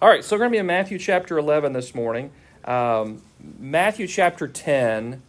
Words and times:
All 0.00 0.08
right, 0.08 0.22
so 0.22 0.36
we're 0.36 0.40
going 0.42 0.50
to 0.50 0.54
be 0.54 0.58
in 0.58 0.66
Matthew 0.66 0.96
chapter 0.96 1.38
11 1.38 1.72
this 1.72 1.92
morning. 1.92 2.30
Um, 2.64 3.20
Matthew 3.58 4.06
chapter 4.06 4.46
10 4.46 5.20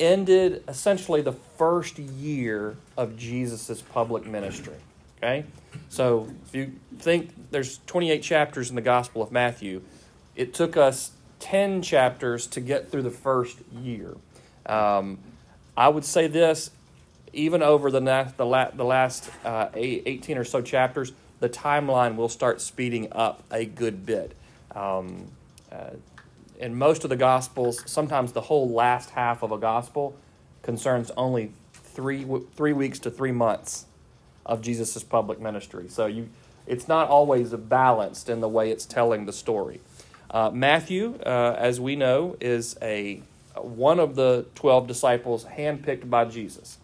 ended 0.00 0.64
essentially 0.66 1.20
the 1.20 1.34
first 1.58 1.98
year 1.98 2.78
of 2.96 3.18
Jesus' 3.18 3.82
public 3.82 4.24
ministry. 4.24 4.76
Okay? 5.18 5.44
So 5.90 6.26
if 6.46 6.54
you 6.54 6.72
think 6.98 7.50
there's 7.50 7.80
28 7.86 8.22
chapters 8.22 8.70
in 8.70 8.76
the 8.76 8.80
Gospel 8.82 9.20
of 9.20 9.30
Matthew, 9.30 9.82
it 10.34 10.54
took 10.54 10.78
us 10.78 11.10
10 11.40 11.82
chapters 11.82 12.46
to 12.46 12.62
get 12.62 12.90
through 12.90 13.02
the 13.02 13.10
first 13.10 13.58
year. 13.82 14.16
Um, 14.64 15.18
I 15.76 15.88
would 15.88 16.06
say 16.06 16.28
this 16.28 16.70
even 17.34 17.62
over 17.62 17.90
the, 17.90 18.00
na- 18.00 18.30
the, 18.38 18.46
la- 18.46 18.70
the 18.70 18.86
last 18.86 19.28
uh, 19.44 19.68
18 19.74 20.38
or 20.38 20.44
so 20.44 20.62
chapters, 20.62 21.12
the 21.40 21.48
timeline 21.48 22.16
will 22.16 22.28
start 22.28 22.60
speeding 22.60 23.08
up 23.12 23.42
a 23.50 23.64
good 23.64 24.04
bit. 24.04 24.34
Um, 24.74 25.28
uh, 25.70 25.90
in 26.58 26.76
most 26.76 27.04
of 27.04 27.10
the 27.10 27.16
Gospels, 27.16 27.82
sometimes 27.86 28.32
the 28.32 28.40
whole 28.42 28.68
last 28.68 29.10
half 29.10 29.42
of 29.42 29.52
a 29.52 29.58
Gospel 29.58 30.16
concerns 30.62 31.10
only 31.16 31.52
three, 31.72 32.26
three 32.54 32.72
weeks 32.72 32.98
to 33.00 33.10
three 33.10 33.32
months 33.32 33.86
of 34.44 34.60
Jesus' 34.60 35.02
public 35.04 35.40
ministry. 35.40 35.88
So 35.88 36.06
you, 36.06 36.28
it's 36.66 36.88
not 36.88 37.08
always 37.08 37.50
balanced 37.52 38.28
in 38.28 38.40
the 38.40 38.48
way 38.48 38.70
it's 38.70 38.86
telling 38.86 39.26
the 39.26 39.32
story. 39.32 39.80
Uh, 40.30 40.50
Matthew, 40.50 41.18
uh, 41.24 41.54
as 41.56 41.80
we 41.80 41.96
know, 41.96 42.36
is 42.40 42.76
a 42.82 43.22
one 43.56 43.98
of 43.98 44.14
the 44.14 44.46
12 44.54 44.86
disciples 44.86 45.44
handpicked 45.44 46.08
by 46.08 46.24
Jesus. 46.24 46.78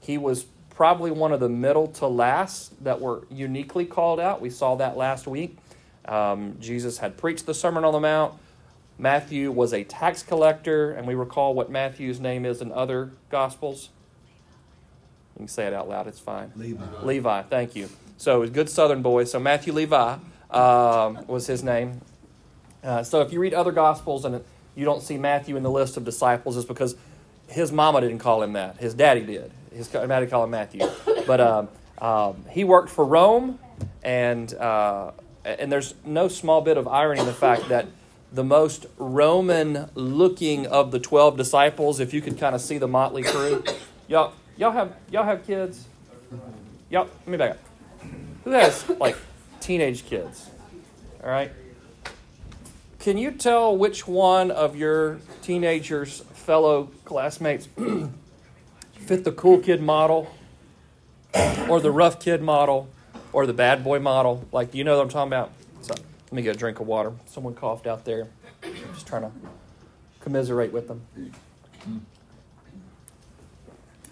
He 0.00 0.18
was 0.18 0.46
probably 0.74 1.10
one 1.10 1.32
of 1.32 1.40
the 1.40 1.48
middle 1.48 1.86
to 1.86 2.06
last 2.06 2.82
that 2.84 3.00
were 3.00 3.22
uniquely 3.30 3.84
called 3.84 4.18
out. 4.18 4.40
We 4.40 4.50
saw 4.50 4.74
that 4.76 4.96
last 4.96 5.26
week. 5.26 5.58
Um, 6.06 6.56
Jesus 6.60 6.98
had 6.98 7.16
preached 7.16 7.46
the 7.46 7.54
Sermon 7.54 7.84
on 7.84 7.92
the 7.92 8.00
Mount. 8.00 8.34
Matthew 8.98 9.50
was 9.50 9.72
a 9.72 9.84
tax 9.84 10.22
collector, 10.22 10.92
and 10.92 11.06
we 11.06 11.14
recall 11.14 11.54
what 11.54 11.70
Matthew's 11.70 12.20
name 12.20 12.44
is 12.44 12.60
in 12.60 12.72
other 12.72 13.10
Gospels. 13.30 13.90
You 15.34 15.40
can 15.40 15.48
say 15.48 15.66
it 15.66 15.72
out 15.72 15.88
loud, 15.88 16.06
it's 16.06 16.20
fine. 16.20 16.52
Levi. 16.56 16.84
Levi, 17.02 17.42
thank 17.42 17.74
you. 17.74 17.88
So, 18.16 18.36
it 18.36 18.40
was 18.40 18.50
good 18.50 18.68
Southern 18.68 19.02
boy. 19.02 19.24
So, 19.24 19.40
Matthew 19.40 19.72
Levi 19.72 20.16
um, 20.50 21.26
was 21.26 21.46
his 21.46 21.62
name. 21.62 22.00
Uh, 22.82 23.02
so, 23.02 23.20
if 23.22 23.32
you 23.32 23.40
read 23.40 23.54
other 23.54 23.72
Gospels 23.72 24.24
and 24.24 24.42
you 24.74 24.84
don't 24.84 25.02
see 25.02 25.18
Matthew 25.18 25.56
in 25.56 25.62
the 25.62 25.70
list 25.70 25.96
of 25.96 26.04
disciples, 26.04 26.56
it's 26.56 26.66
because 26.66 26.96
his 27.48 27.72
mama 27.72 28.00
didn't 28.00 28.18
call 28.18 28.42
him 28.42 28.52
that. 28.52 28.76
His 28.78 28.94
daddy 28.94 29.22
did. 29.22 29.52
His 29.74 29.88
daddy 29.88 30.26
called 30.26 30.44
him 30.44 30.50
Matthew. 30.50 30.86
But 31.26 31.40
um, 31.40 31.68
um, 31.98 32.44
he 32.50 32.64
worked 32.64 32.90
for 32.90 33.04
Rome, 33.04 33.58
and 34.02 34.52
uh, 34.54 35.12
and 35.44 35.70
there's 35.70 35.94
no 36.04 36.28
small 36.28 36.60
bit 36.60 36.76
of 36.76 36.88
irony 36.88 37.20
in 37.20 37.26
the 37.26 37.32
fact 37.32 37.68
that 37.68 37.86
the 38.32 38.44
most 38.44 38.86
Roman 38.96 39.90
looking 39.94 40.66
of 40.66 40.90
the 40.90 40.98
twelve 40.98 41.36
disciples, 41.36 42.00
if 42.00 42.12
you 42.12 42.20
could 42.20 42.38
kind 42.38 42.54
of 42.54 42.60
see 42.60 42.78
the 42.78 42.88
motley 42.88 43.22
crew, 43.22 43.64
y'all 44.08 44.32
y'all 44.56 44.72
have 44.72 44.94
y'all 45.10 45.24
have 45.24 45.46
kids. 45.46 45.86
Y'all, 46.90 47.08
let 47.20 47.28
me 47.28 47.38
back 47.38 47.52
up. 47.52 47.58
Who 48.44 48.50
has 48.50 48.88
like 48.98 49.16
teenage 49.60 50.04
kids? 50.04 50.50
All 51.22 51.30
right. 51.30 51.50
Can 52.98 53.18
you 53.18 53.32
tell 53.32 53.76
which 53.76 54.06
one 54.06 54.50
of 54.50 54.76
your 54.76 55.18
teenagers' 55.42 56.20
fellow 56.34 56.90
classmates 57.04 57.68
fit 59.02 59.24
the 59.24 59.32
cool 59.32 59.58
kid 59.58 59.82
model, 59.82 60.32
or 61.68 61.80
the 61.80 61.90
rough 61.90 62.20
kid 62.20 62.42
model, 62.42 62.88
or 63.32 63.46
the 63.46 63.52
bad 63.52 63.82
boy 63.84 63.98
model? 63.98 64.46
Like, 64.52 64.70
do 64.72 64.78
you 64.78 64.84
know 64.84 64.96
what 64.96 65.02
I'm 65.02 65.08
talking 65.08 65.28
about? 65.28 65.52
So, 65.82 65.94
let 65.94 66.32
me 66.32 66.42
get 66.42 66.56
a 66.56 66.58
drink 66.58 66.80
of 66.80 66.86
water. 66.86 67.12
Someone 67.26 67.54
coughed 67.54 67.86
out 67.86 68.04
there. 68.04 68.28
I'm 68.62 68.74
just 68.94 69.06
trying 69.06 69.22
to 69.22 69.30
commiserate 70.20 70.72
with 70.72 70.88
them. 70.88 71.02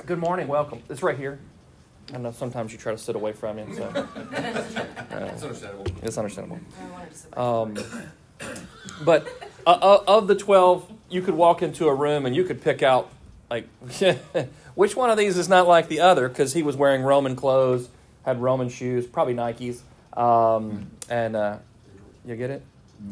Good 0.06 0.18
morning. 0.18 0.48
Welcome. 0.48 0.82
It's 0.88 1.02
right 1.02 1.16
here. 1.16 1.38
I 2.12 2.18
know 2.18 2.32
sometimes 2.32 2.72
you 2.72 2.78
try 2.78 2.90
to 2.90 2.98
sit 2.98 3.14
away 3.14 3.32
from 3.32 3.56
me, 3.56 3.66
so 3.76 3.84
uh, 3.84 4.06
It's 5.32 5.42
understandable. 5.44 5.86
it's 6.02 6.18
understandable. 6.18 6.60
Um, 7.36 7.76
but 9.04 9.28
uh, 9.64 9.70
uh, 9.70 10.04
of 10.08 10.26
the 10.26 10.34
12, 10.34 10.92
you 11.08 11.22
could 11.22 11.34
walk 11.34 11.62
into 11.62 11.86
a 11.86 11.94
room 11.94 12.26
and 12.26 12.34
you 12.34 12.42
could 12.42 12.60
pick 12.60 12.82
out, 12.82 13.12
like, 13.48 13.68
which 14.74 14.96
one 14.96 15.10
of 15.10 15.18
these 15.18 15.36
is 15.36 15.48
not 15.48 15.66
like 15.66 15.88
the 15.88 16.00
other 16.00 16.28
because 16.28 16.52
he 16.52 16.62
was 16.62 16.76
wearing 16.76 17.02
Roman 17.02 17.36
clothes, 17.36 17.88
had 18.24 18.40
Roman 18.40 18.68
shoes, 18.68 19.06
probably 19.06 19.34
Nikes. 19.34 19.80
Um, 20.16 20.90
and 21.08 21.36
uh, 21.36 21.58
you 22.24 22.36
get 22.36 22.50
it? 22.50 22.62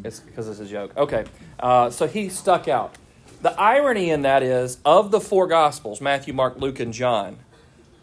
It's 0.05 0.21
because 0.21 0.49
it's 0.49 0.61
a 0.61 0.67
joke. 0.67 0.97
Okay. 0.97 1.25
Uh, 1.59 1.91
so 1.91 2.07
he 2.07 2.29
stuck 2.29 2.69
out. 2.69 2.97
The 3.41 3.59
irony 3.59 4.11
in 4.11 4.23
that 4.23 4.43
is, 4.43 4.79
of 4.85 5.11
the 5.11 5.21
four 5.21 5.47
Gospels 5.47 6.01
Matthew, 6.01 6.35
Mark, 6.35 6.59
Luke, 6.59 6.81
and 6.81 6.93
John 6.93 7.39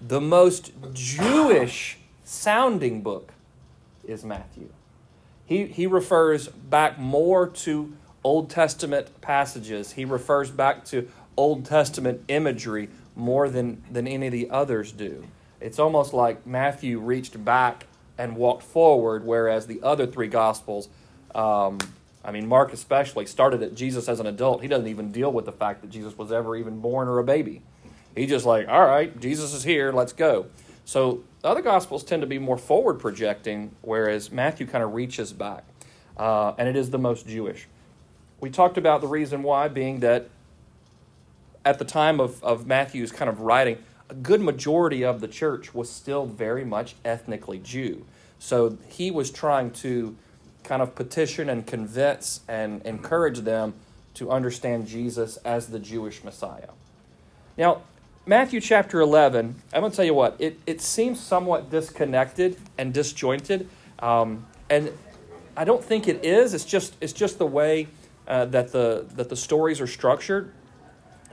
the 0.07 0.21
most 0.21 0.71
Jewish 0.93 1.97
sounding 2.23 3.01
book 3.01 3.33
is 4.03 4.23
Matthew. 4.23 4.69
He, 5.45 5.65
he 5.65 5.87
refers 5.87 6.47
back 6.47 6.99
more 6.99 7.47
to 7.47 7.95
Old 8.23 8.49
Testament 8.49 9.21
passages. 9.21 9.93
He 9.93 10.05
refers 10.05 10.51
back 10.51 10.85
to 10.85 11.09
Old 11.37 11.65
Testament 11.65 12.23
imagery 12.27 12.89
more 13.15 13.49
than, 13.49 13.83
than 13.91 14.07
any 14.07 14.27
of 14.27 14.31
the 14.31 14.49
others 14.49 14.91
do. 14.91 15.25
It's 15.61 15.79
almost 15.79 16.13
like 16.13 16.45
Matthew 16.45 16.99
reached 16.99 17.43
back 17.43 17.87
and 18.17 18.35
walked 18.35 18.63
forward, 18.63 19.25
whereas 19.25 19.67
the 19.67 19.81
other 19.81 20.05
three 20.05 20.27
Gospels, 20.27 20.89
um, 21.33 21.77
I 22.23 22.31
mean, 22.31 22.47
Mark 22.47 22.73
especially, 22.73 23.25
started 23.25 23.61
at 23.61 23.75
Jesus 23.75 24.07
as 24.07 24.19
an 24.19 24.25
adult. 24.25 24.61
He 24.61 24.67
doesn't 24.67 24.87
even 24.87 25.11
deal 25.11 25.31
with 25.31 25.45
the 25.45 25.51
fact 25.51 25.81
that 25.81 25.89
Jesus 25.89 26.17
was 26.17 26.31
ever 26.31 26.55
even 26.55 26.79
born 26.79 27.07
or 27.07 27.19
a 27.19 27.23
baby. 27.23 27.61
He 28.15 28.25
just 28.25 28.45
like, 28.45 28.67
all 28.67 28.85
right, 28.85 29.19
Jesus 29.19 29.53
is 29.53 29.63
here, 29.63 29.91
let's 29.91 30.13
go. 30.13 30.47
So 30.85 31.23
the 31.41 31.49
other 31.49 31.61
gospels 31.61 32.03
tend 32.03 32.21
to 32.21 32.27
be 32.27 32.39
more 32.39 32.57
forward 32.57 32.99
projecting, 32.99 33.75
whereas 33.81 34.31
Matthew 34.31 34.67
kind 34.67 34.83
of 34.83 34.93
reaches 34.93 35.33
back, 35.33 35.63
uh, 36.17 36.53
and 36.57 36.69
it 36.69 36.75
is 36.75 36.91
the 36.91 36.99
most 36.99 37.27
Jewish. 37.27 37.67
We 38.39 38.49
talked 38.49 38.77
about 38.77 39.01
the 39.01 39.07
reason 39.07 39.43
why 39.43 39.67
being 39.67 39.99
that 40.01 40.29
at 41.65 41.79
the 41.79 41.85
time 41.85 42.19
of, 42.19 42.41
of 42.43 42.67
Matthew's 42.67 43.11
kind 43.11 43.27
of 43.27 43.41
writing, 43.41 43.79
a 44.09 44.13
good 44.13 44.39
majority 44.39 45.03
of 45.03 45.19
the 45.19 45.27
church 45.27 45.73
was 45.73 45.89
still 45.89 46.25
very 46.25 46.63
much 46.63 46.95
ethnically 47.03 47.57
Jew. 47.57 48.05
So 48.37 48.77
he 48.87 49.09
was 49.09 49.31
trying 49.31 49.71
to 49.71 50.15
kind 50.63 50.81
of 50.81 50.95
petition 50.95 51.49
and 51.49 51.65
convince 51.65 52.41
and 52.47 52.81
encourage 52.83 53.39
them 53.39 53.73
to 54.15 54.31
understand 54.31 54.87
Jesus 54.87 55.37
as 55.37 55.67
the 55.67 55.79
Jewish 55.79 56.23
Messiah. 56.23 56.69
Now, 57.57 57.81
Matthew 58.25 58.59
chapter 58.59 59.01
11, 59.01 59.55
I'm 59.73 59.81
going 59.81 59.91
to 59.91 59.95
tell 59.95 60.05
you 60.05 60.13
what, 60.13 60.35
it, 60.39 60.59
it 60.65 60.81
seems 60.81 61.19
somewhat 61.19 61.69
disconnected 61.69 62.57
and 62.77 62.93
disjointed. 62.93 63.69
Um, 63.99 64.45
and 64.69 64.91
I 65.55 65.63
don't 65.63 65.83
think 65.83 66.07
it 66.07 66.25
is. 66.25 66.53
It's 66.53 66.65
just, 66.65 66.95
it's 67.01 67.13
just 67.13 67.37
the 67.37 67.45
way 67.45 67.87
uh, 68.27 68.45
that, 68.45 68.71
the, 68.71 69.05
that 69.15 69.29
the 69.29 69.35
stories 69.35 69.79
are 69.79 69.87
structured. 69.87 70.51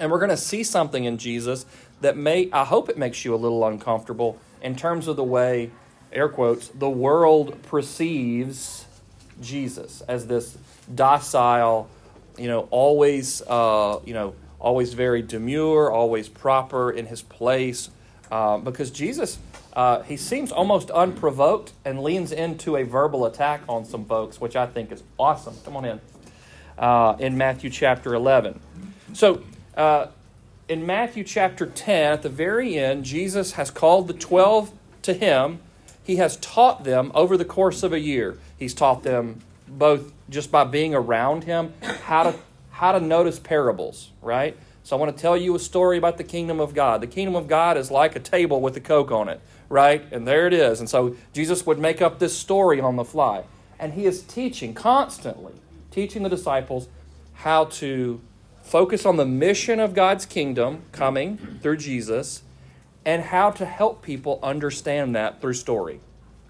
And 0.03 0.11
we're 0.11 0.19
going 0.19 0.31
to 0.31 0.37
see 0.37 0.65
something 0.65 1.05
in 1.05 1.17
Jesus 1.17 1.65
that 2.01 2.17
may, 2.17 2.51
I 2.51 2.65
hope 2.65 2.89
it 2.89 2.99
makes 2.99 3.25
you 3.25 3.37
a 3.37 3.37
little 3.37 3.65
uncomfortable 3.65 4.37
in 4.61 4.75
terms 4.75 5.07
of 5.07 5.15
the 5.15 5.23
way, 5.23 5.71
air 6.13 6.29
quotes, 6.29 6.67
the 6.71 6.91
world 6.91 7.63
perceives 7.63 8.85
Jesus 9.41 10.01
as 10.09 10.27
this 10.27 10.59
docile, 10.93 11.89
you 12.37 12.49
know, 12.49 12.67
always, 12.73 13.43
uh, 13.43 14.01
you 14.05 14.13
know, 14.13 14.35
always 14.59 14.93
very 14.93 15.23
demure, 15.23 15.93
always 15.93 16.29
proper 16.29 16.91
in 16.91 17.07
his 17.07 17.23
place. 17.23 17.89
Uh, 18.29 18.59
because 18.59 18.91
Jesus, 18.91 19.39
uh, 19.75 20.03
he 20.03 20.17
seems 20.17 20.51
almost 20.51 20.91
unprovoked 20.91 21.75
and 21.85 22.03
leans 22.03 22.33
into 22.33 22.75
a 22.75 22.83
verbal 22.83 23.25
attack 23.25 23.61
on 23.69 23.85
some 23.85 24.05
folks, 24.05 24.41
which 24.41 24.57
I 24.57 24.67
think 24.67 24.91
is 24.91 25.05
awesome. 25.17 25.55
Come 25.65 25.77
on 25.77 25.85
in. 25.85 26.01
Uh, 26.77 27.15
in 27.21 27.39
Matthew 27.39 27.71
chapter 27.71 28.15
11. 28.15 28.59
So, 29.13 29.45
uh, 29.77 30.07
in 30.69 30.87
Matthew 30.87 31.25
chapter 31.25 31.67
10, 31.67 32.13
at 32.13 32.23
the 32.23 32.29
very 32.29 32.79
end, 32.79 33.05
Jesus 33.05 33.53
has 33.53 33.71
called 33.71 34.09
the 34.09 34.15
12 34.15 34.73
to 35.03 35.15
him. 35.15 35.61
He 36.03 36.17
has 36.17 36.37
taught 36.37 36.85
them 36.85 37.13
over 37.15 37.37
the 37.37 37.45
course 37.45 37.83
of 37.83 37.93
a 37.93 38.01
year. 38.01 38.39
He's 38.59 38.75
taught 38.75 39.03
them 39.03 39.43
both 39.69 40.13
just 40.29 40.51
by 40.51 40.65
being 40.65 40.95
around 40.95 41.45
him 41.45 41.73
how 42.05 42.25
to 42.25 42.39
how 42.71 42.93
to 42.93 43.01
notice 43.01 43.39
parables, 43.39 44.11
right? 44.23 44.57
So 44.83 44.97
I 44.97 44.99
want 44.99 45.17
to 45.17 45.21
tell 45.21 45.37
you 45.37 45.55
a 45.55 45.59
story 45.59 45.99
about 45.99 46.19
the 46.19 46.25
kingdom 46.25 46.59
of 46.59 46.75
God. 46.75 47.01
The 47.01 47.07
kingdom 47.07 47.37
of 47.37 47.47
God 47.47 47.77
is 47.77 47.93
like 47.93 48.17
a 48.17 48.21
table 48.21 48.61
with 48.61 48.77
a 48.77 48.81
Coke 48.81 49.13
on 49.13 49.29
it, 49.29 49.41
right? 49.69 50.05
And 50.11 50.27
there 50.27 50.49
it 50.49 50.53
is. 50.53 50.81
And 50.81 50.91
so 50.91 51.15
Jesus 51.33 51.65
would 51.65 51.79
make 51.79 52.03
up 52.03 52.19
this 52.19 52.37
story 52.37 52.81
on 52.81 52.97
the 52.97 53.05
fly. 53.05 53.45
And 53.79 53.93
he 53.93 54.07
is 54.07 54.23
teaching 54.23 54.75
constantly, 54.75 55.53
teaching 55.93 56.25
the 56.25 56.29
disciples 56.29 56.89
how 57.35 57.67
to 57.67 58.21
focus 58.63 59.05
on 59.05 59.17
the 59.17 59.27
mission 59.27 59.81
of 59.81 59.95
God's 59.95 60.25
kingdom 60.25 60.83
coming 60.93 61.59
through 61.61 61.77
Jesus 61.77 62.43
and 63.05 63.23
how 63.25 63.51
to 63.51 63.67
help 63.67 64.03
people 64.03 64.39
understand 64.43 65.15
that 65.15 65.41
through 65.41 65.55
story, 65.55 66.01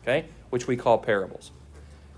okay? 0.03 0.26
Which 0.50 0.67
we 0.67 0.76
call 0.76 0.99
parables. 0.99 1.50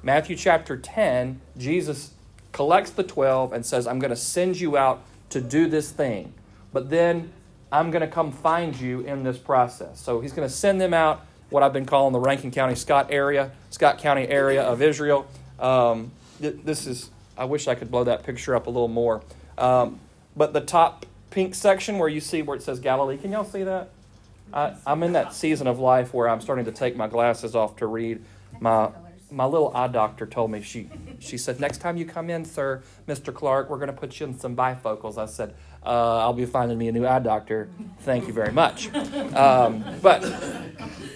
Matthew 0.03 0.37
chapter 0.37 0.77
10, 0.77 1.41
Jesus 1.57 2.13
collects 2.53 2.91
the 2.91 3.03
12 3.03 3.53
and 3.53 3.65
says, 3.65 3.87
I'm 3.87 3.99
going 3.99 4.11
to 4.11 4.17
send 4.17 4.61
you 4.61 4.77
out 4.77 5.03
to 5.31 5.41
do 5.41 5.67
this 5.67 5.91
thing. 5.91 6.35
But 6.73 6.91
then 6.91 7.33
I'm 7.73 7.91
going 7.91 8.03
to 8.03 8.09
come 8.09 8.31
find 8.31 8.79
you 8.79 9.01
in 9.01 9.23
this 9.23 9.39
process. 9.39 10.01
So 10.01 10.21
he's 10.21 10.33
going 10.33 10.47
to 10.47 10.55
send 10.55 10.81
them 10.81 10.95
out, 10.95 11.25
what 11.51 11.63
I've 11.63 11.73
been 11.73 11.87
calling 11.87 12.13
the 12.13 12.21
Rankin 12.21 12.51
County 12.51 12.75
Scott 12.75 13.09
area, 13.11 13.53
Scott 13.71 13.99
County 13.99 14.27
area 14.29 14.63
of 14.63 14.83
Israel. 14.83 15.27
Um, 15.59 16.11
this 16.41 16.87
is, 16.87 17.11
I 17.39 17.45
wish 17.45 17.69
I 17.69 17.75
could 17.75 17.91
blow 17.91 18.05
that 18.05 18.25
picture 18.25 18.55
up 18.55 18.67
a 18.67 18.71
little 18.71 18.89
more. 18.89 19.23
Um, 19.59 20.01
but 20.37 20.53
the 20.53 20.61
top 20.61 21.07
pink 21.31 21.55
section 21.55 21.99
where 21.99 22.09
you 22.09 22.21
see 22.21 22.43
where 22.43 22.57
it 22.57 22.63
says 22.63 22.81
Galilee, 22.81 23.17
can 23.17 23.33
y'all 23.33 23.45
see 23.45 23.65
that? 23.65 23.91
I, 24.53 24.75
I'm 24.87 25.03
in 25.03 25.13
that 25.15 25.35
season 25.35 25.67
of 25.67 25.79
life 25.79 26.15
where 26.15 26.29
I'm 26.29 26.41
starting 26.41 26.65
to 26.67 26.73
take 26.73 26.97
my 26.97 27.09
glasses 27.09 27.55
off 27.55 27.77
to 27.77 27.87
read. 27.87 28.23
My 28.61 28.91
my 29.31 29.45
little 29.45 29.75
eye 29.75 29.89
doctor 29.89 30.27
told 30.27 30.51
me 30.51 30.63
she 30.63 30.89
she 31.19 31.37
said 31.37 31.59
next 31.59 31.79
time 31.79 31.97
you 31.97 32.05
come 32.05 32.31
in, 32.31 32.45
sir, 32.45 32.83
Mr. 33.09 33.35
Clark, 33.35 33.69
we're 33.69 33.79
going 33.79 33.89
to 33.89 33.93
put 33.93 34.21
you 34.21 34.27
in 34.27 34.39
some 34.39 34.55
bifocals. 34.55 35.19
I 35.19 35.27
said 35.27 35.55
uh, 35.85 36.19
I'll 36.19 36.33
be 36.33 36.47
finding 36.47 36.79
me 36.79 36.89
a 36.89 36.93
new 36.93 37.07
eye 37.07 37.19
doctor. 37.19 37.69
Thank 38.01 38.27
you 38.27 38.33
very 38.33 38.53
much. 38.53 38.93
Um, 39.35 39.85
but 40.01 40.21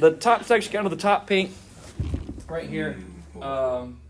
the 0.00 0.16
top 0.18 0.44
section, 0.44 0.72
kind 0.72 0.86
of 0.86 0.90
the 0.90 0.96
top 0.96 1.26
pink, 1.26 1.52
right 2.48 2.68
here. 2.68 2.96
Um, 3.40 4.00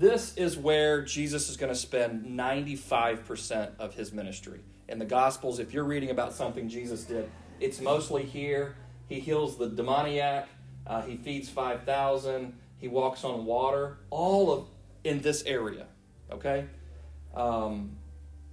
this 0.00 0.34
is 0.36 0.56
where 0.56 1.02
Jesus 1.02 1.50
is 1.50 1.58
going 1.58 1.70
to 1.70 1.78
spend 1.78 2.24
95% 2.24 3.72
of 3.78 3.94
his 3.94 4.14
ministry. 4.14 4.60
In 4.88 4.98
the 4.98 5.04
Gospels, 5.04 5.58
if 5.58 5.74
you're 5.74 5.84
reading 5.84 6.08
about 6.08 6.32
something 6.32 6.70
Jesus 6.70 7.04
did, 7.04 7.30
it's 7.60 7.82
mostly 7.82 8.24
here. 8.24 8.76
He 9.10 9.20
heals 9.20 9.58
the 9.58 9.68
demoniac, 9.68 10.48
uh, 10.86 11.02
he 11.02 11.18
feeds 11.18 11.50
5,000, 11.50 12.54
he 12.78 12.88
walks 12.88 13.24
on 13.24 13.44
water, 13.44 13.98
all 14.08 14.50
of 14.50 14.68
in 15.04 15.20
this 15.20 15.42
area. 15.44 15.86
Okay? 16.32 16.64
Um, 17.34 17.98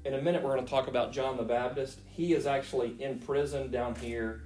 in 0.04 0.16
a 0.16 0.22
minute, 0.22 0.44
we're 0.44 0.54
going 0.54 0.66
to 0.66 0.70
talk 0.70 0.90
about 0.90 1.14
John 1.14 1.38
the 1.38 1.44
Baptist. 1.44 2.02
He 2.08 2.34
is 2.34 2.46
actually 2.46 3.02
in 3.02 3.20
prison 3.20 3.72
down 3.72 3.96
here 3.96 4.42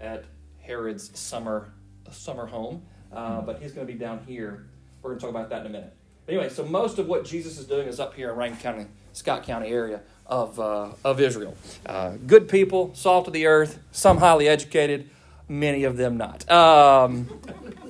at 0.00 0.24
Herod's 0.60 1.18
summer 1.18 1.74
summer 2.10 2.46
home, 2.46 2.84
uh, 3.12 3.42
but 3.42 3.60
he's 3.60 3.72
going 3.72 3.86
to 3.86 3.92
be 3.92 3.98
down 3.98 4.20
here. 4.26 4.66
We're 5.02 5.10
going 5.10 5.18
to 5.18 5.26
talk 5.26 5.30
about 5.30 5.50
that 5.50 5.60
in 5.60 5.66
a 5.66 5.70
minute. 5.70 5.97
Anyway, 6.28 6.50
so 6.50 6.64
most 6.64 6.98
of 6.98 7.08
what 7.08 7.24
Jesus 7.24 7.58
is 7.58 7.64
doing 7.64 7.88
is 7.88 7.98
up 7.98 8.14
here 8.14 8.30
in 8.30 8.36
Rankin 8.36 8.60
County, 8.60 8.86
Scott 9.14 9.44
County 9.44 9.68
area 9.68 10.00
of, 10.26 10.60
uh, 10.60 10.90
of 11.02 11.20
Israel. 11.20 11.56
Uh, 11.86 12.16
good 12.26 12.48
people, 12.48 12.94
salt 12.94 13.26
of 13.26 13.32
the 13.32 13.46
earth, 13.46 13.78
some 13.92 14.18
highly 14.18 14.46
educated, 14.46 15.08
many 15.48 15.84
of 15.84 15.96
them 15.96 16.18
not. 16.18 16.48
Um, 16.50 17.26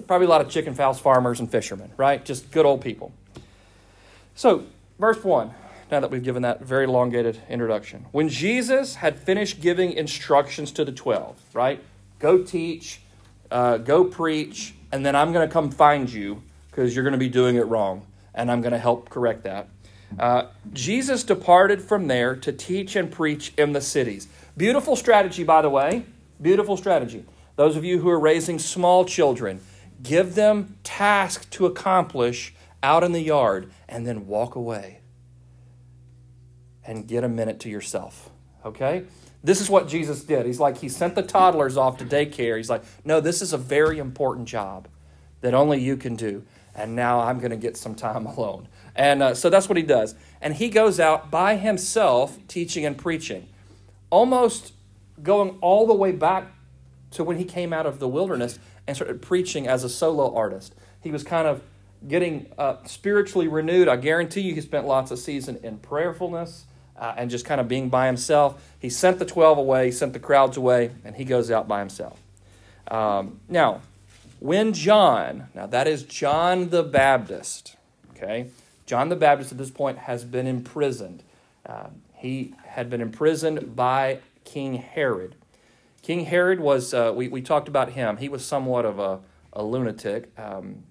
probably 0.06 0.28
a 0.28 0.30
lot 0.30 0.40
of 0.40 0.48
chicken 0.48 0.74
fowls 0.74 1.00
farmers 1.00 1.40
and 1.40 1.50
fishermen, 1.50 1.90
right? 1.96 2.24
Just 2.24 2.52
good 2.52 2.64
old 2.64 2.80
people. 2.80 3.12
So, 4.36 4.66
verse 5.00 5.24
1, 5.24 5.52
now 5.90 5.98
that 5.98 6.12
we've 6.12 6.22
given 6.22 6.42
that 6.42 6.60
very 6.60 6.84
elongated 6.84 7.40
introduction. 7.48 8.06
When 8.12 8.28
Jesus 8.28 8.94
had 8.94 9.18
finished 9.18 9.60
giving 9.60 9.92
instructions 9.92 10.70
to 10.72 10.84
the 10.84 10.92
12, 10.92 11.36
right? 11.54 11.82
Go 12.20 12.44
teach, 12.44 13.00
uh, 13.50 13.78
go 13.78 14.04
preach, 14.04 14.74
and 14.92 15.04
then 15.04 15.16
I'm 15.16 15.32
going 15.32 15.46
to 15.46 15.52
come 15.52 15.72
find 15.72 16.08
you 16.08 16.42
because 16.70 16.94
you're 16.94 17.02
going 17.02 17.12
to 17.12 17.18
be 17.18 17.28
doing 17.28 17.56
it 17.56 17.66
wrong, 17.66 18.06
and 18.38 18.50
I'm 18.50 18.62
going 18.62 18.72
to 18.72 18.78
help 18.78 19.10
correct 19.10 19.42
that. 19.44 19.68
Uh, 20.18 20.46
Jesus 20.72 21.24
departed 21.24 21.82
from 21.82 22.06
there 22.06 22.34
to 22.36 22.52
teach 22.52 22.96
and 22.96 23.10
preach 23.10 23.52
in 23.58 23.72
the 23.72 23.80
cities. 23.80 24.28
Beautiful 24.56 24.96
strategy, 24.96 25.44
by 25.44 25.60
the 25.60 25.68
way. 25.68 26.04
Beautiful 26.40 26.76
strategy. 26.76 27.26
Those 27.56 27.76
of 27.76 27.84
you 27.84 27.98
who 27.98 28.08
are 28.08 28.18
raising 28.18 28.58
small 28.58 29.04
children, 29.04 29.60
give 30.02 30.36
them 30.36 30.78
tasks 30.84 31.46
to 31.46 31.66
accomplish 31.66 32.54
out 32.82 33.02
in 33.02 33.12
the 33.12 33.20
yard 33.20 33.70
and 33.88 34.06
then 34.06 34.28
walk 34.28 34.54
away 34.54 35.00
and 36.84 37.06
get 37.06 37.24
a 37.24 37.28
minute 37.28 37.60
to 37.60 37.68
yourself. 37.68 38.30
Okay? 38.64 39.04
This 39.42 39.60
is 39.60 39.68
what 39.68 39.88
Jesus 39.88 40.22
did. 40.22 40.46
He's 40.46 40.60
like, 40.60 40.78
he 40.78 40.88
sent 40.88 41.16
the 41.16 41.22
toddlers 41.22 41.76
off 41.76 41.98
to 41.98 42.04
daycare. 42.04 42.56
He's 42.56 42.70
like, 42.70 42.84
no, 43.04 43.20
this 43.20 43.42
is 43.42 43.52
a 43.52 43.58
very 43.58 43.98
important 43.98 44.48
job 44.48 44.88
that 45.40 45.54
only 45.54 45.80
you 45.80 45.96
can 45.96 46.16
do. 46.16 46.44
And 46.74 46.94
now 46.94 47.20
I'm 47.20 47.38
going 47.38 47.50
to 47.50 47.56
get 47.56 47.76
some 47.76 47.94
time 47.94 48.26
alone. 48.36 48.68
And 48.94 49.22
uh, 49.22 49.34
so 49.34 49.50
that's 49.50 49.68
what 49.68 49.76
he 49.76 49.82
does. 49.82 50.14
And 50.40 50.54
he 50.54 50.68
goes 50.68 50.98
out 50.98 51.30
by 51.30 51.56
himself 51.56 52.38
teaching 52.48 52.84
and 52.84 52.96
preaching, 52.96 53.48
almost 54.10 54.72
going 55.22 55.58
all 55.60 55.86
the 55.86 55.94
way 55.94 56.12
back 56.12 56.46
to 57.12 57.24
when 57.24 57.38
he 57.38 57.44
came 57.44 57.72
out 57.72 57.86
of 57.86 57.98
the 57.98 58.08
wilderness 58.08 58.58
and 58.86 58.96
started 58.96 59.22
preaching 59.22 59.66
as 59.66 59.84
a 59.84 59.88
solo 59.88 60.34
artist. 60.34 60.74
He 61.00 61.10
was 61.10 61.22
kind 61.22 61.46
of 61.46 61.62
getting 62.06 62.52
uh, 62.58 62.76
spiritually 62.84 63.48
renewed. 63.48 63.88
I 63.88 63.96
guarantee 63.96 64.42
you 64.42 64.54
he 64.54 64.60
spent 64.60 64.86
lots 64.86 65.10
of 65.10 65.18
season 65.18 65.58
in 65.62 65.78
prayerfulness 65.78 66.64
uh, 66.96 67.14
and 67.16 67.30
just 67.30 67.44
kind 67.44 67.60
of 67.60 67.68
being 67.68 67.88
by 67.88 68.06
himself. 68.06 68.74
He 68.78 68.90
sent 68.90 69.18
the 69.18 69.24
12 69.24 69.58
away, 69.58 69.86
he 69.86 69.92
sent 69.92 70.12
the 70.12 70.18
crowds 70.18 70.56
away, 70.56 70.90
and 71.04 71.16
he 71.16 71.24
goes 71.24 71.50
out 71.50 71.66
by 71.66 71.80
himself. 71.80 72.20
Um, 72.90 73.40
now, 73.48 73.80
when 74.40 74.72
John, 74.72 75.48
now 75.54 75.66
that 75.66 75.86
is 75.86 76.02
John 76.04 76.70
the 76.70 76.82
Baptist, 76.82 77.76
okay? 78.10 78.48
John 78.86 79.08
the 79.08 79.16
Baptist 79.16 79.52
at 79.52 79.58
this 79.58 79.70
point 79.70 79.98
has 79.98 80.24
been 80.24 80.46
imprisoned. 80.46 81.22
Uh, 81.66 81.88
he 82.14 82.54
had 82.64 82.88
been 82.88 83.00
imprisoned 83.00 83.76
by 83.76 84.20
King 84.44 84.74
Herod. 84.74 85.34
King 86.02 86.24
Herod 86.24 86.60
was, 86.60 86.94
uh, 86.94 87.12
we, 87.14 87.28
we 87.28 87.42
talked 87.42 87.68
about 87.68 87.90
him, 87.90 88.16
he 88.16 88.28
was 88.28 88.44
somewhat 88.44 88.84
of 88.84 88.98
a, 88.98 89.20
a 89.52 89.62
lunatic. 89.62 90.30
Um, 90.38 90.84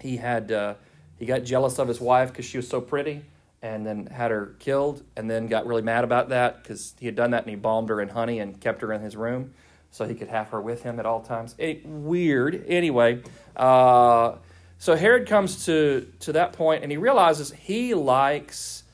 he 0.00 0.18
had, 0.18 0.52
uh, 0.52 0.74
he 1.18 1.26
got 1.26 1.44
jealous 1.44 1.78
of 1.78 1.88
his 1.88 2.00
wife 2.00 2.28
because 2.28 2.44
she 2.44 2.58
was 2.58 2.68
so 2.68 2.80
pretty 2.80 3.24
and 3.62 3.84
then 3.84 4.06
had 4.06 4.30
her 4.30 4.54
killed 4.58 5.02
and 5.16 5.28
then 5.28 5.48
got 5.48 5.66
really 5.66 5.82
mad 5.82 6.04
about 6.04 6.28
that 6.28 6.62
because 6.62 6.94
he 7.00 7.06
had 7.06 7.16
done 7.16 7.32
that 7.32 7.42
and 7.42 7.50
he 7.50 7.56
balmed 7.56 7.88
her 7.88 8.00
in 8.00 8.10
honey 8.10 8.38
and 8.38 8.60
kept 8.60 8.82
her 8.82 8.92
in 8.92 9.00
his 9.00 9.16
room 9.16 9.52
so 9.90 10.06
he 10.06 10.14
could 10.14 10.28
have 10.28 10.48
her 10.50 10.60
with 10.60 10.82
him 10.82 10.98
at 11.00 11.06
all 11.06 11.20
times. 11.20 11.54
It, 11.58 11.84
weird. 11.86 12.64
Anyway, 12.68 13.22
uh, 13.56 14.36
so 14.78 14.96
Herod 14.96 15.26
comes 15.26 15.66
to, 15.66 16.12
to 16.20 16.32
that 16.32 16.52
point 16.52 16.82
and 16.82 16.92
he 16.92 16.98
realizes 16.98 17.50
he 17.52 17.94
likes 17.94 18.84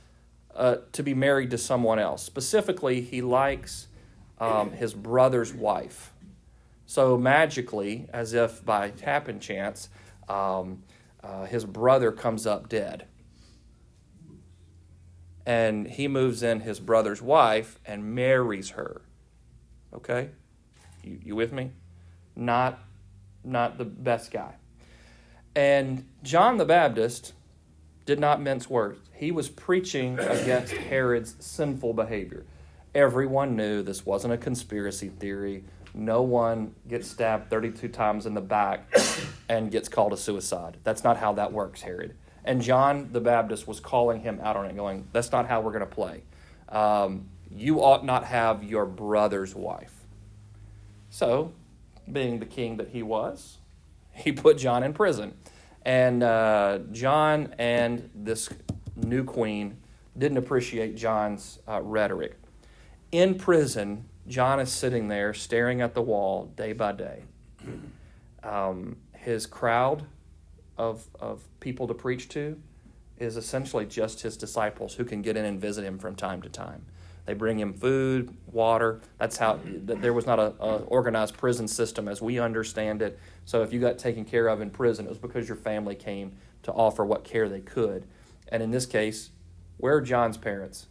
uh, 0.55 0.77
to 0.93 1.03
be 1.03 1.15
married 1.15 1.51
to 1.51 1.59
someone 1.59 1.99
else. 1.99 2.23
Specifically, 2.23 3.01
he 3.01 3.23
likes 3.23 3.89
um, 4.39 4.73
his 4.73 4.95
brother's 4.95 5.53
wife. 5.53 6.13
So 6.87 7.17
magically, 7.17 8.09
as 8.13 8.35
if 8.35 8.65
by 8.65 8.93
happen 9.03 9.41
chance, 9.41 9.89
um, 10.29 10.83
uh, 11.23 11.45
his 11.47 11.65
brother 11.65 12.13
comes 12.13 12.47
up 12.47 12.69
dead. 12.69 13.07
And 15.47 15.87
he 15.87 16.09
moves 16.09 16.43
in 16.43 16.61
his 16.61 16.81
brother's 16.81 17.21
wife 17.21 17.79
and 17.85 18.15
marries 18.15 18.71
her. 18.71 19.03
Okay? 19.93 20.31
You, 21.05 21.19
you 21.23 21.37
with 21.37 21.53
me? 21.53 21.71
Not, 22.37 22.79
not 23.45 23.79
the 23.79 23.85
best 23.85 24.31
guy. 24.31 24.55
And 25.55 26.07
John 26.23 26.57
the 26.57 26.65
Baptist 26.65 27.33
did 28.07 28.19
not 28.19 28.41
mince 28.41 28.69
words. 28.69 28.99
He 29.13 29.31
was 29.31 29.49
preaching 29.49 30.19
against 30.19 30.73
Herod's 30.73 31.37
sinful 31.39 31.95
behavior. 31.95 32.45
Everyone 32.95 33.57
knew 33.57 33.83
this 33.83 34.05
wasn't 34.05 34.35
a 34.35 34.37
conspiracy 34.37 35.09
theory. 35.09 35.65
No 35.95 36.23
one 36.23 36.75
gets 36.89 37.09
stabbed 37.09 37.51
32 37.51 37.89
times 37.89 38.27
in 38.27 38.35
the 38.35 38.41
back 38.41 38.93
and 39.49 39.71
gets 39.71 39.89
called 39.89 40.13
a 40.13 40.17
suicide. 40.17 40.79
That's 40.85 41.05
not 41.05 41.17
how 41.17 41.33
that 41.35 41.53
works, 41.53 41.83
Herod. 41.83 42.15
And 42.45 42.61
John 42.61 43.11
the 43.13 43.21
Baptist 43.21 43.67
was 43.67 43.81
calling 43.81 44.21
him 44.21 44.41
out 44.43 44.57
on 44.57 44.67
it, 44.67 44.77
going, 44.77 45.07
That's 45.13 45.33
not 45.33 45.49
how 45.49 45.61
we're 45.61 45.73
going 45.73 45.81
to 45.81 45.87
play. 45.87 46.23
Um, 46.69 47.29
you 47.51 47.81
ought 47.81 48.05
not 48.05 48.25
have 48.25 48.65
your 48.65 48.85
brother's 48.85 49.55
wife. 49.55 50.04
So, 51.15 51.53
being 52.11 52.41
the 52.41 52.45
king 52.45 52.77
that 52.79 52.89
he 52.89 53.05
was, 53.05 53.59
he 54.11 54.33
put 54.33 54.59
John 54.59 54.83
in 54.83 54.93
prison. 54.93 55.35
And 55.83 56.25
uh, 56.25 56.81
John 56.91 57.55
and 57.57 58.11
this 58.17 58.49
new 58.97 59.23
queen 59.23 59.77
didn't 60.19 60.39
appreciate 60.39 60.97
John's 60.97 61.61
uh, 61.69 61.81
rhetoric. 61.83 62.35
In 63.13 63.37
prison, 63.37 64.07
John 64.27 64.59
is 64.59 64.73
sitting 64.73 65.07
there 65.07 65.33
staring 65.33 65.83
at 65.83 65.95
the 65.95 66.03
wall 66.03 66.47
day 66.57 66.73
by 66.73 66.91
day. 66.91 67.23
Um, 68.43 68.97
his 69.15 69.47
crowd 69.47 70.07
of, 70.77 71.07
of 71.21 71.45
people 71.61 71.87
to 71.87 71.95
preach 71.95 72.29
to 72.31 72.61
is 73.19 73.37
essentially 73.37 73.87
just 73.87 74.23
his 74.23 74.37
disciples 74.37 74.95
who 74.95 75.05
can 75.05 75.23
get 75.23 75.37
in 75.37 75.45
and 75.45 75.61
visit 75.61 75.85
him 75.85 75.97
from 75.97 76.17
time 76.17 76.43
to 76.43 76.49
time. 76.49 76.87
They 77.27 77.35
bring 77.35 77.59
him 77.59 77.73
food, 77.73 78.37
water. 78.47 79.01
That's 79.19 79.39
how 79.39 79.59
there 79.65 80.13
was 80.13 80.27
not 80.27 80.39
a, 80.39 80.55
a, 80.61 80.77
organized 80.85 81.37
prison 81.39 81.67
system 81.69 82.07
as 82.07 82.21
we 82.21 82.39
understand 82.39 83.01
it. 83.01 83.19
So 83.47 83.63
if 83.63 83.73
you 83.73 83.81
got 83.81 83.99
taken 83.99 84.25
care 84.25 84.49
of 84.49 84.61
in 84.61 84.71
prison, 84.71 85.07
it 85.07 85.09
was 85.09 85.19
because 85.19 85.49
your 85.49 85.57
family 85.57 85.95
came 85.95 86.37
to 86.65 86.73
offer 86.73 87.05
what 87.05 87.25
care 87.25 87.49
they 87.49 87.61
could. 87.61 88.07
And 88.49 88.63
in 88.63 88.71
this 88.71 88.85
case, 88.85 89.31
where 89.79 89.97
are 89.97 90.01
John's 90.03 90.37
parents? 90.37 90.87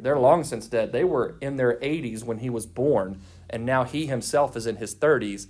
They're 0.00 0.18
long 0.18 0.44
since 0.44 0.66
dead. 0.68 0.92
They 0.92 1.04
were 1.04 1.36
in 1.40 1.56
their 1.56 1.74
80s 1.74 2.24
when 2.24 2.38
he 2.38 2.50
was 2.50 2.66
born, 2.66 3.20
and 3.50 3.66
now 3.66 3.84
he 3.84 4.06
himself 4.06 4.56
is 4.56 4.66
in 4.66 4.76
his 4.76 4.94
30s. 4.94 5.48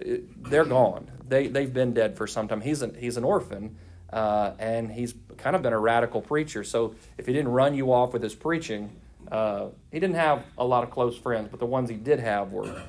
they're 0.00 0.64
gone. 0.64 1.10
They 1.28 1.48
they've 1.48 1.72
been 1.72 1.92
dead 1.92 2.16
for 2.16 2.26
some 2.26 2.48
time. 2.48 2.62
He's 2.62 2.80
an 2.80 2.94
he's 2.94 3.16
an 3.18 3.24
orphan, 3.24 3.76
uh, 4.10 4.52
and 4.58 4.90
he's 4.90 5.12
kind 5.42 5.56
of 5.56 5.62
been 5.62 5.72
a 5.72 5.78
radical 5.78 6.20
preacher. 6.20 6.64
So 6.64 6.94
if 7.18 7.26
he 7.26 7.32
didn't 7.32 7.50
run 7.52 7.74
you 7.74 7.92
off 7.92 8.12
with 8.12 8.22
his 8.22 8.34
preaching, 8.34 8.90
uh, 9.30 9.68
he 9.92 10.00
didn't 10.00 10.16
have 10.16 10.44
a 10.58 10.64
lot 10.64 10.84
of 10.84 10.90
close 10.90 11.16
friends, 11.16 11.48
but 11.50 11.60
the 11.60 11.66
ones 11.66 11.88
he 11.88 11.96
did 11.96 12.20
have 12.20 12.52
were 12.52 12.82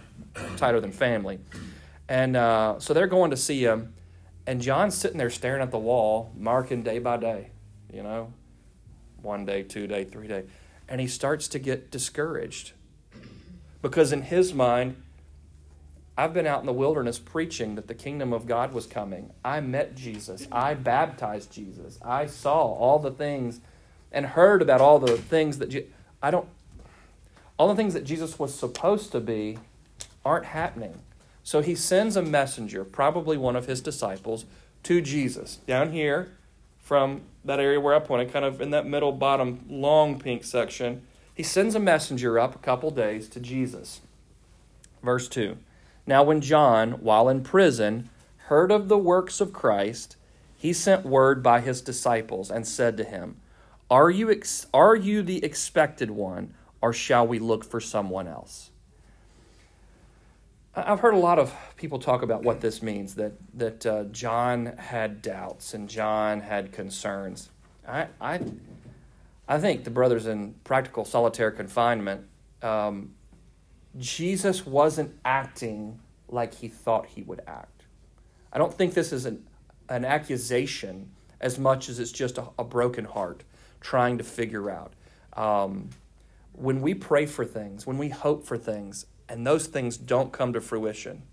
tighter 0.57 0.79
than 0.79 0.91
family. 0.91 1.39
And 2.09 2.35
uh, 2.35 2.79
so 2.79 2.93
they're 2.93 3.07
going 3.07 3.31
to 3.31 3.37
see 3.37 3.63
him, 3.63 3.93
and 4.45 4.61
John's 4.61 4.95
sitting 4.95 5.17
there 5.17 5.29
staring 5.29 5.61
at 5.61 5.71
the 5.71 5.79
wall, 5.79 6.33
marking 6.35 6.83
day 6.83 6.99
by 6.99 7.17
day, 7.17 7.51
you 7.93 8.03
know, 8.03 8.33
one 9.21 9.45
day, 9.45 9.63
two 9.63 9.87
day, 9.87 10.03
three 10.03 10.27
day, 10.27 10.43
and 10.89 10.99
he 10.99 11.07
starts 11.07 11.47
to 11.49 11.59
get 11.59 11.91
discouraged 11.91 12.73
because 13.81 14.11
in 14.11 14.23
his 14.23 14.53
mind 14.53 15.01
I've 16.17 16.33
been 16.33 16.45
out 16.45 16.59
in 16.59 16.65
the 16.65 16.73
wilderness 16.73 17.19
preaching 17.19 17.75
that 17.75 17.87
the 17.87 17.95
kingdom 17.95 18.33
of 18.33 18.45
God 18.45 18.73
was 18.73 18.85
coming. 18.85 19.31
I 19.43 19.61
met 19.61 19.95
Jesus. 19.95 20.47
I 20.51 20.73
baptized 20.73 21.51
Jesus. 21.51 21.97
I 22.03 22.25
saw 22.25 22.59
all 22.59 22.99
the 22.99 23.11
things 23.11 23.61
and 24.11 24.25
heard 24.25 24.61
about 24.61 24.81
all 24.81 24.99
the 24.99 25.17
things 25.17 25.57
that 25.59 25.69
Je- 25.69 25.87
I 26.21 26.31
don't 26.31 26.47
all 27.57 27.67
the 27.67 27.75
things 27.75 27.93
that 27.93 28.03
Jesus 28.03 28.39
was 28.39 28.55
supposed 28.55 29.11
to 29.11 29.19
be 29.19 29.59
aren't 30.25 30.45
happening. 30.45 30.99
So 31.43 31.61
he 31.61 31.75
sends 31.75 32.15
a 32.15 32.21
messenger, 32.21 32.83
probably 32.83 33.37
one 33.37 33.55
of 33.55 33.67
his 33.67 33.81
disciples, 33.81 34.45
to 34.83 34.99
Jesus 34.99 35.57
down 35.67 35.91
here 35.91 36.31
from 36.79 37.21
that 37.45 37.59
area 37.59 37.79
where 37.79 37.95
I 37.95 37.99
pointed, 37.99 38.33
kind 38.33 38.45
of 38.45 38.61
in 38.61 38.71
that 38.71 38.87
middle 38.87 39.11
bottom 39.11 39.63
long 39.69 40.19
pink 40.19 40.43
section. 40.43 41.03
He 41.35 41.43
sends 41.43 41.75
a 41.75 41.79
messenger 41.79 42.39
up 42.39 42.55
a 42.55 42.59
couple 42.59 42.91
days 42.91 43.29
to 43.29 43.39
Jesus. 43.39 44.01
Verse 45.03 45.27
2. 45.27 45.57
Now, 46.11 46.23
when 46.23 46.41
John, 46.41 46.91
while 46.99 47.29
in 47.29 47.41
prison, 47.41 48.09
heard 48.47 48.69
of 48.69 48.89
the 48.89 48.97
works 48.97 49.39
of 49.39 49.53
Christ, 49.53 50.17
he 50.57 50.73
sent 50.73 51.05
word 51.05 51.41
by 51.41 51.61
his 51.61 51.79
disciples 51.79 52.51
and 52.51 52.67
said 52.67 52.97
to 52.97 53.05
him, 53.05 53.37
Are 53.89 54.09
you, 54.09 54.29
ex- 54.29 54.67
are 54.73 54.93
you 54.93 55.23
the 55.23 55.41
expected 55.41 56.11
one, 56.11 56.53
or 56.81 56.91
shall 56.91 57.25
we 57.25 57.39
look 57.39 57.63
for 57.63 57.79
someone 57.79 58.27
else? 58.27 58.71
I've 60.75 60.99
heard 60.99 61.13
a 61.13 61.17
lot 61.17 61.39
of 61.39 61.55
people 61.77 61.97
talk 61.97 62.23
about 62.23 62.43
what 62.43 62.59
this 62.59 62.81
means 62.81 63.15
that, 63.15 63.31
that 63.53 63.85
uh, 63.85 64.03
John 64.11 64.65
had 64.65 65.21
doubts 65.21 65.73
and 65.73 65.87
John 65.87 66.41
had 66.41 66.73
concerns. 66.73 67.51
I, 67.87 68.07
I, 68.19 68.41
I 69.47 69.59
think 69.59 69.85
the 69.85 69.91
brothers 69.91 70.25
in 70.25 70.55
practical 70.65 71.05
solitary 71.05 71.55
confinement 71.55 72.25
um, 72.61 73.13
Jesus 73.97 74.65
wasn't 74.65 75.13
acting 75.25 75.99
like 76.29 76.53
he 76.53 76.67
thought 76.67 77.05
he 77.07 77.23
would 77.23 77.41
act. 77.47 77.83
I 78.53 78.57
don't 78.57 78.73
think 78.73 78.93
this 78.93 79.11
is 79.11 79.25
an, 79.25 79.45
an 79.89 80.05
accusation 80.05 81.09
as 81.39 81.59
much 81.59 81.89
as 81.89 81.99
it's 81.99 82.11
just 82.11 82.37
a, 82.37 82.45
a 82.57 82.63
broken 82.63 83.05
heart 83.05 83.43
trying 83.81 84.17
to 84.17 84.23
figure 84.23 84.69
out. 84.69 84.93
Um, 85.33 85.89
when 86.53 86.81
we 86.81 86.93
pray 86.93 87.25
for 87.25 87.45
things, 87.45 87.85
when 87.87 87.97
we 87.97 88.09
hope 88.09 88.45
for 88.45 88.57
things, 88.57 89.05
and 89.27 89.47
those 89.47 89.67
things 89.67 89.97
don't 89.97 90.31
come 90.31 90.53
to 90.53 90.61
fruition, 90.61 91.23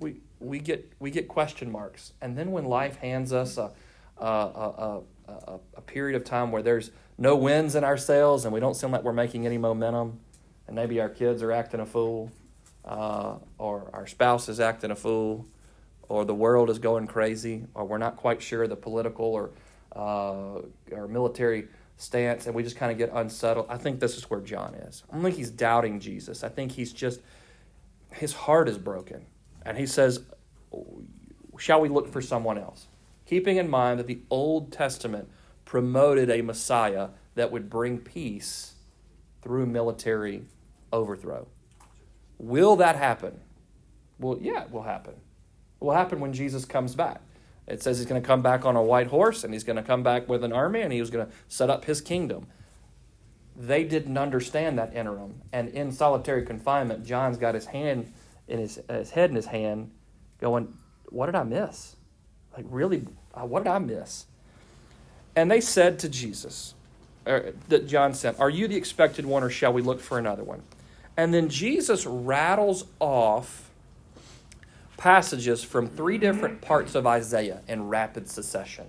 we, 0.00 0.16
we, 0.40 0.58
get, 0.58 0.90
we 0.98 1.10
get 1.10 1.28
question 1.28 1.70
marks. 1.70 2.12
And 2.20 2.36
then 2.36 2.50
when 2.50 2.64
life 2.64 2.96
hands 2.96 3.32
us 3.32 3.58
a, 3.58 3.72
a, 4.18 4.26
a, 4.26 5.00
a, 5.28 5.58
a 5.76 5.80
period 5.82 6.16
of 6.16 6.24
time 6.24 6.50
where 6.50 6.62
there's 6.62 6.90
no 7.18 7.36
wins 7.36 7.74
in 7.74 7.84
our 7.84 7.96
sails 7.96 8.44
and 8.44 8.54
we 8.54 8.60
don't 8.60 8.74
seem 8.74 8.90
like 8.90 9.02
we're 9.02 9.12
making 9.12 9.46
any 9.46 9.58
momentum, 9.58 10.20
and 10.68 10.76
maybe 10.76 11.00
our 11.00 11.08
kids 11.08 11.42
are 11.42 11.50
acting 11.50 11.80
a 11.80 11.86
fool, 11.86 12.30
uh, 12.84 13.36
or 13.56 13.90
our 13.92 14.06
spouse 14.06 14.48
is 14.48 14.60
acting 14.60 14.92
a 14.92 14.94
fool, 14.94 15.46
or 16.08 16.24
the 16.24 16.34
world 16.34 16.70
is 16.70 16.78
going 16.78 17.06
crazy, 17.06 17.64
or 17.74 17.84
we're 17.84 17.98
not 17.98 18.16
quite 18.16 18.40
sure 18.40 18.62
of 18.62 18.68
the 18.68 18.76
political 18.76 19.26
or 19.26 19.50
uh, 19.96 20.60
or 20.92 21.08
military 21.08 21.66
stance, 21.96 22.46
and 22.46 22.54
we 22.54 22.62
just 22.62 22.76
kind 22.76 22.92
of 22.92 22.98
get 22.98 23.10
unsettled. 23.12 23.66
I 23.68 23.78
think 23.78 23.98
this 23.98 24.16
is 24.16 24.30
where 24.30 24.40
John 24.40 24.74
is. 24.74 25.02
I 25.10 25.14
don't 25.14 25.24
think 25.24 25.36
he's 25.36 25.50
doubting 25.50 25.98
Jesus. 25.98 26.44
I 26.44 26.48
think 26.48 26.72
he's 26.72 26.92
just 26.92 27.20
his 28.12 28.32
heart 28.32 28.68
is 28.68 28.78
broken, 28.78 29.24
and 29.64 29.76
he 29.76 29.86
says, 29.86 30.20
"Shall 31.58 31.80
we 31.80 31.88
look 31.88 32.12
for 32.12 32.20
someone 32.20 32.58
else?" 32.58 32.86
Keeping 33.26 33.56
in 33.56 33.68
mind 33.68 33.98
that 33.98 34.06
the 34.06 34.20
Old 34.30 34.70
Testament 34.70 35.28
promoted 35.64 36.30
a 36.30 36.42
Messiah 36.42 37.08
that 37.34 37.50
would 37.52 37.68
bring 37.68 37.98
peace 37.98 38.74
through 39.42 39.66
military 39.66 40.44
overthrow. 40.92 41.46
Will 42.38 42.76
that 42.76 42.96
happen? 42.96 43.40
Well, 44.18 44.38
yeah, 44.40 44.62
it 44.62 44.70
will 44.70 44.82
happen. 44.82 45.14
It 45.14 45.84
will 45.84 45.92
happen 45.92 46.20
when 46.20 46.32
Jesus 46.32 46.64
comes 46.64 46.94
back. 46.94 47.20
It 47.66 47.82
says 47.82 47.98
he's 47.98 48.06
going 48.06 48.20
to 48.20 48.26
come 48.26 48.42
back 48.42 48.64
on 48.64 48.76
a 48.76 48.82
white 48.82 49.08
horse 49.08 49.44
and 49.44 49.52
he's 49.52 49.64
going 49.64 49.76
to 49.76 49.82
come 49.82 50.02
back 50.02 50.28
with 50.28 50.42
an 50.42 50.52
army 50.52 50.80
and 50.80 50.92
he 50.92 51.00
was 51.00 51.10
going 51.10 51.26
to 51.26 51.32
set 51.48 51.68
up 51.68 51.84
his 51.84 52.00
kingdom. 52.00 52.46
They 53.56 53.84
didn't 53.84 54.16
understand 54.16 54.78
that 54.78 54.94
interim. 54.94 55.42
And 55.52 55.68
in 55.68 55.92
solitary 55.92 56.46
confinement, 56.46 57.04
John's 57.04 57.36
got 57.36 57.54
his 57.54 57.66
hand 57.66 58.12
in 58.46 58.58
his, 58.58 58.80
his 58.88 59.10
head 59.10 59.30
in 59.30 59.36
his 59.36 59.46
hand 59.46 59.90
going, 60.40 60.74
What 61.10 61.26
did 61.26 61.34
I 61.34 61.42
miss? 61.42 61.96
Like, 62.56 62.64
really, 62.68 63.04
uh, 63.34 63.44
what 63.44 63.64
did 63.64 63.70
I 63.70 63.78
miss? 63.78 64.26
And 65.36 65.50
they 65.50 65.60
said 65.60 65.98
to 66.00 66.08
Jesus, 66.08 66.74
er, 67.26 67.52
that 67.68 67.86
John 67.86 68.14
sent, 68.14 68.40
Are 68.40 68.50
you 68.50 68.66
the 68.66 68.76
expected 68.76 69.26
one 69.26 69.44
or 69.44 69.50
shall 69.50 69.72
we 69.72 69.82
look 69.82 70.00
for 70.00 70.18
another 70.18 70.42
one? 70.42 70.62
And 71.18 71.34
then 71.34 71.48
Jesus 71.48 72.06
rattles 72.06 72.84
off 73.00 73.68
passages 74.96 75.64
from 75.64 75.88
three 75.88 76.16
different 76.16 76.60
parts 76.60 76.94
of 76.94 77.08
Isaiah 77.08 77.60
in 77.66 77.88
rapid 77.88 78.28
succession, 78.30 78.86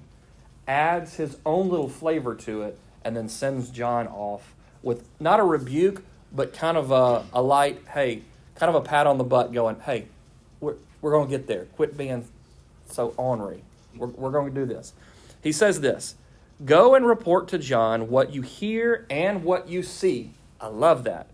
adds 0.68 1.16
his 1.16 1.38
own 1.44 1.70
little 1.70 1.90
flavor 1.90 2.36
to 2.36 2.62
it, 2.62 2.78
and 3.04 3.18
then 3.18 3.30
sends 3.30 3.72
John 3.72 4.08
off 4.08 4.54
with 4.84 5.08
not 5.20 5.40
a 5.40 5.44
rebuke, 5.44 6.04
but 6.32 6.54
kind 6.54 6.78
of 6.78 6.92
a, 6.92 7.26
a 7.34 7.42
light, 7.42 7.82
hey, 7.96 8.22
kind 8.54 8.70
of 8.70 8.76
a 8.76 8.88
pat 8.88 9.08
on 9.08 9.18
the 9.18 9.24
butt 9.24 9.52
going, 9.52 9.80
hey, 9.80 10.06
we're, 10.60 10.76
we're 11.02 11.12
going 11.12 11.28
to 11.28 11.36
get 11.36 11.48
there. 11.48 11.66
Quit 11.66 11.98
being 11.98 12.28
so 12.88 13.16
ornery. 13.18 13.64
We're, 13.96 14.08
we're 14.08 14.32
going 14.32 14.54
to 14.54 14.60
do 14.62 14.68
this. 14.68 14.94
He 15.42 15.52
says 15.52 15.82
this 15.82 16.14
Go 16.64 16.94
and 16.94 17.08
report 17.08 17.48
to 17.48 17.58
John 17.58 18.08
what 18.08 18.36
you 18.36 18.44
hear 18.44 19.08
and 19.10 19.44
what 19.44 19.68
you 19.68 19.82
see. 19.82 20.34
I 20.62 20.68
love 20.68 21.06
that. 21.06 21.26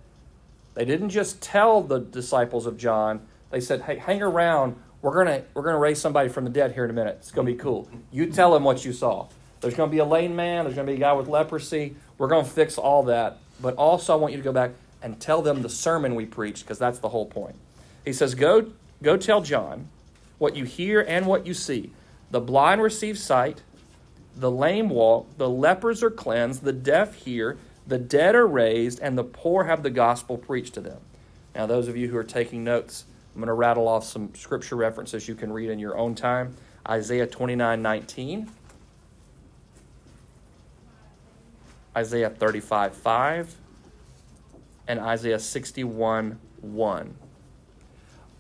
They 0.76 0.86
didn't 0.86 1.10
just 1.10 1.42
tell 1.42 1.82
the 1.82 2.00
disciples 2.00 2.66
of 2.66 2.78
John, 2.78 3.26
they 3.50 3.60
said, 3.60 3.82
hey, 3.82 3.98
hang 3.98 4.22
around. 4.22 4.76
We're 5.02 5.14
going 5.14 5.28
to 5.28 5.44
we're 5.54 5.64
gonna 5.64 5.80
raise 5.80 6.00
somebody 6.00 6.30
from 6.30 6.44
the 6.44 6.50
dead 6.50 6.74
here 6.74 6.84
in 6.84 6.90
a 6.90 6.94
minute. 6.94 7.18
It's 7.20 7.32
going 7.32 7.48
to 7.48 7.54
be 7.54 7.58
cool. 7.58 7.90
You 8.12 8.32
tell 8.32 8.54
them 8.54 8.64
what 8.64 8.84
you 8.86 8.92
saw. 8.92 9.28
There's 9.62 9.76
going 9.76 9.90
to 9.90 9.92
be 9.92 10.00
a 10.00 10.06
lame 10.06 10.36
man. 10.36 10.66
There's 10.66 10.76
going 10.76 10.86
to 10.86 10.92
be 10.92 10.98
a 10.98 11.00
guy 11.00 11.14
with 11.14 11.28
leprosy. 11.28 11.96
We're 12.18 12.28
going 12.28 12.46
to 12.46 12.52
fix 12.52 12.78
all 12.78 13.04
that. 13.04 13.38
But 13.62 13.76
also, 13.76 14.14
I 14.14 14.16
want 14.18 14.34
you 14.34 14.38
to 14.38 14.44
go 14.44 14.52
back 14.52 14.72
and 15.02 15.20
tell 15.20 15.42
them 15.42 15.62
the 15.62 15.70
sermon 15.70 16.16
we 16.16 16.26
preached 16.26 16.64
because 16.64 16.80
that's 16.80 17.00
the 17.00 17.10
whole 17.10 17.26
point. 17.26 17.56
He 18.04 18.14
says, 18.14 18.36
go, 18.36 18.72
go 19.02 19.18
tell 19.18 19.42
John 19.42 19.90
what 20.38 20.56
you 20.56 20.66
hear 20.66 21.02
and 21.02 21.26
what 21.26 21.48
you 21.48 21.54
see. 21.54 21.92
The 22.32 22.42
blind 22.42 22.82
receive 22.82 23.18
sight, 23.18 23.62
the 24.36 24.52
lame 24.52 24.90
walk, 24.90 25.38
the 25.38 25.50
lepers 25.50 26.04
are 26.04 26.12
cleansed, 26.12 26.64
the 26.64 26.74
deaf 26.74 27.16
hear, 27.16 27.58
the 27.88 27.98
dead 27.98 28.36
are 28.36 28.48
raised, 28.48 29.00
and 29.00 29.18
the 29.18 29.24
poor 29.24 29.66
have 29.66 29.84
the 29.84 29.90
gospel 29.90 30.38
preached 30.38 30.74
to 30.76 30.82
them. 30.82 31.00
Now, 31.54 31.66
those 31.66 31.88
of 31.88 31.96
you 31.96 32.10
who 32.10 32.18
are 32.18 32.24
taking 32.24 32.64
notes, 32.64 33.06
I'm 33.34 33.42
going 33.42 33.48
to 33.48 33.54
rattle 33.54 33.88
off 33.88 34.04
some 34.06 34.34
scripture 34.34 34.76
references 34.76 35.28
you 35.28 35.36
can 35.36 35.52
read 35.52 35.70
in 35.70 35.80
your 35.80 35.98
own 35.98 36.16
time. 36.16 36.56
Isaiah 36.88 37.28
29 37.28 37.82
19, 37.82 38.52
Isaiah 41.98 42.30
35 42.30 42.96
5, 42.96 43.56
and 44.88 45.00
Isaiah 45.00 45.40
61 45.40 46.40
1. 46.62 47.16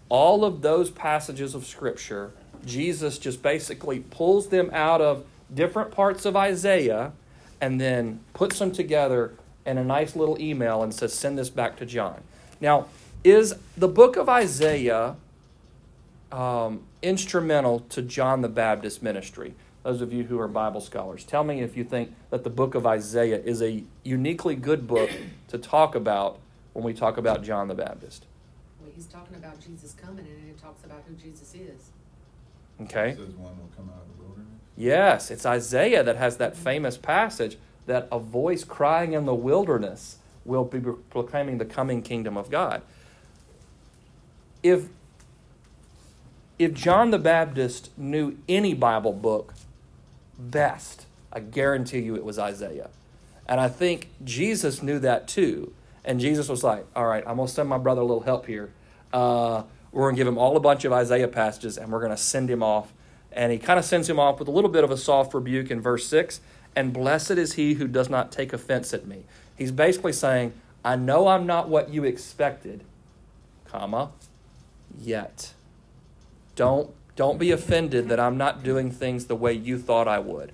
All 0.09 0.45
of 0.45 0.61
those 0.61 0.91
passages 0.91 1.55
of 1.55 1.65
scripture, 1.65 2.31
Jesus 2.65 3.17
just 3.17 3.41
basically 3.41 3.99
pulls 3.99 4.49
them 4.49 4.69
out 4.73 5.01
of 5.01 5.25
different 5.53 5.91
parts 5.91 6.25
of 6.25 6.35
Isaiah 6.35 7.13
and 7.62 7.79
then 7.79 8.19
puts 8.33 8.59
them 8.59 8.71
together 8.71 9.33
in 9.65 9.77
a 9.77 9.83
nice 9.83 10.15
little 10.15 10.39
email 10.39 10.83
and 10.83 10.93
says, 10.93 11.13
send 11.13 11.38
this 11.38 11.50
back 11.50 11.75
to 11.77 11.85
John. 11.85 12.21
Now, 12.62 12.88
is 13.24 13.55
the 13.75 13.88
book 13.88 14.15
of 14.17 14.29
Isaiah 14.29 15.15
um, 16.31 16.83
instrumental 17.01 17.79
to 17.89 18.01
John 18.01 18.41
the 18.41 18.50
Baptist 18.50 19.01
ministry? 19.01 19.55
Those 19.83 20.01
of 20.01 20.12
you 20.13 20.24
who 20.24 20.39
are 20.39 20.47
Bible 20.47 20.81
scholars, 20.81 21.24
tell 21.24 21.43
me 21.43 21.62
if 21.62 21.77
you 21.77 21.83
think 21.83 22.13
that 22.29 22.43
the 22.43 22.50
book 22.50 22.75
of 22.75 22.85
Isaiah 22.88 23.39
is 23.39 23.62
a 23.62 23.83
uniquely 24.03 24.55
good 24.55 24.88
book 24.88 25.09
to 25.47 25.57
talk 25.57 25.95
about 25.95 26.39
when 26.74 26.83
we 26.83 26.93
talk 26.93 27.17
about 27.17 27.43
John 27.43 27.67
the 27.67 27.75
Baptist. 27.75 28.25
Well, 28.81 28.91
he's 28.95 29.05
talking 29.05 29.35
about 29.35 29.59
Jesus 29.59 29.93
coming, 29.93 30.25
and 30.25 30.50
it 30.50 30.59
talks 30.59 30.83
about 30.83 31.03
who 31.07 31.13
Jesus 31.15 31.53
is. 31.53 31.91
Okay. 32.81 33.12
It 33.12 33.17
says 33.17 33.29
one 33.35 33.57
will 33.57 33.69
come 33.75 33.89
out 33.89 34.01
of 34.01 34.17
the 34.17 34.24
wilderness. 34.24 34.54
Yes, 34.77 35.32
it's 35.32 35.46
Isaiah 35.46 36.03
that 36.03 36.17
has 36.17 36.38
that 36.38 36.55
famous 36.55 36.98
passage 36.98 37.58
that 37.86 38.08
a 38.12 38.20
voice 38.20 38.63
crying 38.63 39.13
in 39.13 39.25
the 39.25 39.36
wilderness 39.36 40.17
will 40.44 40.65
be 40.65 40.79
proclaiming 41.10 41.58
the 41.58 41.65
coming 41.65 42.01
kingdom 42.01 42.38
of 42.38 42.50
God. 42.50 42.82
If 44.62 44.88
if 46.58 46.74
John 46.74 47.12
the 47.12 47.20
Baptist 47.20 47.89
knew 47.98 48.38
any 48.48 48.74
Bible 48.74 49.12
book 49.12 49.53
best, 50.39 51.05
I 51.32 51.41
guarantee 51.41 52.00
you 52.00 52.15
it 52.15 52.24
was 52.24 52.39
Isaiah. 52.39 52.89
And 53.46 53.60
I 53.60 53.67
think 53.67 54.10
Jesus 54.24 54.82
knew 54.82 55.00
that 55.00 55.27
too. 55.27 55.74
And 56.05 56.20
Jesus 56.20 56.48
was 56.48 56.63
like, 56.63 56.86
all 56.96 57.05
right, 57.05 57.24
I'm 57.27 57.36
going 57.36 57.48
to 57.48 57.53
send 57.53 57.67
my 57.67 57.77
brother 57.77 58.01
a 58.01 58.05
little 58.05 58.24
help 58.24 58.46
here. 58.46 58.72
Uh, 59.12 59.63
we're 59.91 60.03
going 60.03 60.15
to 60.15 60.20
give 60.20 60.27
him 60.27 60.38
all 60.38 60.55
a 60.55 60.60
bunch 60.60 60.86
of 60.86 60.94
Isaiah 60.94 61.27
passages 61.27 61.77
and 61.77 61.91
we're 61.91 62.00
going 62.00 62.12
to 62.12 62.17
send 62.17 62.50
him 62.50 62.63
off. 62.63 62.94
And 63.36 63.51
he 63.51 63.60
kind 63.60 63.77
of 63.77 63.86
sends 63.86 64.10
him 64.10 64.20
off 64.20 64.39
with 64.39 64.48
a 64.48 64.51
little 64.51 64.72
bit 64.72 64.84
of 64.84 64.89
a 64.89 64.98
soft 64.98 65.34
rebuke 65.36 65.70
in 65.70 65.82
verse 65.82 66.08
6 66.08 66.39
and 66.75 66.92
blessed 66.92 67.32
is 67.32 67.54
he 67.54 67.75
who 67.75 67.88
does 67.88 68.10
not 68.10 68.32
take 68.32 68.51
offense 68.51 68.94
at 68.94 69.08
me. 69.08 69.24
He's 69.58 69.72
basically 69.72 70.12
saying, 70.12 70.54
I 70.84 70.96
know 70.96 71.27
I'm 71.27 71.46
not 71.46 71.70
what 71.70 71.89
you 71.89 72.04
expected, 72.04 72.84
comma, 73.65 74.12
yet. 75.00 75.54
Don't 76.56 76.92
don't 77.15 77.39
be 77.39 77.51
offended 77.51 78.10
that 78.10 78.20
I'm 78.20 78.38
not 78.38 78.62
doing 78.62 78.92
things 78.92 79.27
the 79.27 79.38
way 79.38 79.54
you 79.54 79.80
thought 79.80 80.06
I 80.06 80.20
would. 80.20 80.51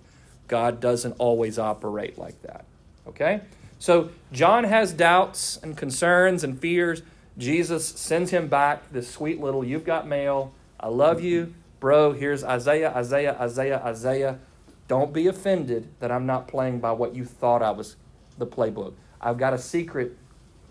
God 0.48 0.80
doesn't 0.80 1.14
always 1.18 1.58
operate 1.58 2.20
like 2.20 2.40
that. 2.44 2.66
Okay? 3.08 3.42
So 3.80 4.12
John 4.32 4.66
has 4.66 4.94
doubts 4.94 5.58
and 5.64 5.76
concerns 5.76 6.44
and 6.44 6.60
fears. 6.60 7.02
Jesus 7.36 7.88
sends 7.88 8.30
him 8.30 8.48
back 8.48 8.92
this 8.92 9.10
sweet 9.10 9.42
little, 9.42 9.64
you've 9.64 9.86
got 9.86 10.08
mail. 10.08 10.54
I 10.80 10.90
love 10.90 11.24
you. 11.24 11.52
Bro, 11.82 12.14
here's 12.14 12.44
Isaiah, 12.44 12.94
Isaiah, 12.96 13.36
Isaiah, 13.42 13.82
Isaiah. 13.84 14.40
Don't 14.88 15.12
be 15.12 15.26
offended 15.26 15.90
that 16.00 16.12
I'm 16.12 16.28
not 16.28 16.48
playing 16.48 16.80
by 16.80 16.92
what 16.92 17.16
you 17.16 17.26
thought 17.26 17.64
I 17.64 17.72
was 17.72 17.96
the 18.38 18.46
playbook. 18.46 18.94
I've 19.20 19.40
got 19.40 19.54
a 19.54 19.58
secret 19.58 20.16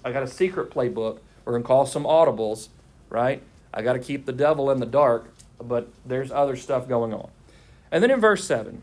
I 0.05 0.13
got 0.13 0.23
a 0.23 0.29
secret 0.29 0.71
playbook. 0.71 1.19
We're 1.45 1.59
to 1.59 1.65
call 1.65 1.85
some 1.85 2.05
audibles, 2.05 2.69
right? 3.09 3.43
I 3.75 3.83
got 3.83 3.95
to 3.95 3.99
keep 3.99 4.25
the 4.25 4.33
devil 4.33 4.71
in 4.71 4.79
the 4.79 4.87
dark, 4.87 5.33
but 5.61 5.89
there's 6.07 6.31
other 6.31 6.57
stuff 6.57 6.89
going 6.89 7.13
on. 7.13 7.29
And 7.91 8.03
then 8.03 8.11
in 8.11 8.21
verse 8.21 8.45
7, 8.45 8.83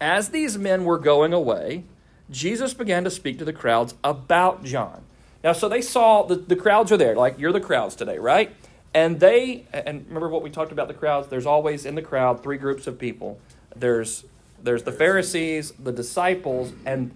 as 0.00 0.30
these 0.30 0.56
men 0.56 0.84
were 0.84 0.98
going 0.98 1.32
away, 1.32 1.84
Jesus 2.30 2.74
began 2.74 3.04
to 3.04 3.10
speak 3.10 3.38
to 3.38 3.44
the 3.44 3.52
crowds 3.52 3.94
about 4.02 4.64
John. 4.64 5.02
Now, 5.42 5.52
so 5.52 5.68
they 5.68 5.82
saw 5.82 6.22
the, 6.22 6.36
the 6.36 6.56
crowds 6.56 6.90
are 6.90 6.96
there, 6.96 7.14
like 7.14 7.38
you're 7.38 7.52
the 7.52 7.60
crowds 7.60 7.94
today, 7.94 8.18
right? 8.18 8.54
And 8.94 9.18
they, 9.18 9.66
and 9.72 10.06
remember 10.06 10.28
what 10.28 10.42
we 10.42 10.50
talked 10.50 10.72
about 10.72 10.88
the 10.88 10.94
crowds? 10.94 11.28
There's 11.28 11.46
always 11.46 11.84
in 11.84 11.96
the 11.96 12.02
crowd 12.02 12.42
three 12.42 12.56
groups 12.56 12.86
of 12.86 12.98
people. 12.98 13.40
There's 13.74 14.24
there's 14.62 14.84
the 14.84 14.92
Pharisees, 14.92 15.72
the 15.72 15.92
disciples, 15.92 16.72
and 16.86 17.14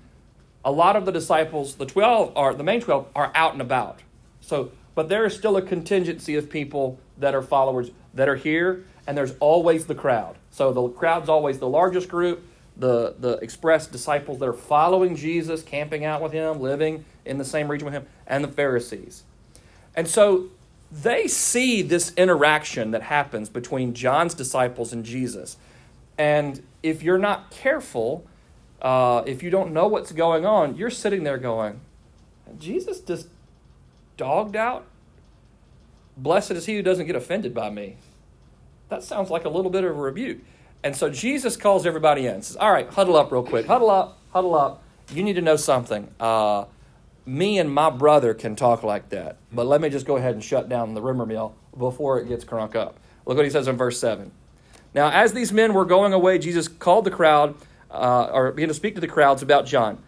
a 0.64 0.72
lot 0.72 0.96
of 0.96 1.06
the 1.06 1.12
disciples, 1.12 1.76
the 1.76 1.86
12 1.86 2.36
are 2.36 2.52
the 2.52 2.64
main 2.64 2.80
12 2.80 3.06
are 3.14 3.32
out 3.34 3.52
and 3.52 3.62
about. 3.62 4.00
So, 4.40 4.72
but 4.94 5.08
there 5.08 5.24
is 5.24 5.34
still 5.34 5.56
a 5.56 5.62
contingency 5.62 6.34
of 6.34 6.50
people 6.50 6.98
that 7.16 7.34
are 7.34 7.42
followers 7.42 7.90
that 8.12 8.28
are 8.28 8.36
here 8.36 8.84
and 9.08 9.16
there's 9.16 9.34
always 9.40 9.86
the 9.86 9.94
crowd. 9.94 10.36
So 10.50 10.70
the 10.70 10.86
crowd's 10.90 11.30
always 11.30 11.58
the 11.58 11.68
largest 11.68 12.10
group, 12.10 12.46
the 12.76 13.14
the 13.18 13.38
express 13.38 13.86
disciples 13.86 14.38
that 14.38 14.48
are 14.48 14.52
following 14.52 15.16
Jesus, 15.16 15.62
camping 15.62 16.04
out 16.04 16.20
with 16.20 16.32
him, 16.32 16.60
living 16.60 17.06
in 17.24 17.38
the 17.38 17.44
same 17.44 17.68
region 17.68 17.86
with 17.86 17.94
him, 17.94 18.06
and 18.26 18.44
the 18.44 18.48
Pharisees. 18.48 19.24
And 19.96 20.06
so 20.06 20.48
they 20.90 21.28
see 21.28 21.82
this 21.82 22.12
interaction 22.16 22.92
that 22.92 23.02
happens 23.02 23.48
between 23.48 23.94
John's 23.94 24.34
disciples 24.34 24.92
and 24.92 25.04
Jesus. 25.04 25.56
And 26.16 26.62
if 26.82 27.02
you're 27.02 27.18
not 27.18 27.50
careful, 27.50 28.26
uh, 28.80 29.22
if 29.26 29.42
you 29.42 29.50
don't 29.50 29.72
know 29.72 29.86
what's 29.86 30.12
going 30.12 30.46
on, 30.46 30.76
you're 30.76 30.90
sitting 30.90 31.24
there 31.24 31.38
going, 31.38 31.80
Jesus 32.58 33.00
just 33.00 33.28
dogged 34.16 34.56
out. 34.56 34.86
Blessed 36.16 36.52
is 36.52 36.66
he 36.66 36.76
who 36.76 36.82
doesn't 36.82 37.06
get 37.06 37.14
offended 37.14 37.54
by 37.54 37.70
me. 37.70 37.96
That 38.88 39.02
sounds 39.02 39.30
like 39.30 39.44
a 39.44 39.48
little 39.48 39.70
bit 39.70 39.84
of 39.84 39.90
a 39.90 40.00
rebuke. 40.00 40.38
And 40.82 40.96
so 40.96 41.10
Jesus 41.10 41.56
calls 41.56 41.86
everybody 41.86 42.26
in. 42.26 42.36
And 42.36 42.44
says, 42.44 42.56
"All 42.56 42.72
right, 42.72 42.88
huddle 42.88 43.16
up 43.16 43.30
real 43.30 43.42
quick. 43.42 43.66
Huddle 43.66 43.90
up. 43.90 44.18
Huddle 44.32 44.54
up. 44.54 44.82
You 45.12 45.22
need 45.22 45.34
to 45.34 45.42
know 45.42 45.56
something. 45.56 46.08
Uh, 46.18 46.64
me 47.28 47.58
and 47.58 47.72
my 47.72 47.90
brother 47.90 48.34
can 48.34 48.56
talk 48.56 48.82
like 48.82 49.10
that, 49.10 49.36
but 49.52 49.66
let 49.66 49.80
me 49.80 49.88
just 49.88 50.06
go 50.06 50.16
ahead 50.16 50.34
and 50.34 50.42
shut 50.42 50.68
down 50.68 50.94
the 50.94 51.02
rumor 51.02 51.26
mill 51.26 51.54
before 51.76 52.18
it 52.18 52.28
gets 52.28 52.44
crunk 52.44 52.74
up." 52.74 52.98
Look 53.26 53.36
what 53.36 53.44
he 53.44 53.50
says 53.50 53.68
in 53.68 53.76
verse 53.76 54.00
seven. 54.00 54.32
Now, 54.94 55.10
as 55.10 55.32
these 55.34 55.52
men 55.52 55.74
were 55.74 55.84
going 55.84 56.12
away, 56.12 56.38
Jesus 56.38 56.66
called 56.66 57.04
the 57.04 57.10
crowd 57.10 57.54
uh, 57.90 58.30
or 58.32 58.52
began 58.52 58.68
to 58.68 58.74
speak 58.74 58.94
to 58.94 59.00
the 59.00 59.06
crowds 59.06 59.42
about 59.42 59.66
John. 59.66 59.98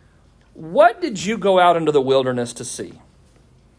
What 0.54 1.00
did 1.00 1.22
you 1.24 1.36
go 1.36 1.58
out 1.58 1.76
into 1.76 1.92
the 1.92 2.00
wilderness 2.00 2.52
to 2.54 2.64
see? 2.64 2.94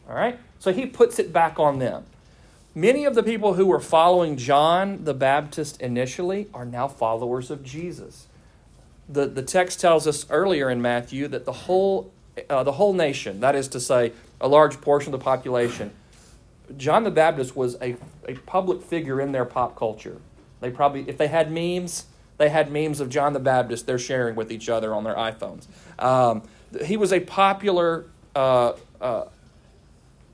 All 0.07 0.15
right? 0.15 0.39
So 0.59 0.71
he 0.71 0.85
puts 0.85 1.17
it 1.17 1.33
back 1.33 1.59
on 1.59 1.79
them. 1.79 2.05
Many 2.75 3.03
of 3.03 3.15
the 3.15 3.23
people 3.23 3.55
who 3.55 3.65
were 3.65 3.79
following 3.79 4.37
John 4.37 5.03
the 5.03 5.13
Baptist 5.13 5.81
initially 5.81 6.47
are 6.53 6.65
now 6.65 6.87
followers 6.87 7.51
of 7.51 7.63
Jesus. 7.63 8.27
The, 9.09 9.25
the 9.25 9.41
text 9.43 9.81
tells 9.81 10.07
us 10.07 10.25
earlier 10.29 10.69
in 10.69 10.81
Matthew 10.81 11.27
that 11.29 11.45
the 11.45 11.51
whole, 11.51 12.11
uh, 12.49 12.63
the 12.63 12.73
whole 12.73 12.93
nation, 12.93 13.39
that 13.41 13.55
is 13.55 13.67
to 13.69 13.79
say, 13.79 14.13
a 14.39 14.47
large 14.47 14.81
portion 14.81 15.13
of 15.13 15.19
the 15.19 15.23
population, 15.23 15.91
John 16.77 17.03
the 17.03 17.11
Baptist 17.11 17.55
was 17.55 17.75
a, 17.81 17.95
a 18.27 18.35
public 18.45 18.81
figure 18.81 19.19
in 19.19 19.31
their 19.31 19.45
pop 19.45 19.75
culture. 19.75 20.17
They 20.61 20.71
probably, 20.71 21.07
if 21.07 21.17
they 21.17 21.27
had 21.27 21.51
memes, 21.51 22.05
they 22.37 22.49
had 22.49 22.71
memes 22.71 22.99
of 22.99 23.09
John 23.09 23.33
the 23.33 23.39
Baptist 23.39 23.85
they're 23.85 23.99
sharing 23.99 24.35
with 24.35 24.51
each 24.51 24.69
other 24.69 24.93
on 24.93 25.03
their 25.03 25.15
iPhones. 25.15 25.67
Um, 25.99 26.43
he 26.85 26.97
was 26.97 27.11
a 27.11 27.19
popular 27.19 28.05
uh, 28.35 28.73
uh, 28.99 29.25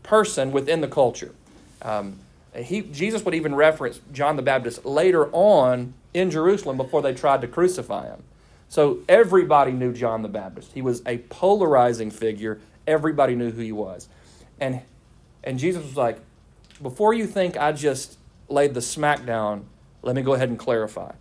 person 0.04 0.52
within 0.52 0.82
the 0.82 0.88
culture. 0.88 1.34
Um, 1.82 2.20
he, 2.56 2.82
Jesus 2.82 3.24
would 3.26 3.36
even 3.36 3.56
reference 3.56 4.00
John 4.14 4.36
the 4.36 4.42
Baptist 4.42 4.86
later 4.86 5.30
on 5.32 5.94
in 6.14 6.32
Jerusalem 6.32 6.78
before 6.78 7.02
they 7.02 7.14
tried 7.14 7.42
to 7.42 7.48
crucify 7.48 8.08
him. 8.08 8.24
So 8.70 9.00
everybody 9.08 9.72
knew 9.72 9.94
John 9.94 10.22
the 10.22 10.28
Baptist. 10.28 10.74
He 10.74 10.82
was 10.82 11.02
a 11.06 11.20
polarizing 11.30 12.12
figure. 12.12 12.60
Everybody 12.86 13.36
knew 13.36 13.52
who 13.52 13.62
he 13.62 13.72
was. 13.72 14.08
And, 14.60 14.82
and 15.44 15.58
Jesus 15.58 15.84
was 15.84 15.96
like, 15.96 16.20
before 16.82 17.14
you 17.14 17.26
think 17.26 17.58
I 17.58 17.72
just 17.72 18.18
laid 18.50 18.74
the 18.74 18.80
smackdown, 18.80 19.64
let 20.02 20.16
me 20.16 20.22
go 20.22 20.34
ahead 20.34 20.50
and 20.50 20.60
clarify. 20.60 21.14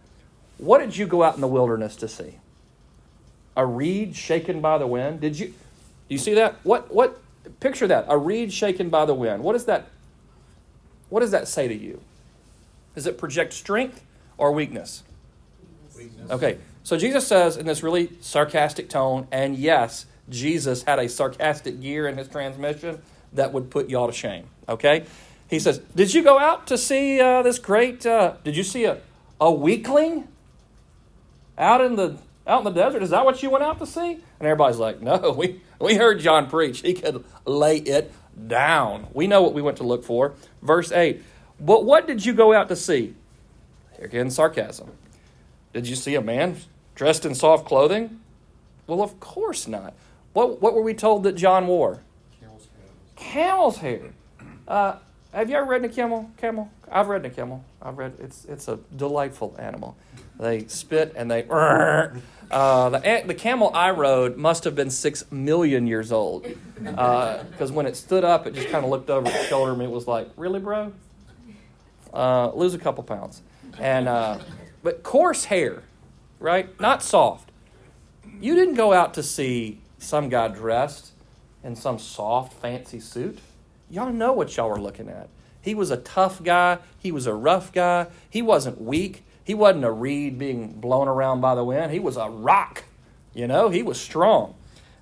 What 0.59 0.79
did 0.79 0.97
you 0.97 1.07
go 1.07 1.23
out 1.23 1.35
in 1.35 1.41
the 1.41 1.49
wilderness 1.49 1.97
to 1.97 2.09
see? 2.09 2.39
A 3.57 3.65
reed 3.65 4.17
shaken 4.17 4.61
by 4.61 4.79
the 4.79 4.87
wind? 4.87 5.21
Did 5.21 5.39
you 5.39 5.47
do 5.49 6.15
you 6.15 6.19
see 6.19 6.35
that? 6.35 6.57
What 6.63 6.93
what 6.93 7.21
picture 7.61 7.87
that? 7.87 8.05
A 8.09 8.17
reed 8.17 8.53
shaken 8.53 8.91
by 8.91 9.07
the 9.07 9.15
wind. 9.15 9.43
What 9.43 9.55
does 9.55 9.65
that 9.65 9.89
what 11.09 11.21
does 11.21 11.31
that 11.31 11.49
say 11.49 11.69
to 11.69 11.75
you? 11.75 12.01
Does 12.95 13.07
it 13.07 13.19
project 13.19 13.53
strength 13.53 14.05
or 14.37 14.53
weakness? 14.53 15.03
Weakness. 15.97 16.31
Okay. 16.31 16.59
So 16.87 16.97
Jesus 16.97 17.27
says 17.27 17.57
in 17.57 17.67
this 17.67 17.83
really 17.83 18.11
sarcastic 18.21 18.89
tone, 18.89 19.27
and 19.33 19.57
yes, 19.57 20.07
Jesus 20.29 20.85
had 20.85 21.01
a 21.01 21.09
sarcastic 21.09 21.81
gear 21.81 22.07
in 22.07 22.17
his 22.17 22.29
transmission 22.29 23.03
that 23.33 23.53
would 23.53 23.73
put 23.73 23.91
y'all 23.91 24.07
to 24.07 24.13
shame. 24.13 24.45
Okay? 24.69 25.05
He 25.51 25.59
says, 25.59 25.79
Did 25.97 26.15
you 26.15 26.23
go 26.23 26.39
out 26.39 26.69
to 26.69 26.79
see 26.79 27.21
uh, 27.21 27.43
this 27.43 27.59
great, 27.59 28.07
uh, 28.07 28.35
did 28.45 28.57
you 28.57 28.63
see 28.63 28.85
a, 28.85 29.01
a 29.41 29.51
weakling? 29.51 30.29
out 31.59 31.81
in 31.81 31.97
the 31.97 32.19
out 32.47 32.59
in 32.59 32.65
the 32.65 32.71
desert? 32.71 33.03
Is 33.03 33.11
that 33.11 33.25
what 33.25 33.43
you 33.43 33.51
went 33.51 33.65
out 33.65 33.81
to 33.81 33.87
see? 33.87 34.13
And 34.13 34.47
everybody's 34.47 34.79
like, 34.79 35.03
no, 35.03 35.33
we, 35.37 35.61
we 35.81 35.97
heard 35.97 36.21
John 36.21 36.49
preach. 36.49 36.83
He 36.83 36.95
could 36.95 37.25
lay 37.45 37.79
it 37.79 38.13
down. 38.47 39.09
We 39.13 39.27
know 39.27 39.43
what 39.43 39.55
we 39.55 39.61
went 39.61 39.79
to 39.79 39.83
look 39.83 40.05
for. 40.05 40.35
Verse 40.63 40.93
8. 40.93 41.21
But 41.59 41.85
what 41.85 42.07
did 42.07 42.25
you 42.25 42.33
go 42.33 42.53
out 42.53 42.69
to 42.69 42.77
see? 42.77 43.17
Again, 43.99 44.31
sarcasm. 44.31 44.93
Did 45.73 45.89
you 45.89 45.97
see 45.97 46.15
a 46.15 46.21
man 46.21 46.57
dressed 46.97 47.25
in 47.25 47.37
soft 47.37 47.67
clothing? 47.67 48.21
Well, 48.89 49.01
of 49.01 49.21
course 49.21 49.69
not. 49.69 49.95
What, 50.33 50.61
what 50.61 50.75
were 50.75 50.83
we 50.83 50.95
told 50.95 51.23
that 51.23 51.37
John 51.37 51.69
wore? 51.69 52.01
Camel's 52.41 52.67
hair. 52.67 53.33
Camel's 53.33 53.77
hair. 53.79 54.13
Uh, 54.67 54.97
have 55.33 55.49
you 55.49 55.57
ever 55.57 55.71
ridden 55.71 55.89
a 55.89 55.93
camel? 55.93 56.31
Camel? 56.37 56.71
I've 56.91 57.09
ridden 57.09 57.31
a 57.31 57.35
camel. 57.35 57.65
I've 57.81 57.99
read 57.99 58.15
it's 58.19 58.45
it's 58.47 58.69
a 58.69 58.79
delightful 58.97 59.55
animal. 59.59 59.97
They 60.39 60.67
spit 60.67 61.13
and 61.17 61.31
they. 61.31 61.45
Uh, 62.49 62.91
the, 62.91 63.23
the 63.27 63.35
camel 63.35 63.73
I 63.75 63.91
rode 63.91 64.37
must 64.37 64.63
have 64.63 64.77
been 64.77 64.89
six 64.89 65.25
million 65.33 65.89
years 65.89 66.13
old. 66.13 66.47
Because 66.79 67.71
uh, 67.71 67.75
when 67.75 67.87
it 67.87 67.97
stood 67.97 68.23
up, 68.23 68.47
it 68.47 68.55
just 68.55 68.69
kind 68.69 68.85
of 68.85 68.91
looked 68.93 69.11
over 69.11 69.29
its 69.29 69.49
shoulder 69.49 69.73
and 69.73 69.83
it 69.83 69.91
was 69.91 70.07
like, 70.07 70.29
really, 70.37 70.61
bro? 70.61 70.93
Uh, 72.15 72.53
lose 72.55 72.73
a 72.73 72.79
couple 72.79 73.03
pounds. 73.03 73.43
And, 73.81 74.07
uh, 74.07 74.39
but 74.85 75.03
coarse 75.03 75.47
hair, 75.47 75.83
right? 76.39 76.79
Not 76.81 77.03
soft. 77.03 77.51
You 78.41 78.55
didn't 78.55 78.75
go 78.75 78.93
out 78.93 79.15
to 79.15 79.23
see 79.23 79.81
some 79.99 80.29
guy 80.29 80.49
dressed 80.49 81.13
in 81.65 81.77
some 81.77 81.99
soft, 81.99 82.53
fancy 82.55 83.01
suit. 83.01 83.39
Y'all 83.91 84.13
know 84.13 84.33
what 84.33 84.57
y'all 84.57 84.69
were 84.69 84.81
looking 84.81 85.09
at. 85.09 85.29
He 85.61 85.75
was 85.75 85.91
a 85.91 85.97
tough 85.97 86.43
guy. 86.43 86.79
He 86.99 87.11
was 87.11 87.27
a 87.27 87.35
rough 87.35 87.73
guy. 87.73 88.07
He 88.29 88.43
wasn't 88.43 88.81
weak. 88.81 89.25
He 89.43 89.55
wasn't 89.55 89.85
a 89.85 89.91
reed 89.91 90.39
being 90.39 90.73
blown 90.73 91.09
around 91.09 91.41
by 91.41 91.55
the 91.55 91.65
wind. 91.65 91.93
He 91.93 91.99
was 91.99 92.17
a 92.17 92.29
rock. 92.29 92.85
You 93.35 93.47
know, 93.47 93.69
he 93.69 93.83
was 93.83 94.01
strong. 94.01 94.55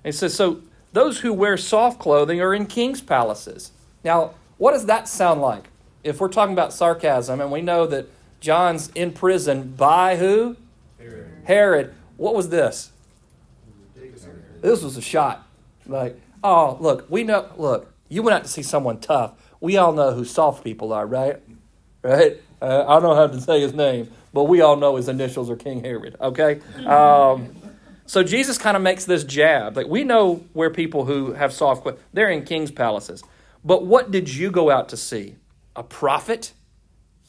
And 0.03 0.13
it 0.13 0.17
says, 0.17 0.33
so 0.33 0.61
those 0.93 1.19
who 1.19 1.33
wear 1.33 1.57
soft 1.57 1.99
clothing 1.99 2.41
are 2.41 2.53
in 2.53 2.65
king's 2.65 3.01
palaces. 3.01 3.71
Now, 4.03 4.35
what 4.57 4.71
does 4.71 4.85
that 4.85 5.07
sound 5.07 5.41
like? 5.41 5.69
if 6.05 6.21
we're 6.21 6.29
talking 6.29 6.53
about 6.53 6.71
sarcasm, 6.71 7.41
and 7.41 7.51
we 7.51 7.61
know 7.63 7.87
that 7.87 8.07
John's 8.39 8.89
in 8.89 9.11
prison 9.11 9.73
by 9.75 10.17
who? 10.17 10.55
Herod. 11.45 11.93
What 12.17 12.35
was 12.35 12.49
this? 12.49 12.91
This 14.61 14.83
was 14.83 14.97
a 14.97 15.01
shot. 15.01 15.47
Like, 15.85 16.19
oh, 16.43 16.77
look, 16.79 17.05
we 17.09 17.23
know, 17.23 17.49
look, 17.57 17.93
you 18.09 18.23
went 18.23 18.35
out 18.35 18.43
to 18.43 18.49
see 18.49 18.63
someone 18.63 18.99
tough. 18.99 19.33
We 19.61 19.77
all 19.77 19.93
know 19.93 20.11
who 20.11 20.25
soft 20.25 20.63
people 20.63 20.91
are, 20.91 21.05
right? 21.05 21.41
Right? 22.01 22.41
Uh, 22.61 22.85
I 22.87 22.99
don't 22.99 23.15
have 23.15 23.31
to 23.31 23.41
say 23.41 23.61
his 23.61 23.73
name, 23.73 24.11
but 24.33 24.45
we 24.45 24.61
all 24.61 24.75
know 24.75 24.95
his 24.95 25.07
initials 25.07 25.49
are 25.49 25.55
King 25.55 25.83
Herod, 25.83 26.15
okay? 26.19 26.61
Um, 26.85 27.55
so 28.05 28.23
Jesus 28.23 28.57
kind 28.57 28.75
of 28.77 28.83
makes 28.83 29.05
this 29.05 29.23
jab. 29.23 29.75
Like, 29.77 29.87
we 29.87 30.03
know 30.03 30.43
where 30.53 30.69
people 30.69 31.05
who 31.05 31.33
have 31.33 31.53
soft, 31.53 31.87
they're 32.13 32.29
in 32.29 32.43
king's 32.43 32.71
palaces. 32.71 33.23
But 33.63 33.85
what 33.85 34.11
did 34.11 34.33
you 34.33 34.51
go 34.51 34.69
out 34.69 34.89
to 34.89 34.97
see? 34.97 35.35
A 35.75 35.83
prophet? 35.83 36.53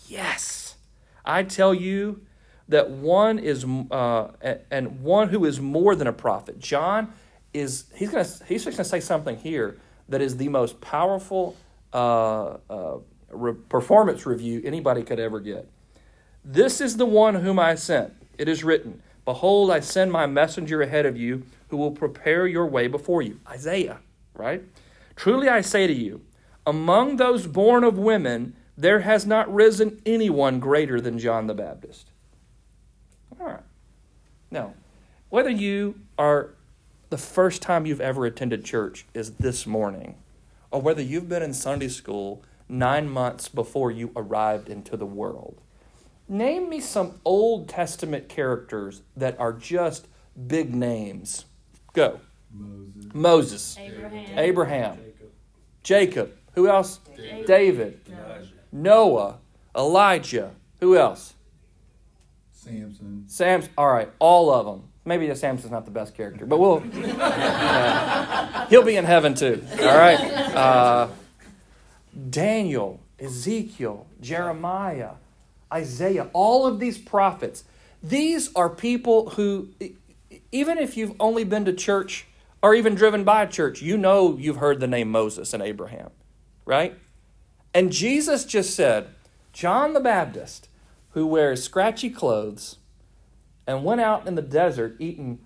Yes. 0.06 0.76
I 1.24 1.42
tell 1.42 1.74
you 1.74 2.20
that 2.68 2.90
one 2.90 3.38
is, 3.38 3.64
uh, 3.90 4.28
and 4.70 5.00
one 5.00 5.28
who 5.28 5.44
is 5.44 5.60
more 5.60 5.94
than 5.94 6.06
a 6.06 6.12
prophet. 6.12 6.58
John 6.58 7.12
is 7.54 7.86
he's 7.94 8.10
to 8.10 8.26
he's 8.46 8.64
just 8.64 8.76
to 8.76 8.84
say 8.84 9.00
something 9.00 9.36
here 9.36 9.78
that 10.08 10.20
is 10.20 10.36
the 10.36 10.48
most 10.48 10.80
powerful 10.80 11.56
uh, 11.92 12.56
uh, 12.68 12.98
re- 13.30 13.54
performance 13.68 14.26
review 14.26 14.60
anybody 14.64 15.02
could 15.02 15.18
ever 15.18 15.40
get. 15.40 15.68
This 16.44 16.80
is 16.80 16.96
the 16.96 17.06
one 17.06 17.36
whom 17.36 17.58
I 17.58 17.74
sent. 17.74 18.12
It 18.38 18.48
is 18.48 18.62
written, 18.62 19.02
Behold, 19.24 19.70
I 19.70 19.80
send 19.80 20.12
my 20.12 20.26
messenger 20.26 20.82
ahead 20.82 21.06
of 21.06 21.16
you 21.16 21.44
who 21.68 21.76
will 21.76 21.90
prepare 21.90 22.46
your 22.46 22.66
way 22.66 22.86
before 22.86 23.22
you. 23.22 23.40
Isaiah, 23.48 23.98
right? 24.34 24.62
Truly 25.16 25.48
I 25.48 25.62
say 25.62 25.86
to 25.86 25.92
you, 25.92 26.20
among 26.64 27.16
those 27.16 27.46
born 27.46 27.82
of 27.82 27.98
women, 27.98 28.54
there 28.76 29.00
has 29.00 29.26
not 29.26 29.52
risen 29.52 30.00
anyone 30.04 30.60
greater 30.60 31.00
than 31.00 31.18
John 31.18 31.46
the 31.46 31.54
Baptist. 31.54 32.10
All 33.40 33.46
right. 33.46 33.60
Now, 34.50 34.74
whether 35.28 35.50
you 35.50 36.00
are 36.18 36.50
the 37.10 37.18
first 37.18 37.62
time 37.62 37.86
you've 37.86 38.00
ever 38.00 38.26
attended 38.26 38.64
church 38.64 39.06
is 39.14 39.32
this 39.32 39.66
morning, 39.66 40.16
or 40.70 40.80
whether 40.80 41.02
you've 41.02 41.28
been 41.28 41.42
in 41.42 41.54
Sunday 41.54 41.88
school 41.88 42.42
nine 42.68 43.08
months 43.08 43.48
before 43.48 43.90
you 43.90 44.10
arrived 44.16 44.68
into 44.68 44.96
the 44.96 45.06
world. 45.06 45.60
Name 46.28 46.68
me 46.68 46.80
some 46.80 47.20
Old 47.24 47.68
Testament 47.68 48.28
characters 48.28 49.02
that 49.16 49.38
are 49.38 49.52
just 49.52 50.08
big 50.46 50.74
names. 50.74 51.44
Go. 51.92 52.20
Moses. 52.52 53.14
Moses. 53.14 53.78
Abraham. 53.78 54.38
Abraham. 54.38 54.96
Jacob. 54.96 55.32
Jacob. 55.82 56.32
Who 56.54 56.68
else? 56.68 56.98
David. 57.16 57.46
David. 57.46 58.00
Elijah. 58.08 58.52
Noah. 58.72 59.38
Elijah. 59.76 60.50
Who 60.80 60.96
else? 60.96 61.34
Samson. 62.66 63.24
Sam's. 63.28 63.68
All 63.78 63.92
right, 63.92 64.10
all 64.18 64.52
of 64.52 64.66
them. 64.66 64.88
Maybe 65.04 65.32
Samson's 65.34 65.70
not 65.70 65.84
the 65.84 65.92
best 65.92 66.16
character, 66.16 66.46
but 66.46 66.58
we'll. 66.58 66.82
uh, 67.20 68.66
he'll 68.66 68.82
be 68.82 68.96
in 68.96 69.04
heaven 69.04 69.34
too. 69.34 69.64
All 69.80 69.98
right. 69.98 70.18
Uh, 70.18 71.08
Daniel, 72.30 73.00
Ezekiel, 73.20 74.06
Jeremiah, 74.20 75.12
Isaiah, 75.72 76.28
all 76.32 76.66
of 76.66 76.80
these 76.80 76.98
prophets. 76.98 77.64
These 78.02 78.52
are 78.54 78.68
people 78.68 79.30
who, 79.30 79.68
even 80.50 80.78
if 80.78 80.96
you've 80.96 81.14
only 81.20 81.44
been 81.44 81.64
to 81.66 81.72
church 81.72 82.26
or 82.62 82.74
even 82.74 82.94
driven 82.94 83.22
by 83.22 83.42
a 83.42 83.48
church, 83.48 83.80
you 83.82 83.96
know 83.96 84.36
you've 84.36 84.56
heard 84.56 84.80
the 84.80 84.86
name 84.86 85.10
Moses 85.10 85.54
and 85.54 85.62
Abraham, 85.62 86.10
right? 86.64 86.98
And 87.72 87.92
Jesus 87.92 88.44
just 88.44 88.74
said, 88.74 89.08
John 89.52 89.92
the 89.92 90.00
Baptist, 90.00 90.68
who 91.16 91.26
wears 91.26 91.62
scratchy 91.62 92.10
clothes 92.10 92.76
and 93.66 93.82
went 93.82 94.02
out 94.02 94.28
in 94.28 94.34
the 94.34 94.42
desert 94.42 94.94
eating 94.98 95.38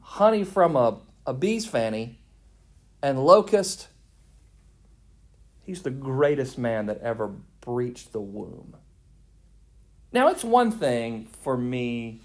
honey 0.00 0.42
from 0.42 0.74
a, 0.74 0.98
a 1.24 1.32
bee's 1.32 1.64
fanny 1.64 2.18
and 3.00 3.24
locust, 3.24 3.86
he's 5.62 5.82
the 5.82 5.90
greatest 5.90 6.58
man 6.58 6.86
that 6.86 7.00
ever 7.00 7.30
breached 7.60 8.12
the 8.12 8.20
womb. 8.20 8.74
Now, 10.12 10.26
it's 10.30 10.42
one 10.42 10.72
thing 10.72 11.28
for 11.42 11.56
me 11.56 12.20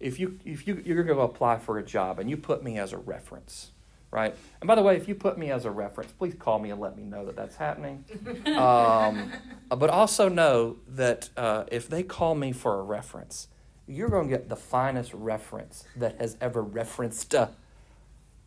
if 0.00 0.18
you 0.18 0.38
if 0.46 0.66
you 0.66 0.82
you're 0.86 1.04
going 1.04 1.18
to 1.18 1.22
apply 1.22 1.58
for 1.58 1.76
a 1.76 1.82
job 1.82 2.18
and 2.18 2.30
you 2.30 2.38
put 2.38 2.64
me 2.64 2.78
as 2.78 2.94
a 2.94 2.98
reference, 2.98 3.72
right? 4.16 4.34
And 4.60 4.66
by 4.66 4.74
the 4.74 4.82
way, 4.82 4.96
if 4.96 5.06
you 5.06 5.14
put 5.14 5.36
me 5.36 5.50
as 5.50 5.66
a 5.66 5.70
reference, 5.70 6.10
please 6.10 6.34
call 6.34 6.58
me 6.58 6.70
and 6.70 6.80
let 6.80 6.96
me 6.96 7.04
know 7.04 7.26
that 7.26 7.36
that's 7.36 7.56
happening. 7.56 8.04
Um, 8.46 9.30
but 9.68 9.90
also 9.90 10.28
know 10.30 10.78
that 10.88 11.28
uh, 11.36 11.64
if 11.70 11.88
they 11.88 12.02
call 12.02 12.34
me 12.34 12.52
for 12.52 12.80
a 12.80 12.82
reference, 12.82 13.48
you're 13.86 14.08
going 14.08 14.28
to 14.28 14.34
get 14.34 14.48
the 14.48 14.56
finest 14.56 15.12
reference 15.12 15.84
that 15.96 16.18
has 16.18 16.36
ever 16.40 16.62
referenced, 16.62 17.34
uh, 17.34 17.48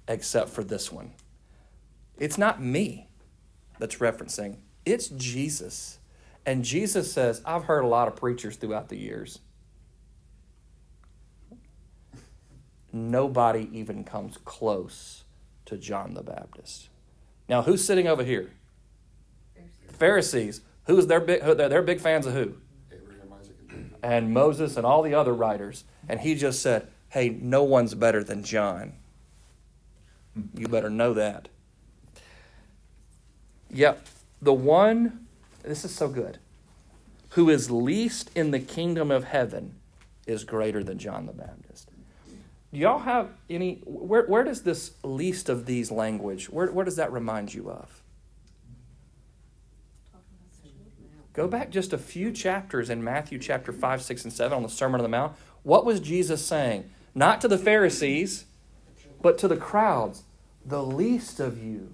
except 0.08 0.50
for 0.50 0.64
this 0.64 0.92
one. 0.92 1.12
It's 2.18 2.38
not 2.38 2.62
me 2.62 3.08
that's 3.78 3.98
referencing, 3.98 4.58
it's 4.86 5.08
Jesus. 5.10 6.00
And 6.46 6.66
Jesus 6.66 7.14
says, 7.14 7.44
I've 7.46 7.66
heard 7.66 7.84
a 7.84 7.88
lot 7.88 8.08
of 8.08 8.16
preachers 8.16 8.56
throughout 8.56 8.90
the 8.90 8.98
years. 8.98 9.40
Nobody 12.92 13.70
even 13.72 14.04
comes 14.04 14.38
close 14.44 15.26
to 15.70 15.78
John 15.78 16.14
the 16.16 16.24
Baptist. 16.24 16.90
Now, 17.48 17.62
who's 17.62 17.84
sitting 17.84 18.08
over 18.08 18.24
here? 18.24 18.52
Pharisees. 19.94 20.62
Who 20.86 20.98
is 20.98 21.08
their 21.08 21.20
big? 21.20 21.42
who- 21.44 21.54
They're 21.56 21.70
they're 21.70 21.82
big 21.84 22.00
fans 22.02 22.26
of 22.26 22.34
who? 22.34 22.56
Abraham, 22.92 23.34
Isaac, 23.40 23.56
and 23.70 23.70
Jacob. 23.92 24.00
and 24.04 24.34
Moses 24.34 24.78
and 24.78 24.86
all 24.86 25.02
the 25.04 25.14
other 25.14 25.34
writers. 25.34 25.84
And 26.08 26.20
he 26.22 26.36
just 26.36 26.62
said, 26.62 26.88
Hey, 27.10 27.30
no 27.30 27.64
one's 27.64 27.94
better 27.96 28.24
than 28.24 28.44
John. 28.44 28.94
You 30.56 30.68
better 30.68 30.90
know 30.90 31.14
that. 31.14 31.50
Yep. 33.72 34.06
The 34.42 34.54
one, 34.54 35.28
this 35.64 35.84
is 35.84 35.94
so 35.94 36.08
good, 36.08 36.38
who 37.32 37.50
is 37.50 37.70
least 37.70 38.32
in 38.36 38.52
the 38.52 38.60
kingdom 38.60 39.12
of 39.12 39.26
heaven 39.26 39.76
is 40.26 40.44
greater 40.44 40.84
than 40.84 40.98
John 40.98 41.26
the 41.26 41.34
Baptist. 41.34 41.88
Do 42.72 42.80
y'all 42.80 43.00
have 43.00 43.30
any, 43.50 43.82
where, 43.86 44.26
where 44.26 44.44
does 44.44 44.62
this 44.62 44.92
least 45.04 45.50
of 45.50 45.66
these 45.66 45.90
language, 45.92 46.50
where, 46.50 46.72
where 46.72 46.86
does 46.86 46.98
that 46.98 47.12
remind 47.12 47.54
you 47.54 47.72
of? 47.72 48.04
Go 51.34 51.48
back 51.48 51.70
just 51.70 51.94
a 51.94 51.98
few 51.98 52.32
chapters 52.32 52.90
in 52.90 53.04
Matthew 53.04 53.40
chapter 53.40 53.72
5, 53.72 54.02
6, 54.02 54.24
and 54.26 54.34
7 54.34 54.56
on 54.56 54.64
the 54.64 54.70
Sermon 54.70 55.00
on 55.00 55.04
the 55.04 55.10
Mount. 55.10 55.34
What 55.64 55.86
was 55.86 56.00
Jesus 56.00 56.46
saying? 56.46 56.90
Not 57.16 57.42
to 57.42 57.48
the 57.48 57.58
Pharisees, 57.58 58.46
but 59.22 59.38
to 59.40 59.48
the 59.48 59.58
crowds. 59.58 60.24
The 60.66 60.84
least 60.84 61.40
of 61.40 61.64
you 61.64 61.94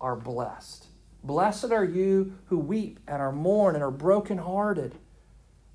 are 0.00 0.14
blessed. 0.14 0.86
Blessed 1.22 1.72
are 1.72 1.84
you 1.84 2.34
who 2.46 2.58
weep 2.58 3.00
and 3.08 3.22
are 3.22 3.32
mourn 3.32 3.74
and 3.74 3.82
are 3.82 3.90
brokenhearted. 3.90 4.94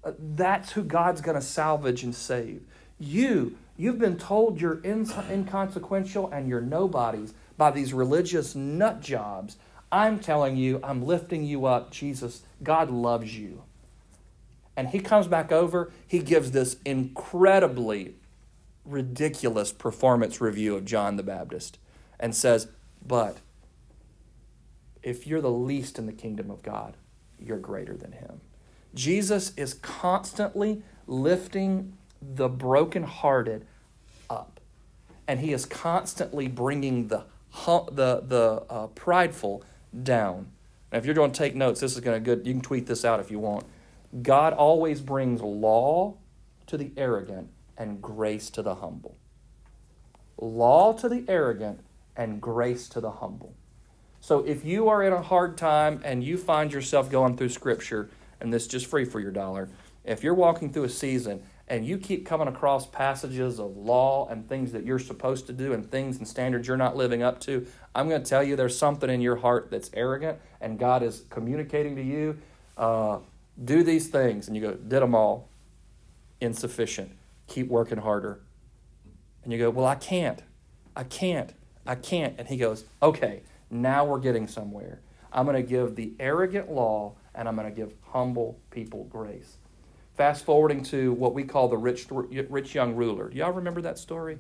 Uh, 0.04 0.12
That's 0.20 0.74
who 0.74 0.84
God's 0.84 1.22
going 1.22 1.36
to 1.36 1.42
salvage 1.42 2.04
and 2.04 2.14
save. 2.14 2.62
You, 3.00 3.58
you've 3.80 3.98
been 3.98 4.18
told 4.18 4.60
you're 4.60 4.82
inconsequential 4.84 6.30
and 6.32 6.50
you're 6.50 6.62
nobodies 6.62 7.34
by 7.58 7.72
these 7.72 7.94
religious 7.94 8.54
nut 8.54 9.00
jobs. 9.02 9.56
I'm 9.90 10.20
telling 10.20 10.58
you, 10.58 10.82
I'm 10.84 11.06
lifting 11.06 11.46
you 11.46 11.66
up. 11.66 11.90
Jesus, 11.90 12.44
God 12.62 12.92
loves 12.92 13.38
you. 13.38 13.64
And 14.76 14.90
he 14.90 15.00
comes 15.00 15.28
back 15.28 15.52
over, 15.52 15.92
he 16.06 16.20
gives 16.20 16.52
this 16.52 16.76
incredibly 16.86 18.16
ridiculous 18.84 19.72
performance 19.72 20.42
review 20.42 20.76
of 20.76 20.84
John 20.84 21.16
the 21.16 21.24
Baptist 21.24 21.80
and 22.20 22.36
says, 22.36 22.68
But 23.06 23.38
if 25.02 25.26
you're 25.26 25.42
the 25.42 25.50
least 25.50 25.98
in 25.98 26.06
the 26.06 26.14
kingdom 26.14 26.52
of 26.52 26.64
God, 26.64 26.98
you're 27.40 27.58
greater 27.60 27.96
than 27.96 28.12
him. 28.12 28.42
Jesus 28.94 29.54
is 29.56 29.74
constantly 29.76 30.84
lifting 31.08 31.98
the 32.22 32.50
brokenhearted 32.50 33.66
up, 34.30 34.60
and 35.28 35.40
he 35.40 35.54
is 35.54 35.66
constantly 35.66 36.48
bringing 36.48 37.08
the 37.08 37.26
the 37.66 38.24
the 38.26 38.64
uh, 38.70 38.88
prideful 38.88 39.64
down. 40.04 40.52
Now, 40.92 40.98
if 40.98 41.06
you're 41.06 41.16
going 41.16 41.32
to 41.32 41.38
take 41.38 41.56
notes, 41.56 41.80
this 41.80 41.94
is 41.94 42.00
going 42.00 42.22
to 42.22 42.24
good. 42.24 42.46
You 42.46 42.54
can 42.54 42.62
tweet 42.62 42.88
this 42.88 43.06
out 43.06 43.20
if 43.20 43.30
you 43.32 43.40
want. 43.40 43.66
God 44.22 44.54
always 44.54 45.02
brings 45.02 45.42
law 45.42 46.18
to 46.68 46.78
the 46.78 46.92
arrogant 46.98 47.50
and 47.78 48.02
grace 48.02 48.50
to 48.52 48.62
the 48.62 48.76
humble. 48.76 49.18
Law 50.38 50.94
to 50.94 51.10
the 51.10 51.26
arrogant 51.28 51.82
and 52.16 52.42
grace 52.42 52.90
to 52.90 53.00
the 53.00 53.12
humble. 53.12 53.56
So 54.20 54.40
if 54.40 54.66
you 54.66 54.90
are 54.90 55.04
in 55.04 55.14
a 55.14 55.22
hard 55.22 55.58
time 55.58 56.02
and 56.04 56.24
you 56.24 56.38
find 56.38 56.74
yourself 56.74 57.10
going 57.10 57.38
through 57.38 57.50
scripture, 57.50 58.10
and 58.42 58.52
this 58.54 58.64
is 58.64 58.68
just 58.68 58.86
free 58.88 59.06
for 59.06 59.20
your 59.20 59.32
dollar, 59.32 59.70
if 60.04 60.24
you're 60.24 60.34
walking 60.34 60.72
through 60.72 60.86
a 60.86 60.90
season 60.90 61.44
and 61.70 61.86
you 61.86 61.98
keep 61.98 62.26
coming 62.26 62.48
across 62.48 62.88
passages 62.88 63.60
of 63.60 63.78
law 63.78 64.28
and 64.30 64.48
things 64.50 64.72
that 64.72 64.86
you're 64.86 65.00
supposed 65.00 65.48
to 65.48 65.54
do 65.54 65.74
and 65.74 65.90
things 65.90 66.18
and 66.18 66.28
standards 66.28 66.68
you're 66.68 66.78
not 66.78 66.98
living 66.98 67.22
up 67.22 67.40
to, 67.42 67.68
I'm 67.94 68.10
going 68.10 68.24
to 68.24 68.28
tell 68.30 68.44
you 68.44 68.56
there's 68.56 68.78
something 68.78 69.10
in 69.10 69.22
your 69.22 69.36
heart 69.38 69.70
that's 69.70 69.90
arrogant 69.94 70.40
and 70.62 70.80
God 70.80 71.04
is 71.04 71.24
communicating 71.30 71.96
to 71.96 72.02
you. 72.02 72.38
uh, 72.78 73.20
do 73.64 73.84
these 73.84 74.08
things. 74.08 74.48
And 74.48 74.56
you 74.56 74.62
go, 74.64 74.74
did 74.74 75.02
them 75.02 75.14
all. 75.14 75.50
Insufficient. 76.42 77.12
Keep 77.48 77.68
working 77.68 77.98
harder. 78.00 78.40
And 79.44 79.52
you 79.52 79.60
go, 79.60 79.70
well, 79.70 79.86
I 79.86 79.96
can't. 79.96 80.42
I 80.96 81.04
can't. 81.04 81.54
I 81.86 81.96
can't. 81.96 82.36
And 82.38 82.48
he 82.48 82.58
goes, 82.58 82.86
okay, 83.02 83.42
now 83.70 84.06
we're 84.06 84.20
getting 84.20 84.48
somewhere. 84.48 85.02
I'm 85.32 85.46
going 85.46 85.56
to 85.56 85.68
give 85.68 85.96
the 85.96 86.14
arrogant 86.20 86.72
law 86.72 87.16
and 87.36 87.48
I'm 87.48 87.56
going 87.56 87.70
to 87.70 87.76
give 87.76 87.94
humble 88.12 88.60
people 88.72 89.06
grace. 89.06 89.58
Fast 90.20 90.44
forwarding 90.44 90.84
to 90.84 91.14
what 91.14 91.34
we 91.34 91.46
call 91.46 91.70
the 91.70 91.78
rich, 91.78 92.08
rich 92.10 92.76
young 92.76 92.94
ruler. 92.94 93.30
Do 93.30 93.38
y'all 93.38 93.54
remember 93.54 93.82
that 93.84 93.98
story? 93.98 94.38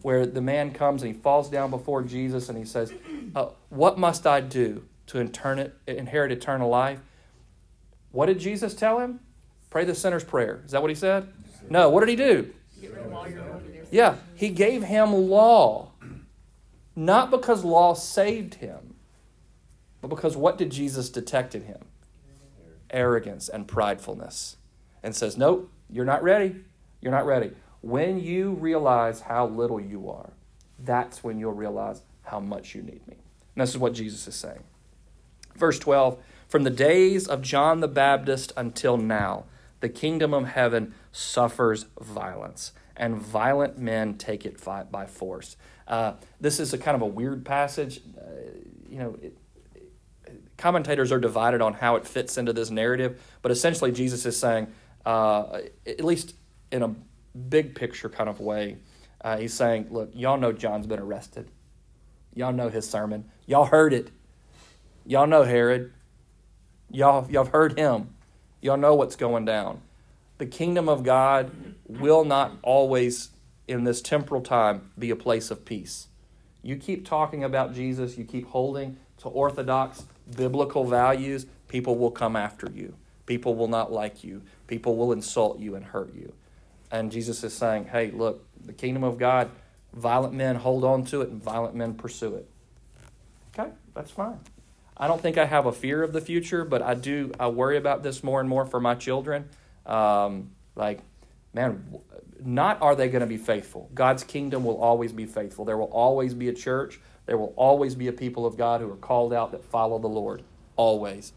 Where 0.00 0.26
the 0.26 0.40
man 0.40 0.72
comes 0.72 1.04
and 1.04 1.14
he 1.14 1.20
falls 1.20 1.48
down 1.48 1.70
before 1.70 2.02
Jesus 2.02 2.48
and 2.48 2.58
he 2.58 2.64
says, 2.64 2.92
uh, 3.36 3.50
What 3.68 3.98
must 3.98 4.26
I 4.26 4.40
do 4.40 4.82
to 5.06 5.20
inherit 5.20 6.32
eternal 6.32 6.68
life? 6.68 6.98
What 8.10 8.26
did 8.26 8.40
Jesus 8.40 8.74
tell 8.74 8.98
him? 8.98 9.20
Pray 9.70 9.84
the 9.84 9.94
sinner's 9.94 10.24
prayer. 10.24 10.60
Is 10.64 10.72
that 10.72 10.82
what 10.82 10.90
he 10.90 10.96
said? 10.96 11.28
No. 11.70 11.88
What 11.88 12.00
did 12.00 12.08
he 12.08 12.16
do? 12.16 12.52
Yeah, 13.92 14.16
he 14.34 14.48
gave 14.48 14.82
him 14.82 15.12
law. 15.12 15.92
Not 16.96 17.30
because 17.30 17.62
law 17.62 17.94
saved 17.94 18.54
him, 18.54 18.94
but 20.00 20.08
because 20.08 20.36
what 20.36 20.58
did 20.58 20.70
Jesus 20.70 21.10
detect 21.10 21.54
in 21.54 21.62
him? 21.62 21.84
Arrogance 22.90 23.48
and 23.48 23.68
pridefulness. 23.68 24.56
And 25.02 25.14
says, 25.14 25.36
Nope, 25.36 25.70
you're 25.90 26.04
not 26.04 26.22
ready. 26.22 26.56
You're 27.00 27.12
not 27.12 27.26
ready. 27.26 27.52
When 27.80 28.20
you 28.20 28.52
realize 28.52 29.22
how 29.22 29.46
little 29.46 29.80
you 29.80 30.08
are, 30.08 30.32
that's 30.78 31.24
when 31.24 31.38
you'll 31.38 31.52
realize 31.52 32.02
how 32.22 32.40
much 32.40 32.74
you 32.74 32.82
need 32.82 33.06
me. 33.08 33.16
And 33.54 33.62
this 33.62 33.70
is 33.70 33.78
what 33.78 33.92
Jesus 33.92 34.26
is 34.26 34.34
saying. 34.34 34.62
Verse 35.56 35.78
12 35.78 36.22
From 36.48 36.62
the 36.62 36.70
days 36.70 37.26
of 37.26 37.42
John 37.42 37.80
the 37.80 37.88
Baptist 37.88 38.52
until 38.56 38.96
now, 38.96 39.44
the 39.80 39.88
kingdom 39.88 40.32
of 40.32 40.46
heaven 40.46 40.94
suffers 41.10 41.86
violence, 42.00 42.72
and 42.96 43.16
violent 43.16 43.78
men 43.78 44.14
take 44.14 44.46
it 44.46 44.64
by 44.64 45.06
force. 45.06 45.56
Uh, 45.88 46.14
this 46.40 46.60
is 46.60 46.72
a 46.72 46.78
kind 46.78 46.94
of 46.94 47.02
a 47.02 47.06
weird 47.06 47.44
passage. 47.44 48.00
Uh, 48.16 48.22
you 48.88 48.98
know, 48.98 49.18
it, 49.20 49.36
commentators 50.56 51.10
are 51.10 51.18
divided 51.18 51.60
on 51.60 51.74
how 51.74 51.96
it 51.96 52.06
fits 52.06 52.38
into 52.38 52.52
this 52.52 52.70
narrative, 52.70 53.20
but 53.42 53.50
essentially 53.50 53.90
Jesus 53.90 54.24
is 54.24 54.36
saying, 54.36 54.68
uh, 55.04 55.60
at 55.86 56.04
least 56.04 56.34
in 56.70 56.82
a 56.82 56.94
big 57.48 57.74
picture 57.74 58.08
kind 58.08 58.28
of 58.28 58.40
way, 58.40 58.76
uh, 59.20 59.36
he's 59.38 59.54
saying, 59.54 59.86
look, 59.90 60.10
y'all 60.14 60.38
know 60.38 60.52
John's 60.52 60.86
been 60.86 60.98
arrested. 60.98 61.48
Y'all 62.34 62.52
know 62.52 62.68
his 62.68 62.88
sermon. 62.88 63.24
Y'all 63.46 63.66
heard 63.66 63.92
it. 63.92 64.10
Y'all 65.04 65.26
know 65.26 65.44
Herod. 65.44 65.92
Y'all, 66.90 67.30
y'all 67.30 67.44
heard 67.44 67.78
him. 67.78 68.14
Y'all 68.60 68.76
know 68.76 68.94
what's 68.94 69.16
going 69.16 69.44
down. 69.44 69.80
The 70.38 70.46
kingdom 70.46 70.88
of 70.88 71.02
God 71.02 71.50
will 71.86 72.24
not 72.24 72.52
always, 72.62 73.30
in 73.68 73.84
this 73.84 74.00
temporal 74.00 74.40
time, 74.40 74.90
be 74.98 75.10
a 75.10 75.16
place 75.16 75.50
of 75.50 75.64
peace. 75.64 76.08
You 76.62 76.76
keep 76.76 77.06
talking 77.06 77.44
about 77.44 77.74
Jesus, 77.74 78.16
you 78.16 78.24
keep 78.24 78.48
holding 78.48 78.96
to 79.18 79.28
orthodox 79.28 80.04
biblical 80.36 80.84
values, 80.84 81.46
people 81.68 81.96
will 81.96 82.10
come 82.10 82.36
after 82.36 82.70
you. 82.72 82.94
People 83.26 83.54
will 83.54 83.68
not 83.68 83.92
like 83.92 84.24
you. 84.24 84.42
People 84.66 84.96
will 84.96 85.12
insult 85.12 85.58
you 85.58 85.74
and 85.74 85.84
hurt 85.84 86.14
you. 86.14 86.32
And 86.90 87.10
Jesus 87.10 87.42
is 87.44 87.54
saying, 87.54 87.86
hey, 87.86 88.10
look, 88.10 88.46
the 88.64 88.72
kingdom 88.72 89.04
of 89.04 89.18
God, 89.18 89.50
violent 89.94 90.34
men 90.34 90.56
hold 90.56 90.84
on 90.84 91.04
to 91.06 91.22
it 91.22 91.30
and 91.30 91.42
violent 91.42 91.74
men 91.74 91.94
pursue 91.94 92.34
it. 92.34 92.48
Okay, 93.58 93.70
that's 93.94 94.10
fine. 94.10 94.38
I 94.96 95.06
don't 95.08 95.20
think 95.20 95.38
I 95.38 95.46
have 95.46 95.66
a 95.66 95.72
fear 95.72 96.02
of 96.02 96.12
the 96.12 96.20
future, 96.20 96.64
but 96.64 96.82
I 96.82 96.94
do. 96.94 97.32
I 97.40 97.48
worry 97.48 97.76
about 97.76 98.02
this 98.02 98.22
more 98.22 98.40
and 98.40 98.48
more 98.48 98.66
for 98.66 98.80
my 98.80 98.94
children. 98.94 99.48
Um, 99.86 100.50
like, 100.76 101.00
man, 101.54 101.98
not 102.44 102.80
are 102.82 102.94
they 102.94 103.08
going 103.08 103.20
to 103.20 103.26
be 103.26 103.38
faithful. 103.38 103.90
God's 103.94 104.22
kingdom 104.22 104.64
will 104.64 104.80
always 104.80 105.12
be 105.12 105.26
faithful. 105.26 105.64
There 105.64 105.78
will 105.78 105.86
always 105.86 106.34
be 106.34 106.48
a 106.48 106.52
church. 106.52 107.00
There 107.26 107.38
will 107.38 107.54
always 107.56 107.94
be 107.94 108.08
a 108.08 108.12
people 108.12 108.46
of 108.46 108.56
God 108.56 108.80
who 108.80 108.90
are 108.90 108.96
called 108.96 109.32
out 109.32 109.52
that 109.52 109.64
follow 109.64 109.98
the 109.98 110.08
Lord. 110.08 110.42
Always. 110.76 111.32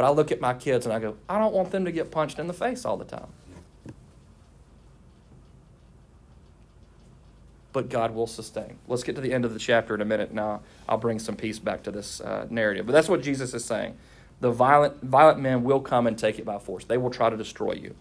But 0.00 0.06
I 0.06 0.12
look 0.12 0.32
at 0.32 0.40
my 0.40 0.54
kids 0.54 0.86
and 0.86 0.94
I 0.94 0.98
go, 0.98 1.18
I 1.28 1.38
don't 1.38 1.52
want 1.52 1.72
them 1.72 1.84
to 1.84 1.92
get 1.92 2.10
punched 2.10 2.38
in 2.38 2.46
the 2.46 2.54
face 2.54 2.86
all 2.86 2.96
the 2.96 3.04
time. 3.04 3.26
But 7.74 7.90
God 7.90 8.14
will 8.14 8.26
sustain. 8.26 8.78
Let's 8.88 9.02
get 9.02 9.14
to 9.16 9.20
the 9.20 9.34
end 9.34 9.44
of 9.44 9.52
the 9.52 9.58
chapter 9.58 9.94
in 9.94 10.00
a 10.00 10.06
minute. 10.06 10.32
Now 10.32 10.62
I'll 10.88 10.96
bring 10.96 11.18
some 11.18 11.36
peace 11.36 11.58
back 11.58 11.82
to 11.82 11.90
this 11.90 12.22
uh, 12.22 12.46
narrative. 12.48 12.86
But 12.86 12.92
that's 12.92 13.10
what 13.10 13.22
Jesus 13.22 13.52
is 13.52 13.62
saying. 13.62 13.94
The 14.40 14.50
violent, 14.50 15.02
violent 15.02 15.38
men 15.38 15.64
will 15.64 15.80
come 15.80 16.06
and 16.06 16.16
take 16.16 16.38
it 16.38 16.46
by 16.46 16.58
force. 16.58 16.84
They 16.84 16.96
will 16.96 17.10
try 17.10 17.28
to 17.28 17.36
destroy 17.36 17.72
you. 17.72 17.94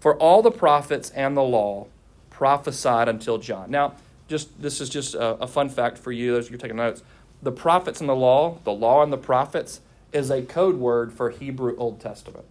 For 0.00 0.18
all 0.18 0.42
the 0.42 0.50
prophets 0.50 1.08
and 1.08 1.34
the 1.34 1.42
law 1.42 1.86
prophesied 2.28 3.08
until 3.08 3.38
John. 3.38 3.70
Now, 3.70 3.94
just 4.28 4.60
this 4.60 4.78
is 4.78 4.90
just 4.90 5.14
a, 5.14 5.36
a 5.36 5.46
fun 5.46 5.70
fact 5.70 5.96
for 5.96 6.12
you 6.12 6.36
as 6.36 6.50
you're 6.50 6.58
taking 6.58 6.76
notes. 6.76 7.02
The 7.42 7.50
prophets 7.50 8.00
and 8.00 8.10
the 8.10 8.14
law, 8.14 8.58
the 8.64 8.74
law 8.74 9.02
and 9.02 9.10
the 9.10 9.16
prophets, 9.16 9.80
is 10.14 10.30
a 10.30 10.40
code 10.42 10.76
word 10.76 11.12
for 11.12 11.28
Hebrew 11.28 11.76
Old 11.76 12.00
Testament. 12.00 12.46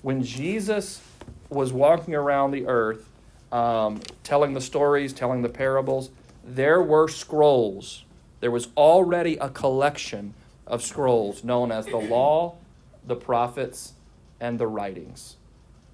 When 0.00 0.22
Jesus 0.22 1.02
was 1.50 1.72
walking 1.72 2.14
around 2.14 2.52
the 2.52 2.66
earth, 2.66 3.06
um, 3.52 4.00
telling 4.22 4.54
the 4.54 4.60
stories, 4.60 5.12
telling 5.12 5.42
the 5.42 5.48
parables, 5.48 6.10
there 6.44 6.80
were 6.80 7.08
scrolls. 7.08 8.04
There 8.38 8.52
was 8.52 8.68
already 8.76 9.36
a 9.36 9.50
collection 9.50 10.34
of 10.66 10.82
scrolls 10.82 11.42
known 11.42 11.72
as 11.72 11.84
the 11.86 11.96
law, 11.96 12.54
the 13.04 13.16
prophets, 13.16 13.94
and 14.40 14.58
the 14.58 14.68
writings. 14.68 15.36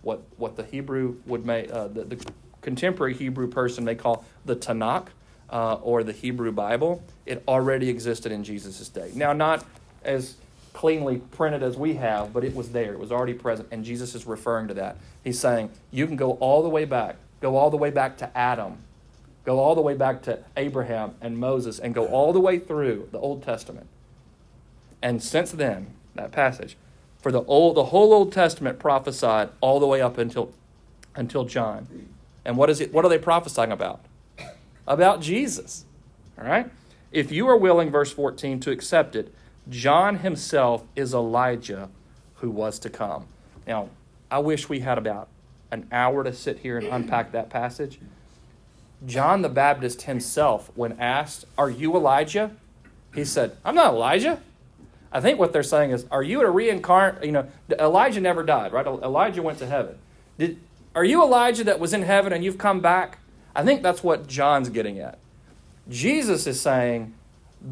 What, 0.03 0.23
what 0.37 0.57
the 0.57 0.65
Hebrew 0.65 1.17
would 1.27 1.47
make, 1.47 1.73
uh, 1.73 1.89
the, 1.89 2.05
the 2.05 2.27
contemporary 2.61 3.15
Hebrew 3.15 3.49
person 3.49 3.85
may 3.85 3.95
call 3.95 4.25
the 4.45 4.55
Tanakh 4.55 5.09
uh, 5.51 5.75
or 5.77 6.05
the 6.05 6.13
Hebrew 6.13 6.53
Bible. 6.53 7.03
It 7.25 7.43
already 7.49 7.89
existed 7.89 8.31
in 8.31 8.45
Jesus' 8.45 8.89
day. 8.89 9.11
Now, 9.15 9.33
not 9.33 9.65
as 10.05 10.37
cleanly 10.77 11.17
printed 11.17 11.63
as 11.63 11.75
we 11.75 11.95
have, 11.95 12.35
but 12.35 12.45
it 12.45 12.55
was 12.55 12.69
there. 12.73 12.93
It 12.93 12.99
was 12.99 13.11
already 13.11 13.33
present, 13.33 13.69
and 13.71 13.83
Jesus 13.83 14.15
is 14.15 14.27
referring 14.27 14.69
to 14.69 14.75
that. 14.75 14.99
He's 15.25 15.41
saying, 15.41 15.71
You 15.91 16.07
can 16.07 16.17
go 16.17 16.33
all 16.33 16.63
the 16.63 16.69
way 16.69 16.85
back, 16.85 17.17
go 17.41 17.57
all 17.57 17.71
the 17.71 17.79
way 17.79 17.91
back 17.91 18.19
to 18.19 18.37
Adam, 18.37 18.77
go 19.47 19.59
all 19.59 19.75
the 19.75 19.81
way 19.81 19.95
back 19.95 20.23
to 20.25 20.41
Abraham 20.55 21.15
and 21.23 21.39
Moses, 21.39 21.79
and 21.79 21.95
go 21.95 22.07
all 22.09 22.35
the 22.35 22.41
way 22.41 22.59
through 22.59 23.09
the 23.11 23.19
Old 23.19 23.43
Testament. 23.43 23.87
And 25.01 25.23
since 25.23 25.51
then, 25.51 25.95
that 26.15 26.31
passage, 26.31 26.77
for 27.23 27.33
the 27.33 27.43
old 27.45 27.75
the 27.77 27.85
whole 27.85 28.13
Old 28.13 28.31
Testament 28.31 28.79
prophesied 28.79 29.49
all 29.63 29.81
the 29.81 29.87
way 29.87 30.03
up 30.03 30.19
until 30.19 30.53
until 31.15 31.47
John. 31.47 31.89
And 32.45 32.59
what 32.59 32.69
is 32.69 32.83
it 32.83 32.93
what 32.93 33.03
are 33.03 33.09
they 33.09 33.19
prophesying 33.19 33.73
about? 33.73 34.01
About 34.87 35.23
Jesus. 35.23 35.87
All 36.39 36.45
right? 36.45 36.71
If 37.13 37.33
you 37.33 37.49
are 37.49 37.57
willing, 37.57 37.91
verse 37.91 38.13
14, 38.13 38.61
to 38.61 38.71
accept 38.71 39.17
it, 39.17 39.33
John 39.69 40.19
himself 40.19 40.85
is 40.95 41.13
Elijah 41.13 41.89
who 42.37 42.51
was 42.51 42.79
to 42.81 42.91
come. 42.91 43.27
Now, 43.67 43.89
I 44.31 44.39
wish 44.39 44.69
we 44.69 44.81
had 44.81 44.99
about 44.99 45.29
an 45.71 45.89
hour 45.91 46.23
to 46.23 46.33
sit 46.33 46.61
here 46.61 46.79
and 46.79 46.87
unpack 46.87 47.33
that 47.33 47.51
passage. 47.51 47.99
John 49.05 49.43
the 49.43 49.49
Baptist 49.49 50.03
himself, 50.03 50.71
when 50.75 50.99
asked, 51.01 51.45
Are 51.59 51.71
you 51.71 51.95
Elijah? 51.97 52.53
He 53.15 53.25
said, 53.25 53.57
I'm 53.65 53.75
not 53.75 53.95
Elijah. 53.95 54.41
I 55.13 55.21
think 55.21 55.39
what 55.39 55.53
they're 55.53 55.63
saying 55.63 55.91
is, 55.91 56.07
Are 56.11 56.23
you 56.23 56.43
a 56.43 56.51
reincarnate? 56.51 57.25
You 57.25 57.33
know, 57.33 57.49
Elijah 57.79 58.21
never 58.21 58.43
died, 58.43 58.73
right? 58.73 58.87
Elijah 58.87 59.43
went 59.43 59.59
to 59.59 59.67
heaven. 59.67 59.99
Did, 60.39 60.59
are 60.95 61.05
you 61.05 61.23
Elijah 61.23 61.65
that 61.65 61.79
was 61.79 61.93
in 61.93 62.03
heaven 62.03 62.33
and 62.33 62.45
you've 62.45 62.59
come 62.59 62.81
back? 62.81 63.19
I 63.55 63.65
think 63.65 63.83
that's 63.83 64.03
what 64.03 64.27
John's 64.27 64.69
getting 64.69 64.99
at. 64.99 65.19
Jesus 65.89 66.47
is 66.47 66.61
saying, 66.61 67.15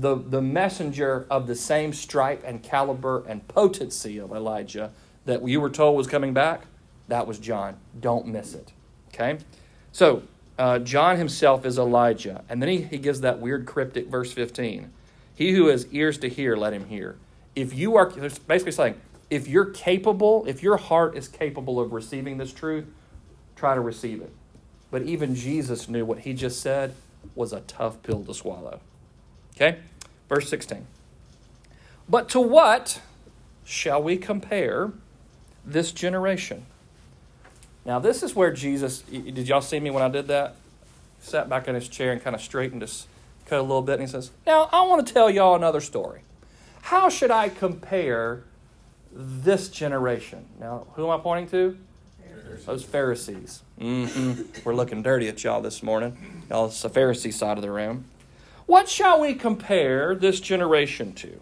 the, 0.00 0.16
the 0.16 0.42
messenger 0.42 1.26
of 1.30 1.46
the 1.46 1.54
same 1.54 1.92
stripe 1.92 2.42
and 2.44 2.62
caliber 2.62 3.24
and 3.26 3.46
potency 3.46 4.18
of 4.18 4.32
Elijah 4.32 4.90
that 5.24 5.46
you 5.46 5.60
were 5.60 5.70
told 5.70 5.96
was 5.96 6.06
coming 6.06 6.34
back, 6.34 6.66
that 7.08 7.26
was 7.26 7.38
John. 7.38 7.76
Don't 7.98 8.26
miss 8.26 8.54
it. 8.54 8.72
Okay? 9.08 9.38
So, 9.92 10.22
uh, 10.58 10.78
John 10.80 11.16
himself 11.16 11.64
is 11.64 11.78
Elijah. 11.78 12.44
And 12.48 12.60
then 12.60 12.68
he, 12.68 12.82
he 12.82 12.98
gives 12.98 13.20
that 13.20 13.40
weird 13.40 13.66
cryptic 13.66 14.08
verse 14.08 14.32
15. 14.32 14.90
He 15.34 15.52
who 15.52 15.66
has 15.66 15.86
ears 15.92 16.18
to 16.18 16.28
hear, 16.28 16.56
let 16.56 16.72
him 16.72 16.86
hear. 16.86 17.16
If 17.56 17.74
you 17.74 17.96
are, 17.96 18.06
basically 18.06 18.72
saying, 18.72 19.00
if 19.30 19.48
you're 19.48 19.66
capable, 19.66 20.44
if 20.46 20.62
your 20.62 20.76
heart 20.76 21.16
is 21.16 21.28
capable 21.28 21.80
of 21.80 21.92
receiving 21.92 22.38
this 22.38 22.52
truth, 22.52 22.86
try 23.56 23.74
to 23.74 23.80
receive 23.80 24.20
it. 24.20 24.32
But 24.90 25.02
even 25.02 25.34
Jesus 25.34 25.88
knew 25.88 26.04
what 26.04 26.20
he 26.20 26.34
just 26.34 26.60
said 26.60 26.94
was 27.34 27.52
a 27.52 27.60
tough 27.60 28.02
pill 28.02 28.24
to 28.24 28.34
swallow. 28.34 28.80
Okay? 29.56 29.78
Verse 30.28 30.48
16. 30.48 30.86
But 32.08 32.28
to 32.30 32.40
what 32.40 33.00
shall 33.64 34.02
we 34.02 34.16
compare 34.16 34.92
this 35.64 35.92
generation? 35.92 36.66
Now, 37.84 37.98
this 37.98 38.22
is 38.22 38.34
where 38.34 38.52
Jesus, 38.52 39.00
did 39.02 39.48
y'all 39.48 39.60
see 39.60 39.80
me 39.80 39.90
when 39.90 40.02
I 40.02 40.08
did 40.08 40.28
that? 40.28 40.56
Sat 41.20 41.48
back 41.48 41.68
in 41.68 41.74
his 41.74 41.88
chair 41.88 42.12
and 42.12 42.22
kind 42.22 42.36
of 42.36 42.42
straightened 42.42 42.82
his 42.82 43.06
cut 43.46 43.58
a 43.58 43.62
little 43.62 43.82
bit, 43.82 43.94
and 43.94 44.02
he 44.02 44.08
says, 44.08 44.30
Now, 44.46 44.68
I 44.72 44.82
want 44.86 45.06
to 45.06 45.12
tell 45.12 45.30
y'all 45.30 45.54
another 45.54 45.80
story. 45.80 46.20
How 46.82 47.08
should 47.08 47.30
I 47.30 47.48
compare 47.48 48.42
this 49.14 49.68
generation. 49.68 50.44
Now, 50.58 50.86
who 50.94 51.04
am 51.04 51.18
I 51.18 51.22
pointing 51.22 51.48
to? 51.50 51.78
Those 52.66 52.84
Pharisees. 52.84 53.62
Mm-hmm. 53.80 54.60
We're 54.64 54.74
looking 54.74 55.02
dirty 55.02 55.28
at 55.28 55.42
y'all 55.42 55.60
this 55.60 55.82
morning. 55.82 56.44
Y'all, 56.48 56.66
it's 56.66 56.82
the 56.82 56.90
Pharisee 56.90 57.32
side 57.32 57.58
of 57.58 57.62
the 57.62 57.70
room. 57.70 58.04
What 58.66 58.88
shall 58.88 59.20
we 59.20 59.34
compare 59.34 60.14
this 60.14 60.40
generation 60.40 61.12
to? 61.14 61.40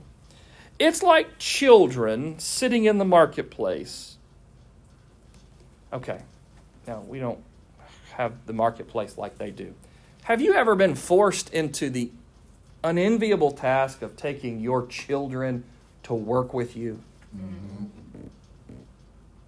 It's 0.78 1.02
like 1.02 1.38
children 1.38 2.38
sitting 2.38 2.84
in 2.84 2.98
the 2.98 3.04
marketplace. 3.04 4.16
Okay, 5.92 6.22
now 6.86 7.00
we 7.06 7.18
don't 7.18 7.38
have 8.14 8.46
the 8.46 8.52
marketplace 8.52 9.16
like 9.16 9.38
they 9.38 9.50
do. 9.50 9.74
Have 10.24 10.40
you 10.40 10.54
ever 10.54 10.74
been 10.74 10.94
forced 10.94 11.52
into 11.52 11.90
the 11.90 12.10
unenviable 12.82 13.52
task 13.52 14.02
of 14.02 14.16
taking 14.16 14.60
your 14.60 14.86
children 14.86 15.64
to 16.04 16.14
work 16.14 16.52
with 16.52 16.76
you? 16.76 17.02
Mm-hmm. 17.36 17.86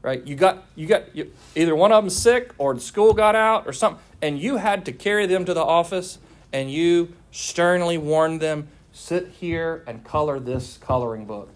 Right? 0.03 0.25
You 0.27 0.37
got 0.37 0.65
you 0.77 0.87
got 0.87 1.17
you, 1.17 1.33
either 1.57 1.75
one 1.75 1.91
of 1.91 2.05
them 2.05 2.11
sick 2.11 2.53
or 2.59 2.75
the 2.75 2.81
school 2.81 3.15
got 3.15 3.35
out 3.35 3.67
or 3.67 3.73
something, 3.73 4.03
and 4.21 4.39
you 4.39 4.59
had 4.59 4.85
to 4.85 4.93
carry 4.93 5.27
them 5.27 5.45
to 5.47 5.55
the 5.55 5.65
office, 5.65 6.19
and 6.53 6.71
you 6.71 7.15
sternly 7.35 7.99
warned 7.99 8.40
them, 8.40 8.68
sit 8.92 9.27
here 9.40 9.83
and 9.88 10.05
color 10.05 10.38
this 10.38 10.79
coloring 10.79 11.27
book, 11.27 11.51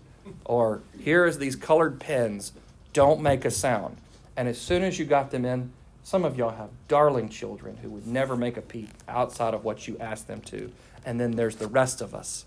or 0.44 0.82
here 0.98 1.24
is 1.24 1.38
these 1.38 1.54
colored 1.54 2.00
pens. 2.00 2.52
Don't 2.92 3.20
make 3.20 3.44
a 3.44 3.50
sound. 3.50 3.96
And 4.36 4.48
as 4.48 4.60
soon 4.60 4.82
as 4.82 4.98
you 4.98 5.04
got 5.04 5.30
them 5.30 5.44
in, 5.44 5.70
some 6.02 6.24
of 6.24 6.36
y'all 6.36 6.50
have 6.56 6.70
darling 6.88 7.28
children 7.28 7.76
who 7.76 7.90
would 7.90 8.06
never 8.08 8.34
make 8.34 8.56
a 8.56 8.60
peep 8.62 8.88
outside 9.08 9.54
of 9.54 9.62
what 9.64 9.86
you 9.86 9.96
asked 9.98 10.26
them 10.26 10.40
to. 10.42 10.72
And 11.04 11.20
then 11.20 11.32
there's 11.32 11.56
the 11.56 11.68
rest 11.68 12.00
of 12.00 12.12
us. 12.14 12.44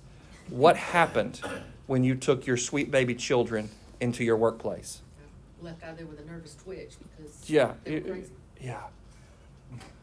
What 0.50 0.76
happened 0.76 1.40
when 1.88 2.04
you 2.04 2.16
took 2.16 2.46
your 2.46 2.58
sweet 2.58 2.92
baby 2.92 3.16
children 3.16 3.70
into 4.02 4.26
your 4.26 4.36
workplace? 4.36 5.02
Left 5.62 5.82
out 5.84 5.96
there 5.96 6.06
with 6.08 6.20
a 6.20 6.26
nervous 6.26 6.56
twitch 6.56 6.96
because 7.00 7.50
Yeah. 7.50 7.74
they 7.86 7.92
were 7.92 7.98
it- 7.98 8.08
crazy. 8.08 8.32
yeah. 8.60 8.82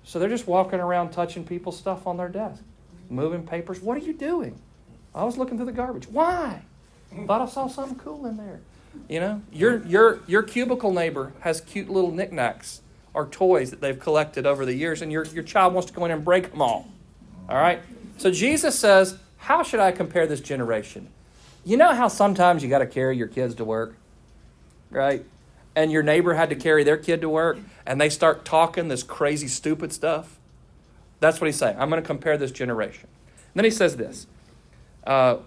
So 0.05 0.19
they're 0.19 0.29
just 0.31 0.47
walking 0.47 0.81
around 0.81 1.11
touching 1.11 1.45
people's 1.45 1.77
stuff 1.77 2.07
on 2.07 2.17
their 2.17 2.29
desk, 2.31 2.63
moving 3.11 3.47
papers. 3.47 3.81
What 3.81 3.97
are 3.97 4.01
you 4.01 4.13
doing? 4.13 4.61
I 5.15 5.25
was 5.25 5.37
looking 5.37 5.57
through 5.57 5.67
the 5.67 5.73
garbage. 5.73 6.09
Why? 6.09 6.63
Thought 7.27 7.41
I 7.41 7.47
saw 7.47 7.67
something 7.69 7.99
cool 7.99 8.27
in 8.27 8.37
there. 8.37 8.61
You 9.09 9.21
know, 9.21 9.43
your 9.53 9.85
your 9.87 10.21
your 10.27 10.43
cubicle 10.43 10.93
neighbor 10.93 11.33
has 11.41 11.61
cute 11.61 11.89
little 11.89 12.11
knickknacks 12.11 12.83
or 13.15 13.27
toys 13.27 13.71
that 13.71 13.81
they've 13.81 13.99
collected 13.99 14.47
over 14.47 14.67
the 14.67 14.75
years, 14.75 15.03
and 15.03 15.11
your 15.11 15.25
your 15.27 15.43
child 15.43 15.75
wants 15.75 15.89
to 15.91 15.95
go 15.95 16.05
in 16.05 16.11
and 16.11 16.25
break 16.25 16.51
them 16.51 16.61
all. 16.61 16.89
All 17.49 17.57
right. 17.57 17.81
So 18.19 18.31
Jesus 18.31 18.79
says, 18.79 19.19
"How 19.39 19.63
should 19.63 19.81
I 19.81 19.93
compare 19.93 20.27
this 20.27 20.41
generation?" 20.41 21.09
You 21.65 21.77
know 21.77 21.95
how 21.95 22.09
sometimes 22.09 22.63
you 22.63 22.69
got 22.69 22.79
to 22.79 22.87
carry 22.87 23.17
your 23.17 23.29
kids 23.29 23.55
to 23.57 23.65
work, 23.65 23.97
right? 24.91 25.25
And 25.75 25.93
your 25.93 26.03
neighbor 26.03 26.35
had 26.35 26.49
to 26.51 26.57
carry 26.57 26.83
their 26.83 26.97
kid 26.97 27.21
to 27.21 27.29
work, 27.29 27.59
and 27.87 28.01
they 28.01 28.09
start 28.09 28.45
talking 28.45 28.89
this 28.89 29.03
crazy, 29.03 29.49
stupid 29.49 29.93
stuff. 29.93 30.38
That's 31.21 31.41
what 31.41 31.47
he's 31.47 31.57
saying. 31.57 31.77
I'm 31.79 31.91
going 31.91 32.03
to 32.03 32.07
compare 32.07 32.37
this 32.37 32.53
generation. 32.53 33.09
And 33.31 33.55
then 33.55 33.65
he 33.65 33.71
says 33.71 33.97
this. 33.97 34.27
Uh, 35.05 35.39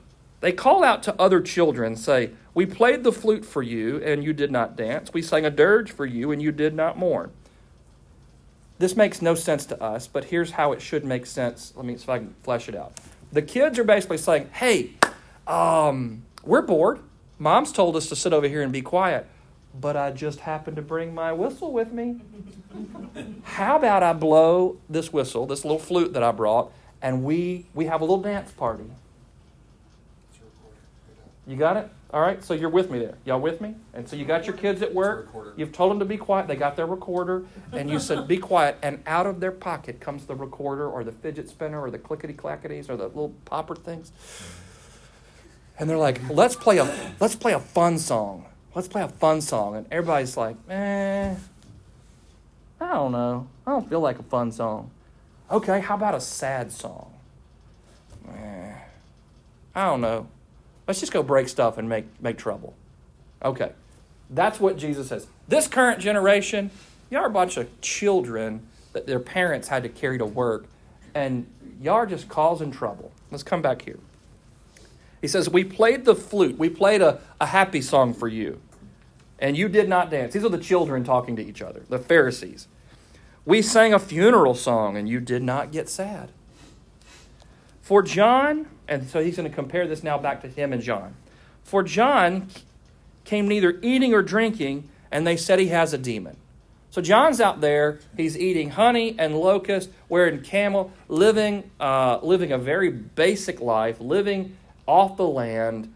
they 0.41 0.51
call 0.51 0.83
out 0.83 1.03
to 1.03 1.15
other 1.21 1.39
children, 1.39 1.95
say, 1.95 2.31
We 2.53 2.65
played 2.65 3.03
the 3.03 3.11
flute 3.11 3.45
for 3.45 3.61
you, 3.61 4.03
and 4.03 4.23
you 4.23 4.33
did 4.33 4.51
not 4.51 4.75
dance. 4.75 5.13
We 5.13 5.21
sang 5.21 5.45
a 5.45 5.51
dirge 5.51 5.91
for 5.91 6.05
you, 6.05 6.31
and 6.31 6.41
you 6.41 6.51
did 6.51 6.73
not 6.73 6.97
mourn. 6.97 7.31
This 8.79 8.95
makes 8.95 9.21
no 9.21 9.35
sense 9.35 9.67
to 9.67 9.81
us, 9.81 10.07
but 10.07 10.25
here's 10.25 10.51
how 10.51 10.71
it 10.71 10.81
should 10.81 11.05
make 11.05 11.27
sense. 11.27 11.71
Let 11.75 11.85
me 11.85 11.95
see 11.95 12.03
if 12.03 12.09
I 12.09 12.17
can 12.17 12.33
flesh 12.41 12.67
it 12.67 12.75
out. 12.75 12.93
The 13.31 13.43
kids 13.43 13.77
are 13.77 13.83
basically 13.83 14.17
saying, 14.17 14.49
Hey, 14.51 14.93
um, 15.47 16.23
we're 16.43 16.63
bored. 16.63 16.99
Mom's 17.37 17.71
told 17.71 17.95
us 17.95 18.09
to 18.09 18.15
sit 18.15 18.33
over 18.33 18.47
here 18.47 18.63
and 18.63 18.71
be 18.71 18.81
quiet, 18.81 19.27
but 19.79 19.95
I 19.95 20.11
just 20.11 20.41
happened 20.41 20.75
to 20.75 20.81
bring 20.81 21.13
my 21.13 21.31
whistle 21.31 21.71
with 21.71 21.91
me. 21.91 22.21
How 23.43 23.77
about 23.77 24.03
I 24.03 24.13
blow 24.13 24.77
this 24.89 25.13
whistle, 25.13 25.45
this 25.45 25.63
little 25.63 25.79
flute 25.79 26.13
that 26.13 26.23
I 26.23 26.31
brought, 26.31 26.71
and 27.01 27.23
we 27.23 27.65
we 27.73 27.85
have 27.85 28.01
a 28.01 28.03
little 28.03 28.21
dance 28.21 28.51
party. 28.51 28.85
It's 30.29 30.39
a 30.39 30.45
recorder. 30.45 30.77
You 31.47 31.55
got 31.55 31.77
it? 31.77 31.89
All 32.13 32.19
right, 32.19 32.43
so 32.43 32.53
you're 32.53 32.69
with 32.69 32.91
me 32.91 32.99
there. 32.99 33.15
Y'all 33.23 33.39
with 33.39 33.61
me? 33.61 33.75
And 33.93 34.05
so 34.07 34.17
you 34.17 34.25
got 34.25 34.45
your 34.45 34.57
kids 34.57 34.81
at 34.81 34.93
work. 34.93 35.29
You've 35.55 35.71
told 35.71 35.91
them 35.91 35.99
to 35.99 36.05
be 36.05 36.17
quiet. 36.17 36.47
They 36.47 36.57
got 36.57 36.75
their 36.75 36.85
recorder, 36.85 37.45
and 37.71 37.89
you 37.89 37.99
said, 37.99 38.27
"Be 38.27 38.37
quiet." 38.37 38.77
And 38.81 39.01
out 39.07 39.25
of 39.25 39.39
their 39.39 39.53
pocket 39.53 40.01
comes 40.01 40.25
the 40.25 40.35
recorder, 40.35 40.89
or 40.89 41.05
the 41.05 41.13
fidget 41.13 41.47
spinner, 41.47 41.81
or 41.81 41.89
the 41.89 41.97
clickety 41.97 42.33
clackities, 42.33 42.89
or 42.89 42.97
the 42.97 43.07
little 43.07 43.33
popper 43.45 43.75
things. 43.75 44.11
And 45.79 45.89
they're 45.89 45.97
like, 45.97 46.19
"Let's 46.29 46.55
play 46.55 46.79
a 46.79 47.13
let's 47.21 47.35
play 47.35 47.53
a 47.53 47.59
fun 47.59 47.97
song. 47.97 48.45
Let's 48.73 48.87
play 48.87 49.01
a 49.01 49.07
fun 49.07 49.41
song." 49.41 49.75
And 49.75 49.85
everybody's 49.91 50.37
like, 50.37 50.55
"Eh, 50.69 51.35
I 52.79 52.93
don't 52.93 53.11
know. 53.11 53.47
I 53.65 53.71
don't 53.71 53.89
feel 53.89 53.99
like 53.99 54.19
a 54.19 54.23
fun 54.23 54.51
song." 54.51 54.91
Okay, 55.49 55.81
how 55.81 55.95
about 55.95 56.15
a 56.15 56.21
sad 56.21 56.71
song? 56.71 57.11
Eh, 58.29 58.73
I 59.75 59.85
don't 59.85 60.01
know. 60.01 60.27
Let's 60.87 60.99
just 60.99 61.11
go 61.11 61.23
break 61.23 61.49
stuff 61.49 61.77
and 61.77 61.87
make, 61.89 62.05
make 62.21 62.37
trouble. 62.37 62.73
Okay. 63.43 63.71
That's 64.29 64.59
what 64.59 64.77
Jesus 64.77 65.09
says. 65.09 65.27
This 65.47 65.67
current 65.67 65.99
generation, 65.99 66.71
y'all 67.09 67.23
are 67.23 67.27
a 67.27 67.29
bunch 67.29 67.57
of 67.57 67.81
children 67.81 68.65
that 68.93 69.07
their 69.07 69.19
parents 69.19 69.67
had 69.67 69.83
to 69.83 69.89
carry 69.89 70.17
to 70.17 70.25
work, 70.25 70.65
and 71.13 71.47
y'all 71.81 71.95
are 71.95 72.05
just 72.05 72.29
causing 72.29 72.71
trouble. 72.71 73.11
Let's 73.29 73.43
come 73.43 73.61
back 73.61 73.81
here. 73.81 73.99
He 75.21 75.27
says, 75.27 75.49
We 75.49 75.63
played 75.63 76.05
the 76.05 76.15
flute. 76.15 76.57
We 76.57 76.69
played 76.69 77.01
a, 77.01 77.21
a 77.39 77.45
happy 77.45 77.81
song 77.81 78.13
for 78.13 78.27
you, 78.27 78.59
and 79.39 79.55
you 79.55 79.69
did 79.69 79.87
not 79.87 80.09
dance. 80.09 80.33
These 80.33 80.43
are 80.43 80.49
the 80.49 80.57
children 80.57 81.03
talking 81.03 81.35
to 81.35 81.45
each 81.45 81.61
other, 81.61 81.83
the 81.87 81.99
Pharisees. 81.99 82.67
We 83.45 83.61
sang 83.61 83.93
a 83.93 83.99
funeral 83.99 84.55
song, 84.55 84.97
and 84.97 85.07
you 85.07 85.19
did 85.19 85.43
not 85.43 85.71
get 85.71 85.89
sad. 85.89 86.31
For 87.81 88.01
John, 88.01 88.67
and 88.87 89.09
so 89.09 89.23
he's 89.23 89.37
going 89.37 89.49
to 89.49 89.55
compare 89.55 89.87
this 89.87 90.03
now 90.03 90.17
back 90.17 90.41
to 90.41 90.47
him 90.47 90.73
and 90.73 90.81
John. 90.81 91.15
For 91.63 91.83
John 91.83 92.47
came 93.25 93.47
neither 93.47 93.79
eating 93.81 94.13
or 94.13 94.21
drinking, 94.21 94.89
and 95.11 95.25
they 95.25 95.37
said 95.37 95.59
he 95.59 95.67
has 95.67 95.93
a 95.93 95.97
demon. 95.97 96.37
So 96.91 97.01
John's 97.01 97.39
out 97.39 97.61
there, 97.61 97.99
he's 98.17 98.37
eating 98.37 98.71
honey 98.71 99.15
and 99.17 99.37
locust, 99.37 99.89
wearing 100.09 100.41
camel, 100.41 100.91
living, 101.07 101.71
uh, 101.79 102.19
living 102.21 102.51
a 102.51 102.57
very 102.57 102.91
basic 102.91 103.61
life, 103.61 104.01
living 104.01 104.57
off 104.87 105.17
the 105.17 105.27
land, 105.27 105.93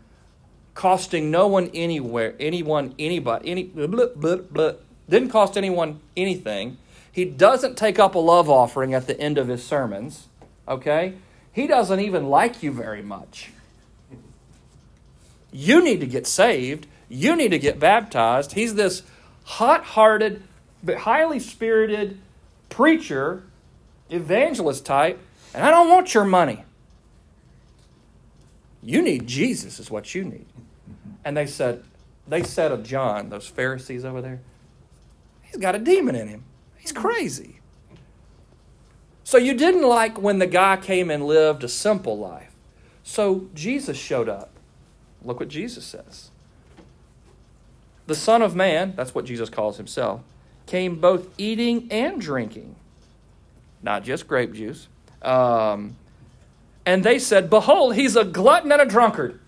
costing 0.74 1.32
no 1.32 1.48
one 1.48 1.69
anywhere, 1.74 2.36
anyone, 2.39 2.93
anybody, 3.00 3.50
any, 3.50 3.63
blah, 3.63 4.08
blah, 4.08 4.36
blah, 4.38 4.71
didn't 5.10 5.30
cost 5.30 5.58
anyone 5.58 6.00
anything. 6.17 6.78
He 7.12 7.26
doesn't 7.26 7.78
take 7.78 7.98
up 7.98 8.15
a 8.15 8.19
love 8.19 8.50
offering 8.50 8.93
at 8.93 9.08
the 9.08 9.19
end 9.19 9.38
of 9.38 9.48
his 9.48 9.63
sermons, 9.63 10.28
okay? 10.67 11.13
He 11.52 11.67
doesn't 11.67 12.00
even 12.00 12.28
like 12.28 12.62
you 12.62 12.71
very 12.71 13.02
much. 13.02 13.52
You 15.52 15.82
need 15.82 16.02
to 16.02 16.08
get 16.08 16.28
saved. 16.28 16.88
You 17.08 17.36
need 17.36 17.50
to 17.50 17.60
get 17.60 17.80
baptized. 17.80 18.54
He's 18.54 18.76
this 18.76 19.04
hot 19.45 19.84
hearted, 19.84 20.43
but 20.84 20.98
highly 20.98 21.39
spirited 21.39 22.19
preacher, 22.67 23.43
evangelist 24.10 24.86
type, 24.86 25.17
and 25.54 25.63
I 25.63 25.71
don't 25.71 25.88
want 25.88 26.13
your 26.13 26.26
money. 26.26 26.65
You 28.86 29.02
need 29.02 29.26
Jesus, 29.26 29.80
is 29.80 29.89
what 29.89 30.13
you 30.13 30.24
need. 30.24 30.45
And 31.26 31.36
they 31.36 31.48
said, 31.48 31.84
they 32.28 32.43
said 32.43 32.71
of 32.71 32.84
John, 32.84 33.30
those 33.30 33.48
Pharisees 33.48 34.06
over 34.06 34.21
there, 34.21 34.41
he's 35.41 35.58
got 35.58 35.74
a 35.74 35.80
demon 35.80 36.15
in 36.15 36.28
him. 36.28 36.43
He's 36.78 36.91
crazy. 36.91 37.60
So 39.24 39.39
you 39.39 39.56
didn't 39.56 39.82
like 39.82 40.21
when 40.21 40.38
the 40.38 40.45
guy 40.45 40.78
came 40.78 41.10
and 41.10 41.26
lived 41.26 41.63
a 41.63 41.67
simple 41.67 42.15
life. 42.19 42.52
So 43.02 43.48
Jesus 43.56 43.98
showed 43.98 44.30
up. 44.30 44.52
Look 45.24 45.39
what 45.39 45.50
Jesus 45.50 45.84
says. 45.84 46.30
The 48.05 48.14
Son 48.14 48.43
of 48.43 48.55
Man, 48.55 48.93
that's 48.95 49.16
what 49.16 49.26
Jesus 49.26 49.49
calls 49.49 49.78
himself, 49.78 50.22
came 50.68 50.99
both 50.99 51.28
eating 51.39 51.88
and 51.89 52.22
drinking, 52.22 52.76
not 53.82 54.03
just 54.03 54.28
grape 54.28 54.53
juice. 54.53 54.88
Um, 55.24 55.95
and 56.86 57.04
they 57.04 57.20
said, 57.20 57.50
Behold, 57.50 57.96
he's 57.96 58.16
a 58.16 58.24
glutton 58.24 58.72
and 58.72 58.82
a 58.82 58.86
drunkard. 58.86 59.40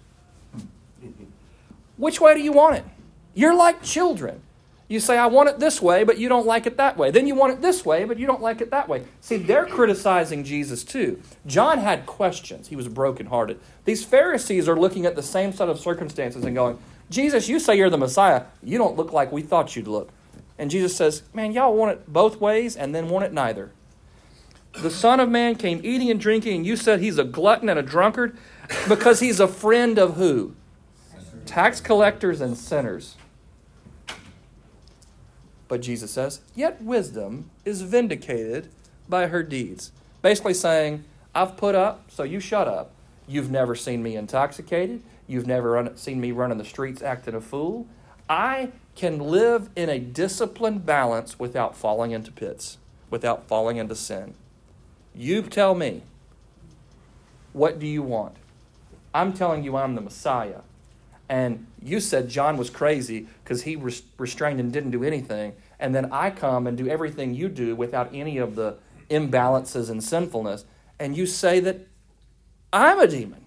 Which 1.98 2.22
way 2.22 2.34
do 2.34 2.42
you 2.42 2.52
want 2.52 2.78
it? 2.78 2.86
You're 3.34 3.56
like 3.56 3.84
children. 3.84 4.42
You 4.88 5.02
say, 5.02 5.18
I 5.18 5.26
want 5.26 5.50
it 5.50 5.60
this 5.60 5.82
way, 5.82 6.06
but 6.06 6.18
you 6.18 6.30
don't 6.30 6.46
like 6.46 6.66
it 6.66 6.78
that 6.78 6.98
way. 6.98 7.12
Then 7.12 7.28
you 7.28 7.36
want 7.36 7.52
it 7.54 7.62
this 7.62 7.84
way, 7.84 8.06
but 8.06 8.18
you 8.18 8.26
don't 8.26 8.42
like 8.42 8.62
it 8.62 8.72
that 8.72 8.88
way. 8.88 9.04
See, 9.20 9.36
they're 9.36 9.66
criticizing 9.66 10.46
Jesus 10.46 10.84
too. 10.84 11.22
John 11.46 11.80
had 11.80 12.06
questions. 12.06 12.70
He 12.70 12.78
was 12.78 12.88
brokenhearted. 12.88 13.60
These 13.84 14.06
Pharisees 14.06 14.70
are 14.70 14.80
looking 14.80 15.06
at 15.06 15.16
the 15.16 15.24
same 15.24 15.52
set 15.52 15.68
of 15.68 15.78
circumstances 15.78 16.46
and 16.46 16.56
going, 16.56 16.80
Jesus, 17.10 17.50
you 17.50 17.60
say 17.60 17.76
you're 17.76 17.90
the 17.90 17.98
Messiah. 17.98 18.44
You 18.64 18.78
don't 18.78 18.96
look 18.96 19.12
like 19.12 19.32
we 19.32 19.42
thought 19.42 19.76
you'd 19.76 19.88
look. 19.88 20.10
And 20.58 20.72
Jesus 20.72 20.96
says, 20.96 21.24
Man, 21.34 21.52
y'all 21.52 21.76
want 21.76 21.92
it 21.92 22.12
both 22.12 22.40
ways 22.40 22.78
and 22.78 22.96
then 22.96 23.10
want 23.10 23.26
it 23.26 23.34
neither. 23.34 23.72
The 24.82 24.91
Son 24.91 25.19
of 25.19 25.28
Man 25.28 25.55
came 25.55 25.82
eating 25.84 26.11
and 26.11 26.19
drinking, 26.19 26.57
and 26.57 26.65
you 26.65 26.75
said 26.75 26.99
he's 26.99 27.17
a 27.17 27.23
glutton 27.23 27.67
and 27.67 27.80
a 27.80 27.84
drunkard 27.84 28.38
because 28.88 29.19
he's 29.19 29.39
a 29.39 29.47
friend 29.47 29.97
of 29.97 30.17
who? 30.17 30.55
Tax 31.47 31.82
collectors 31.82 32.41
and 32.41 32.55
sinners. 32.55 33.15
But 35.67 35.82
Jesus 35.82 36.11
says, 36.11 36.41
Yet 36.53 36.82
wisdom 36.82 37.49
is 37.65 37.82
vindicated 37.82 38.69
by 39.09 39.28
her 39.28 39.41
deeds. 39.41 39.91
Basically 40.21 40.53
saying, 40.53 41.03
I've 41.34 41.57
put 41.57 41.73
up, 41.73 42.11
so 42.11 42.21
you 42.21 42.39
shut 42.39 42.67
up. 42.67 42.91
You've 43.28 43.49
never 43.49 43.75
seen 43.75 44.03
me 44.03 44.15
intoxicated. 44.15 45.01
You've 45.28 45.47
never 45.47 45.71
run, 45.71 45.97
seen 45.97 46.21
me 46.21 46.32
running 46.32 46.59
the 46.59 46.65
streets 46.65 47.01
acting 47.01 47.34
a 47.34 47.41
fool. 47.41 47.88
I 48.30 48.71
can 48.95 49.19
live 49.19 49.69
in 49.75 49.89
a 49.89 49.99
disciplined 49.99 50.86
balance 50.86 51.39
without 51.39 51.75
falling 51.75 52.11
into 52.11 52.32
pits, 52.32 52.78
without 53.09 53.47
falling 53.47 53.78
into 53.78 53.95
sin. 53.95 54.36
You 55.18 55.41
tell 55.41 55.74
me, 55.74 56.03
what 57.51 57.80
do 57.80 57.88
you 57.88 58.03
want? 58.03 58.36
I'm 59.13 59.34
telling 59.34 59.63
you, 59.63 59.76
I'm 59.76 59.95
the 59.95 60.01
Messiah. 60.01 60.61
And 61.28 61.65
you 61.82 61.99
said 61.99 62.30
John 62.30 62.55
was 62.55 62.70
crazy 62.70 63.28
because 63.43 63.63
he 63.63 63.76
was 63.76 64.03
restrained 64.18 64.59
and 64.59 64.72
didn't 64.72 64.91
do 64.91 65.03
anything. 65.03 65.53
And 65.80 65.93
then 65.93 66.11
I 66.13 66.30
come 66.30 66.68
and 66.68 66.78
do 66.78 66.88
everything 66.88 67.34
you 67.34 67.49
do 67.49 67.76
without 67.76 68.13
any 68.13 68.38
of 68.38 68.55
the 68.55 68.78
imbalances 69.09 69.89
and 69.89 70.03
sinfulness. 70.03 70.65
And 70.99 71.18
you 71.18 71.26
say 71.26 71.59
that 71.61 71.88
I'm 72.72 72.99
a 72.99 73.07
demon. 73.07 73.45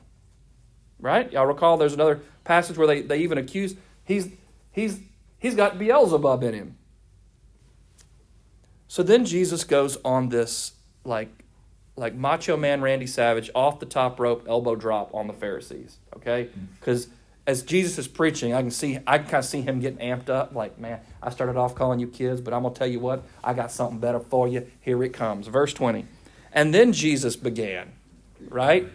Right? 0.98 1.32
Y'all 1.32 1.46
recall 1.46 1.76
there's 1.76 1.94
another 1.94 2.20
passage 2.44 2.76
where 2.76 2.86
they, 2.86 3.00
they 3.00 3.18
even 3.18 3.38
accuse 3.38 3.76
he's 4.04 4.28
he's 4.72 5.00
he's 5.38 5.54
got 5.54 5.78
Beelzebub 5.78 6.42
in 6.42 6.54
him. 6.54 6.76
So 8.88 9.02
then 9.02 9.24
Jesus 9.24 9.64
goes 9.64 9.96
on 10.04 10.28
this 10.30 10.72
like 11.04 11.39
like 12.01 12.14
macho 12.14 12.57
man 12.57 12.80
Randy 12.80 13.07
Savage 13.07 13.51
off 13.55 13.78
the 13.78 13.86
top 13.86 14.18
rope 14.18 14.46
elbow 14.48 14.74
drop 14.74 15.14
on 15.14 15.26
the 15.26 15.32
Pharisees. 15.32 15.98
Okay? 16.16 16.46
Mm. 16.46 16.66
Because 16.78 17.09
as 17.46 17.62
Jesus 17.62 17.98
is 17.98 18.09
preaching, 18.09 18.55
I 18.55 18.62
can 18.62 18.70
see 18.70 18.98
I 19.07 19.18
can 19.18 19.26
kind 19.26 19.38
of 19.38 19.44
see 19.44 19.61
him 19.61 19.80
getting 19.80 19.98
amped 19.98 20.30
up. 20.30 20.55
Like, 20.55 20.78
man, 20.78 21.01
I 21.22 21.30
started 21.30 21.57
off 21.57 21.74
calling 21.74 22.01
you 22.01 22.09
kids, 22.09 22.40
but 22.40 22.55
I'm 22.55 22.62
gonna 22.62 22.74
tell 22.74 22.86
you 22.86 23.01
what, 23.01 23.24
I 23.44 23.53
got 23.53 23.70
something 23.70 23.98
better 23.98 24.20
for 24.20 24.48
you. 24.48 24.66
Here 24.80 25.03
it 25.05 25.12
comes. 25.12 25.46
Verse 25.46 25.72
20. 25.74 26.07
And 26.53 26.74
then 26.74 26.92
Jesus 26.92 27.36
began. 27.36 27.92
Right? 28.48 28.88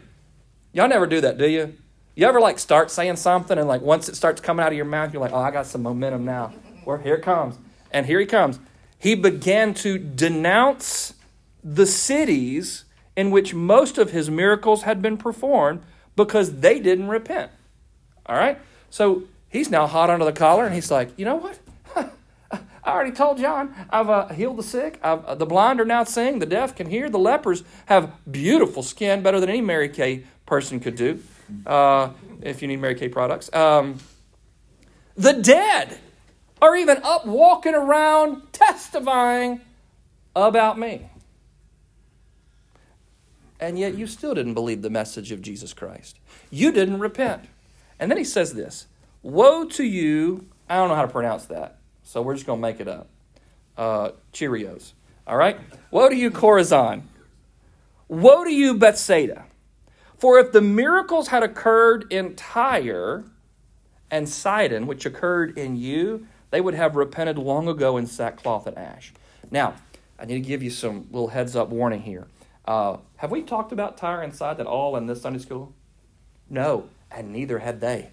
Y'all 0.73 0.89
never 0.89 1.05
do 1.05 1.21
that, 1.21 1.37
do 1.37 1.47
you? 1.47 1.75
You 2.15 2.27
ever 2.27 2.39
like 2.39 2.59
start 2.59 2.89
saying 2.89 3.17
something 3.17 3.57
and 3.57 3.67
like 3.67 3.81
once 3.81 4.09
it 4.09 4.15
starts 4.15 4.41
coming 4.41 4.65
out 4.65 4.71
of 4.71 4.77
your 4.77 4.85
mouth, 4.85 5.13
you're 5.13 5.21
like, 5.21 5.33
oh, 5.33 5.39
I 5.39 5.51
got 5.51 5.67
some 5.67 5.83
momentum 5.83 6.25
now. 6.25 6.53
Well, 6.85 6.97
here 6.97 7.15
it 7.15 7.21
comes. 7.21 7.57
And 7.91 8.05
here 8.05 8.19
he 8.19 8.25
comes. 8.25 8.59
He 8.97 9.15
began 9.15 9.73
to 9.75 9.97
denounce 9.97 11.13
the 11.63 11.85
cities 11.85 12.84
in 13.15 13.31
which 13.31 13.53
most 13.53 13.97
of 13.97 14.11
his 14.11 14.29
miracles 14.29 14.83
had 14.83 15.01
been 15.01 15.17
performed 15.17 15.81
because 16.15 16.59
they 16.59 16.79
didn't 16.79 17.07
repent. 17.07 17.51
All 18.25 18.35
right? 18.35 18.59
So 18.89 19.23
he's 19.49 19.69
now 19.69 19.87
hot 19.87 20.09
under 20.09 20.25
the 20.25 20.33
collar 20.33 20.65
and 20.65 20.73
he's 20.73 20.91
like, 20.91 21.11
you 21.17 21.25
know 21.25 21.35
what? 21.35 21.59
I 22.51 22.91
already 22.91 23.11
told 23.11 23.37
John 23.37 23.73
I've 23.89 24.09
uh, 24.09 24.27
healed 24.29 24.57
the 24.57 24.63
sick. 24.63 24.99
Uh, 25.01 25.35
the 25.35 25.45
blind 25.45 25.79
are 25.81 25.85
now 25.85 26.03
seeing. 26.03 26.39
The 26.39 26.45
deaf 26.45 26.75
can 26.75 26.89
hear. 26.89 27.09
The 27.09 27.19
lepers 27.19 27.63
have 27.87 28.11
beautiful 28.29 28.83
skin, 28.83 29.23
better 29.23 29.39
than 29.39 29.49
any 29.49 29.61
Mary 29.61 29.89
Kay 29.89 30.23
person 30.45 30.79
could 30.79 30.95
do. 30.95 31.21
Uh, 31.65 32.09
if 32.41 32.61
you 32.61 32.67
need 32.67 32.77
Mary 32.77 32.95
Kay 32.95 33.09
products, 33.09 33.53
um, 33.53 33.97
the 35.15 35.33
dead 35.33 35.97
are 36.61 36.75
even 36.75 36.97
up 37.03 37.25
walking 37.25 37.75
around 37.75 38.41
testifying 38.51 39.61
about 40.35 40.77
me. 40.77 41.07
And 43.59 43.79
yet 43.79 43.97
you 43.97 44.07
still 44.07 44.33
didn't 44.33 44.53
believe 44.53 44.81
the 44.81 44.89
message 44.89 45.31
of 45.31 45.41
Jesus 45.41 45.73
Christ. 45.73 46.19
You 46.49 46.71
didn't 46.71 46.99
repent. 46.99 47.45
And 47.99 48.11
then 48.11 48.17
he 48.17 48.23
says 48.23 48.53
this 48.53 48.87
Woe 49.21 49.65
to 49.65 49.83
you. 49.83 50.47
I 50.69 50.75
don't 50.77 50.89
know 50.89 50.95
how 50.95 51.03
to 51.03 51.11
pronounce 51.11 51.45
that, 51.45 51.77
so 52.03 52.21
we're 52.21 52.33
just 52.33 52.45
going 52.45 52.59
to 52.59 52.61
make 52.61 52.79
it 52.79 52.87
up. 52.87 53.07
Uh, 53.77 54.11
Cheerios. 54.33 54.93
All 55.27 55.37
right? 55.37 55.57
Woe 55.91 56.09
to 56.09 56.15
you, 56.15 56.31
Chorazin. 56.31 57.03
Woe 58.07 58.43
to 58.43 58.51
you, 58.51 58.73
Bethsaida. 58.73 59.45
For 60.17 60.39
if 60.39 60.51
the 60.51 60.61
miracles 60.61 61.27
had 61.27 61.43
occurred 61.43 62.11
in 62.11 62.35
Tyre 62.35 63.25
and 64.09 64.29
Sidon, 64.29 64.87
which 64.87 65.05
occurred 65.05 65.57
in 65.57 65.75
you, 65.75 66.27
they 66.51 66.61
would 66.61 66.73
have 66.73 66.95
repented 66.95 67.37
long 67.37 67.67
ago 67.67 67.97
in 67.97 68.07
sackcloth 68.07 68.65
and 68.67 68.77
ash. 68.77 69.13
Now, 69.51 69.75
I 70.17 70.25
need 70.25 70.35
to 70.35 70.39
give 70.39 70.63
you 70.63 70.69
some 70.69 71.07
little 71.11 71.27
heads 71.27 71.55
up 71.55 71.69
warning 71.69 72.01
here. 72.01 72.27
Uh, 72.67 72.97
have 73.17 73.31
we 73.31 73.41
talked 73.41 73.71
about 73.71 73.97
Tyre 73.97 74.21
and 74.21 74.33
Sidon 74.33 74.61
at 74.61 74.67
all 74.67 74.95
in 74.95 75.05
this 75.05 75.21
Sunday 75.21 75.39
school? 75.39 75.73
No, 76.49 76.89
and 77.11 77.31
neither 77.31 77.59
had 77.59 77.79
they. 77.79 78.09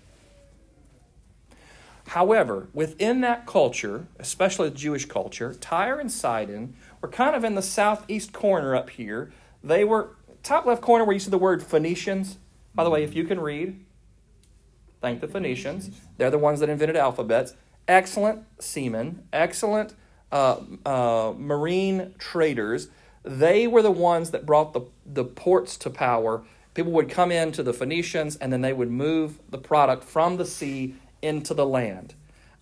However, 2.09 2.69
within 2.75 3.21
that 3.23 3.47
culture, 3.47 4.07
especially 4.19 4.69
the 4.69 4.77
Jewish 4.77 5.07
culture, 5.07 5.55
Tyre 5.55 5.99
and 5.99 6.13
Sidon 6.13 6.77
were 7.01 7.09
kind 7.09 7.35
of 7.35 7.45
in 7.45 7.55
the 7.55 7.63
southeast 7.63 8.33
corner 8.33 8.77
up 8.77 8.91
here. 8.91 9.33
They 9.65 9.85
were 9.85 10.11
top 10.43 10.67
left 10.67 10.83
corner 10.83 11.05
where 11.05 11.15
you 11.15 11.21
see 11.21 11.31
the 11.31 11.39
word 11.39 11.63
Phoenicians. 11.63 12.39
By 12.75 12.85
the 12.85 12.91
way, 12.91 13.05
if 13.05 13.15
you 13.15 13.25
can 13.25 13.41
read, 13.41 13.83
thank 15.01 15.21
the 15.21 15.29
Phoenicians. 15.29 15.91
They're 16.17 16.31
the 16.31 16.39
ones 16.39 16.61
that 16.61 16.69
invented 16.69 16.97
alphabets. 16.97 17.55
Excellent 17.89 18.45
seamen, 18.59 19.27
excellent 19.33 19.95
uh, 20.31 20.61
uh, 20.85 21.35
marine 21.37 22.15
traders. 22.19 22.89
They 23.25 23.67
were 23.67 23.83
the 23.83 23.91
ones 23.91 24.31
that 24.31 24.47
brought 24.47 24.73
the, 24.73 24.83
the 25.07 25.25
ports 25.25 25.77
to 25.79 25.91
power. 25.91 26.43
People 26.75 26.93
would 26.93 27.09
come 27.09 27.31
in 27.31 27.53
to 27.53 27.63
the 27.63 27.73
Phoenicians 27.73 28.37
and 28.37 28.53
then 28.53 28.63
they 28.63 28.73
would 28.73 28.91
move 28.91 29.39
the 29.51 29.59
product 29.59 30.05
from 30.05 30.37
the 30.37 30.47
sea 30.47 30.95
into 31.21 31.55
the 31.55 31.67
land. 31.67 32.15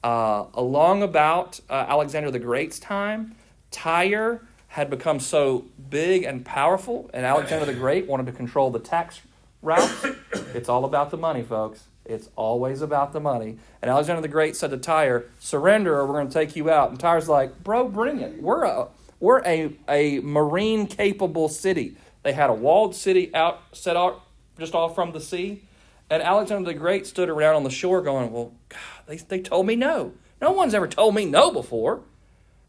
Uh, 0.03 0.47
along 0.55 1.03
about 1.03 1.61
uh, 1.69 1.87
Alexander 1.89 2.31
the 2.31 2.39
Great's 2.39 2.79
time, 2.79 3.35
Tyre 3.71 4.43
had 4.69 4.89
become 4.89 5.19
so 5.19 5.67
big 5.91 6.23
and 6.23 6.45
powerful, 6.45 7.11
and 7.13 7.27
Alexander 7.27 7.67
the 7.67 7.75
Great 7.75 8.07
wanted 8.07 8.27
to 8.27 8.33
control 8.33 8.71
the 8.71 8.79
tax 8.79 9.21
routes. 9.63 10.07
it's 10.55 10.69
all 10.69 10.85
about 10.85 11.11
the 11.11 11.17
money, 11.17 11.43
folks. 11.43 11.85
It's 12.05 12.29
always 12.35 12.81
about 12.81 13.13
the 13.13 13.21
money. 13.21 13.59
And 13.83 13.91
Alexander 13.91 14.23
the 14.23 14.29
Great 14.29 14.57
said 14.57 14.71
to 14.71 14.79
Tyre, 14.79 15.27
"Surrender, 15.39 15.97
or 15.97 16.07
we're 16.07 16.15
going 16.15 16.29
to 16.29 16.33
take 16.33 16.57
you 16.57 16.71
out." 16.71 16.91
And 16.91 16.99
Tyre's 16.99 17.29
like, 17.29 17.63
"Bro, 17.63 17.89
bring 17.89 18.21
it. 18.21 18.41
We're 18.43 18.65
a 18.65 18.89
we're 19.21 19.43
a 19.45 19.77
a 19.89 20.21
marine 20.21 20.87
capable 20.87 21.49
city. 21.49 21.97
They 22.23 22.33
had 22.33 22.51
a 22.51 22.55
walled 22.55 22.95
city 22.97 23.35
out 23.35 23.63
set 23.73 23.97
out 23.97 24.23
just 24.59 24.75
off 24.75 24.95
from 24.95 25.13
the 25.13 25.21
sea." 25.21 25.63
And 26.11 26.25
Alexander 26.25 26.73
the 26.73 26.77
Great 26.77 27.07
stood 27.07 27.29
around 27.29 27.55
on 27.55 27.63
the 27.63 27.71
shore 27.71 28.03
going, 28.03 28.33
Well, 28.33 28.53
God, 28.69 28.81
they, 29.07 29.17
they 29.17 29.41
told 29.41 29.67
me 29.67 29.77
no. 29.77 30.13
No 30.43 30.51
one's 30.51 30.75
ever 30.75 30.89
told 30.89 31.15
me 31.15 31.25
no 31.25 31.53
before. 31.53 32.03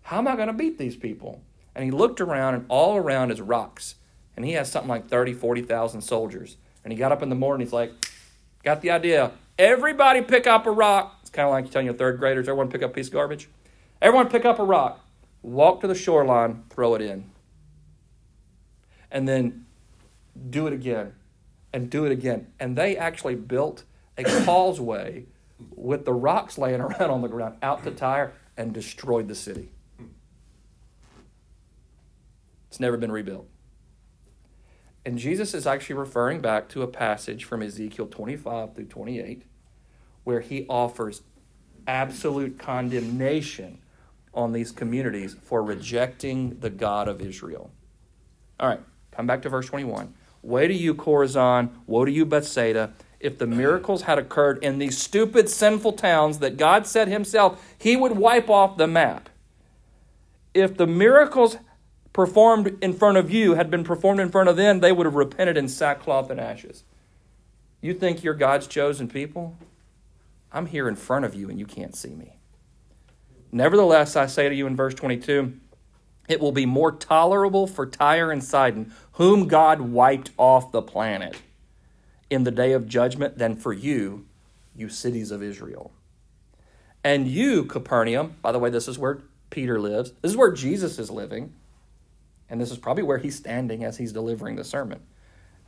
How 0.03 0.19
am 0.19 0.27
I 0.27 0.35
going 0.35 0.47
to 0.47 0.53
beat 0.53 0.77
these 0.77 0.95
people? 0.95 1.41
And 1.73 1.83
he 1.83 1.89
looked 1.89 2.21
around, 2.21 2.53
and 2.53 2.65
all 2.69 2.97
around 2.97 3.31
is 3.31 3.41
rocks. 3.41 3.95
And 4.35 4.45
he 4.45 4.53
has 4.53 4.71
something 4.71 4.89
like 4.89 5.09
30, 5.09 5.33
40,000 5.33 6.01
soldiers. 6.01 6.57
And 6.83 6.93
he 6.93 6.99
got 6.99 7.11
up 7.11 7.23
in 7.23 7.29
the 7.29 7.35
morning, 7.35 7.65
he's 7.65 7.73
like, 7.73 7.91
Got 8.63 8.81
the 8.81 8.91
idea. 8.91 9.31
Everybody 9.57 10.21
pick 10.21 10.45
up 10.45 10.67
a 10.67 10.71
rock. 10.71 11.17
It's 11.21 11.31
kind 11.31 11.47
of 11.47 11.51
like 11.51 11.71
telling 11.71 11.87
your 11.87 11.95
third 11.95 12.19
graders, 12.19 12.47
everyone 12.47 12.69
pick 12.69 12.83
up 12.83 12.91
a 12.91 12.93
piece 12.93 13.07
of 13.07 13.13
garbage. 13.13 13.49
Everyone 14.01 14.29
pick 14.29 14.45
up 14.45 14.59
a 14.59 14.63
rock, 14.63 15.00
walk 15.41 15.81
to 15.81 15.87
the 15.87 15.95
shoreline, 15.95 16.63
throw 16.69 16.95
it 16.95 17.01
in. 17.01 17.31
And 19.09 19.27
then 19.27 19.65
do 20.49 20.67
it 20.67 20.73
again 20.73 21.13
and 21.73 21.89
do 21.89 22.05
it 22.05 22.11
again. 22.11 22.47
And 22.59 22.77
they 22.77 22.97
actually 22.97 23.35
built 23.35 23.83
a 24.17 24.23
causeway 24.45 25.25
with 25.69 26.05
the 26.05 26.13
rocks 26.13 26.57
laying 26.57 26.81
around 26.81 27.09
on 27.09 27.21
the 27.21 27.27
ground 27.27 27.57
out 27.61 27.83
to 27.83 27.91
Tyre 27.91 28.33
and 28.57 28.73
destroyed 28.73 29.27
the 29.27 29.35
city. 29.35 29.71
It's 32.69 32.79
never 32.79 32.97
been 32.97 33.11
rebuilt. 33.11 33.47
And 35.05 35.17
Jesus 35.17 35.53
is 35.53 35.65
actually 35.65 35.95
referring 35.95 36.41
back 36.41 36.69
to 36.69 36.83
a 36.83 36.87
passage 36.87 37.43
from 37.43 37.61
Ezekiel 37.63 38.07
25 38.07 38.75
through 38.75 38.85
28 38.85 39.43
where 40.23 40.41
he 40.41 40.65
offers 40.69 41.23
absolute 41.87 42.59
condemnation 42.59 43.80
on 44.33 44.51
these 44.51 44.71
communities 44.71 45.35
for 45.43 45.63
rejecting 45.63 46.59
the 46.59 46.69
God 46.69 47.07
of 47.07 47.21
Israel. 47.21 47.71
All 48.59 48.69
right, 48.69 48.79
come 49.11 49.27
back 49.27 49.41
to 49.43 49.49
verse 49.49 49.67
21. 49.67 50.13
Woe 50.41 50.67
to 50.67 50.73
you, 50.73 50.95
Chorazin! 50.95 51.69
Woe 51.87 52.05
to 52.05 52.11
you, 52.11 52.25
Bethsaida! 52.25 52.93
If 53.19 53.37
the 53.37 53.47
miracles 53.47 54.03
had 54.03 54.17
occurred 54.17 54.63
in 54.63 54.79
these 54.79 54.97
stupid, 54.97 55.49
sinful 55.49 55.93
towns 55.93 56.39
that 56.39 56.57
God 56.57 56.87
said 56.87 57.07
Himself 57.07 57.63
He 57.77 57.95
would 57.95 58.13
wipe 58.13 58.49
off 58.49 58.77
the 58.77 58.87
map, 58.87 59.29
if 60.53 60.75
the 60.75 60.87
miracles 60.87 61.57
performed 62.13 62.77
in 62.81 62.93
front 62.93 63.17
of 63.17 63.31
you 63.31 63.55
had 63.55 63.69
been 63.69 63.83
performed 63.83 64.19
in 64.19 64.29
front 64.29 64.49
of 64.49 64.57
them, 64.57 64.79
they 64.79 64.91
would 64.91 65.05
have 65.05 65.15
repented 65.15 65.57
in 65.57 65.67
sackcloth 65.67 66.29
and 66.29 66.39
ashes. 66.39 66.83
You 67.79 67.93
think 67.93 68.23
you're 68.23 68.33
God's 68.33 68.67
chosen 68.67 69.07
people? 69.07 69.57
I'm 70.51 70.65
here 70.65 70.89
in 70.89 70.95
front 70.95 71.25
of 71.25 71.33
you 71.33 71.49
and 71.49 71.57
you 71.57 71.65
can't 71.65 71.95
see 71.95 72.13
me. 72.13 72.40
Nevertheless, 73.51 74.15
I 74.15 74.27
say 74.27 74.49
to 74.49 74.55
you 74.55 74.67
in 74.67 74.75
verse 74.75 74.93
22 74.93 75.53
it 76.27 76.39
will 76.39 76.53
be 76.53 76.65
more 76.65 76.93
tolerable 76.93 77.67
for 77.67 77.85
Tyre 77.85 78.31
and 78.31 78.43
Sidon, 78.43 78.93
whom 79.13 79.47
God 79.47 79.81
wiped 79.81 80.31
off 80.37 80.71
the 80.71 80.81
planet 80.81 81.41
in 82.29 82.45
the 82.45 82.51
day 82.51 82.71
of 82.71 82.87
judgment, 82.87 83.37
than 83.37 83.57
for 83.57 83.73
you, 83.73 84.25
you 84.73 84.87
cities 84.87 85.31
of 85.31 85.43
Israel. 85.43 85.91
And 87.03 87.27
you, 87.27 87.65
Capernaum, 87.65 88.35
by 88.41 88.53
the 88.53 88.59
way, 88.59 88.69
this 88.69 88.87
is 88.87 88.97
where 88.97 89.23
Peter 89.49 89.79
lives. 89.79 90.13
This 90.21 90.31
is 90.31 90.37
where 90.37 90.53
Jesus 90.53 90.97
is 90.99 91.09
living. 91.09 91.53
And 92.49 92.61
this 92.61 92.71
is 92.71 92.77
probably 92.77 93.03
where 93.03 93.17
he's 93.17 93.35
standing 93.35 93.83
as 93.83 93.97
he's 93.97 94.13
delivering 94.13 94.55
the 94.55 94.63
sermon. 94.63 95.01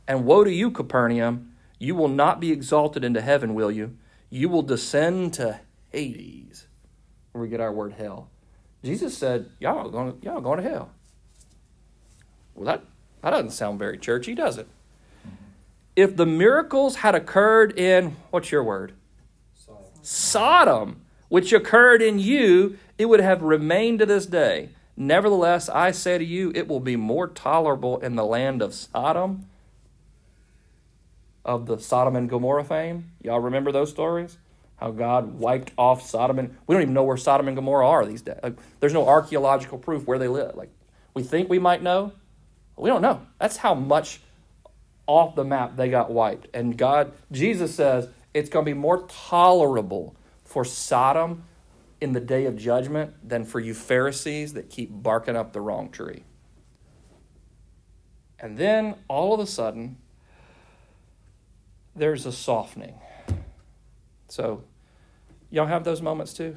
And 0.08 0.24
woe 0.24 0.44
to 0.44 0.52
you, 0.52 0.70
Capernaum! 0.70 1.50
You 1.78 1.94
will 1.94 2.08
not 2.08 2.40
be 2.40 2.52
exalted 2.52 3.04
into 3.04 3.20
heaven, 3.20 3.54
will 3.54 3.70
you? 3.70 3.96
You 4.30 4.48
will 4.48 4.62
descend 4.62 5.34
to 5.34 5.60
Hades, 5.90 6.66
where 7.34 7.42
we 7.42 7.48
get 7.48 7.60
our 7.60 7.72
word 7.72 7.94
hell. 7.94 8.28
Jesus 8.84 9.18
said, 9.18 9.50
Y'all 9.58 9.90
going, 9.90 10.18
y'all 10.22 10.40
going 10.40 10.62
to 10.62 10.70
hell. 10.70 10.90
Well, 12.54 12.66
that, 12.66 12.84
that 13.22 13.30
doesn't 13.30 13.50
sound 13.50 13.80
very 13.80 13.98
churchy, 13.98 14.36
does 14.36 14.56
it? 14.56 14.68
Mm-hmm. 15.26 15.34
If 15.96 16.16
the 16.16 16.26
miracles 16.26 16.96
had 16.96 17.16
occurred 17.16 17.76
in, 17.76 18.16
what's 18.30 18.52
your 18.52 18.62
word? 18.62 18.92
Sodom. 19.52 19.84
Sodom, 20.02 21.00
which 21.28 21.52
occurred 21.52 22.02
in 22.02 22.20
you, 22.20 22.78
it 22.98 23.06
would 23.06 23.20
have 23.20 23.42
remained 23.42 23.98
to 23.98 24.06
this 24.06 24.26
day. 24.26 24.68
Nevertheless, 24.96 25.68
I 25.68 25.90
say 25.90 26.18
to 26.18 26.24
you, 26.24 26.52
it 26.54 26.68
will 26.68 26.78
be 26.78 26.94
more 26.94 27.26
tolerable 27.26 27.98
in 27.98 28.14
the 28.14 28.24
land 28.24 28.62
of 28.62 28.72
Sodom, 28.72 29.46
of 31.44 31.66
the 31.66 31.80
Sodom 31.80 32.14
and 32.14 32.30
Gomorrah 32.30 32.62
fame. 32.62 33.10
Y'all 33.20 33.40
remember 33.40 33.72
those 33.72 33.90
stories? 33.90 34.38
How 34.76 34.90
God 34.90 35.38
wiped 35.38 35.72
off 35.78 36.02
Sodom 36.08 36.38
and 36.38 36.56
we 36.66 36.74
don't 36.74 36.82
even 36.82 36.94
know 36.94 37.04
where 37.04 37.16
Sodom 37.16 37.48
and 37.48 37.56
Gomorrah 37.56 37.88
are 37.88 38.04
these 38.04 38.22
days. 38.22 38.38
Like, 38.42 38.58
there's 38.80 38.92
no 38.92 39.06
archaeological 39.06 39.78
proof 39.78 40.06
where 40.06 40.18
they 40.18 40.28
live. 40.28 40.56
Like 40.56 40.70
we 41.14 41.22
think 41.22 41.48
we 41.48 41.58
might 41.58 41.82
know, 41.82 42.12
we 42.76 42.90
don't 42.90 43.02
know. 43.02 43.22
That's 43.38 43.56
how 43.56 43.74
much 43.74 44.20
off 45.06 45.34
the 45.34 45.44
map 45.44 45.76
they 45.76 45.88
got 45.88 46.10
wiped. 46.10 46.48
And 46.54 46.76
God, 46.76 47.12
Jesus 47.30 47.74
says 47.74 48.08
it's 48.32 48.50
going 48.50 48.64
to 48.64 48.70
be 48.70 48.78
more 48.78 49.06
tolerable 49.06 50.16
for 50.44 50.64
Sodom 50.64 51.44
in 52.00 52.12
the 52.12 52.20
day 52.20 52.44
of 52.46 52.56
judgment 52.56 53.14
than 53.26 53.44
for 53.44 53.60
you 53.60 53.74
Pharisees 53.74 54.54
that 54.54 54.70
keep 54.70 54.90
barking 54.92 55.36
up 55.36 55.52
the 55.52 55.60
wrong 55.60 55.90
tree. 55.90 56.24
And 58.38 58.58
then 58.58 58.96
all 59.08 59.32
of 59.32 59.40
a 59.40 59.46
sudden, 59.46 59.96
there's 61.96 62.26
a 62.26 62.32
softening. 62.32 62.94
So, 64.28 64.64
y'all 65.50 65.66
have 65.66 65.84
those 65.84 66.02
moments 66.02 66.32
too, 66.32 66.56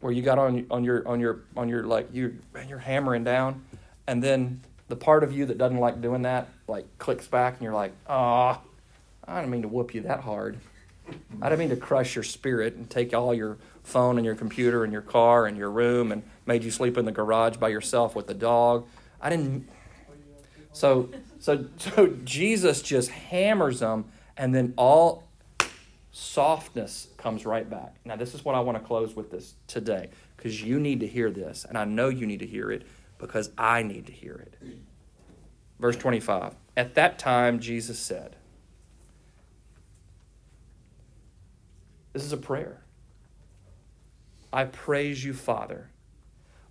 where 0.00 0.12
you 0.12 0.22
got 0.22 0.38
on 0.38 0.66
on 0.70 0.84
your 0.84 1.06
on 1.06 1.20
your 1.20 1.42
on 1.56 1.68
your 1.68 1.84
like 1.84 2.08
you 2.12 2.38
man, 2.54 2.68
you're 2.68 2.78
hammering 2.78 3.24
down, 3.24 3.64
and 4.06 4.22
then 4.22 4.62
the 4.88 4.96
part 4.96 5.24
of 5.24 5.32
you 5.32 5.46
that 5.46 5.58
doesn't 5.58 5.78
like 5.78 6.00
doing 6.00 6.22
that 6.22 6.48
like 6.68 6.86
clicks 6.98 7.26
back, 7.28 7.54
and 7.54 7.62
you're 7.62 7.74
like, 7.74 7.92
ah, 8.08 8.60
I 9.26 9.40
didn't 9.40 9.50
mean 9.50 9.62
to 9.62 9.68
whoop 9.68 9.94
you 9.94 10.02
that 10.02 10.20
hard. 10.20 10.58
I 11.40 11.48
didn't 11.48 11.58
mean 11.58 11.68
to 11.70 11.76
crush 11.76 12.14
your 12.14 12.22
spirit 12.22 12.74
and 12.74 12.88
take 12.88 13.12
all 13.12 13.34
your 13.34 13.58
phone 13.82 14.16
and 14.16 14.24
your 14.24 14.34
computer 14.34 14.84
and 14.84 14.92
your 14.92 15.02
car 15.02 15.46
and 15.46 15.56
your 15.56 15.70
room 15.70 16.12
and 16.12 16.22
made 16.46 16.64
you 16.64 16.70
sleep 16.70 16.96
in 16.96 17.04
the 17.04 17.12
garage 17.12 17.56
by 17.56 17.68
yourself 17.68 18.14
with 18.14 18.26
the 18.26 18.34
dog. 18.34 18.86
I 19.20 19.30
didn't. 19.30 19.68
So, 20.72 21.10
so, 21.38 21.66
so 21.76 22.16
Jesus 22.24 22.82
just 22.82 23.10
hammers 23.10 23.80
them, 23.80 24.06
and 24.36 24.54
then 24.54 24.74
all 24.76 25.24
softness 26.12 27.08
comes 27.16 27.44
right 27.44 27.68
back. 27.68 27.96
Now, 28.04 28.16
this 28.16 28.34
is 28.34 28.44
what 28.44 28.54
I 28.54 28.60
want 28.60 28.78
to 28.78 28.84
close 28.84 29.16
with 29.16 29.30
this 29.30 29.54
today 29.66 30.10
because 30.36 30.62
you 30.62 30.78
need 30.78 31.00
to 31.00 31.06
hear 31.06 31.30
this, 31.30 31.64
and 31.68 31.76
I 31.76 31.84
know 31.84 32.08
you 32.08 32.26
need 32.26 32.40
to 32.40 32.46
hear 32.46 32.70
it 32.70 32.86
because 33.18 33.50
I 33.56 33.82
need 33.82 34.06
to 34.06 34.12
hear 34.12 34.34
it. 34.34 34.56
Verse 35.80 35.96
25 35.96 36.54
At 36.76 36.94
that 36.94 37.18
time, 37.18 37.58
Jesus 37.58 37.98
said, 37.98 38.36
This 42.12 42.24
is 42.24 42.32
a 42.32 42.36
prayer. 42.36 42.82
I 44.52 44.64
praise 44.64 45.24
you, 45.24 45.32
Father, 45.32 45.88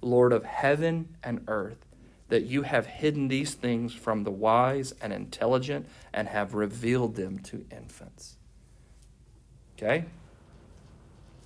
Lord 0.01 0.33
of 0.33 0.43
heaven 0.43 1.15
and 1.23 1.43
earth, 1.47 1.83
that 2.29 2.43
you 2.43 2.61
have 2.61 2.85
hidden 2.85 3.27
these 3.27 3.55
things 3.55 3.91
from 3.93 4.23
the 4.23 4.31
wise 4.31 4.93
and 5.01 5.11
intelligent 5.11 5.87
and 6.13 6.27
have 6.27 6.53
revealed 6.53 7.15
them 7.15 7.39
to 7.39 7.65
infants. 7.71 8.37
Okay? 9.81 10.05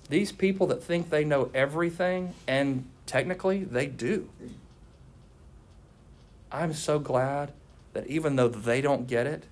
These 0.08 0.32
people 0.32 0.66
that 0.68 0.82
think 0.82 1.10
they 1.10 1.24
know 1.24 1.50
everything, 1.54 2.34
and 2.46 2.86
technically 3.06 3.64
they 3.64 3.86
do. 3.86 4.28
I'm 6.52 6.74
so 6.74 6.98
glad 6.98 7.52
that 7.92 8.06
even 8.06 8.36
though 8.36 8.48
they 8.48 8.80
don't 8.80 9.06
get 9.06 9.26
it, 9.26 9.44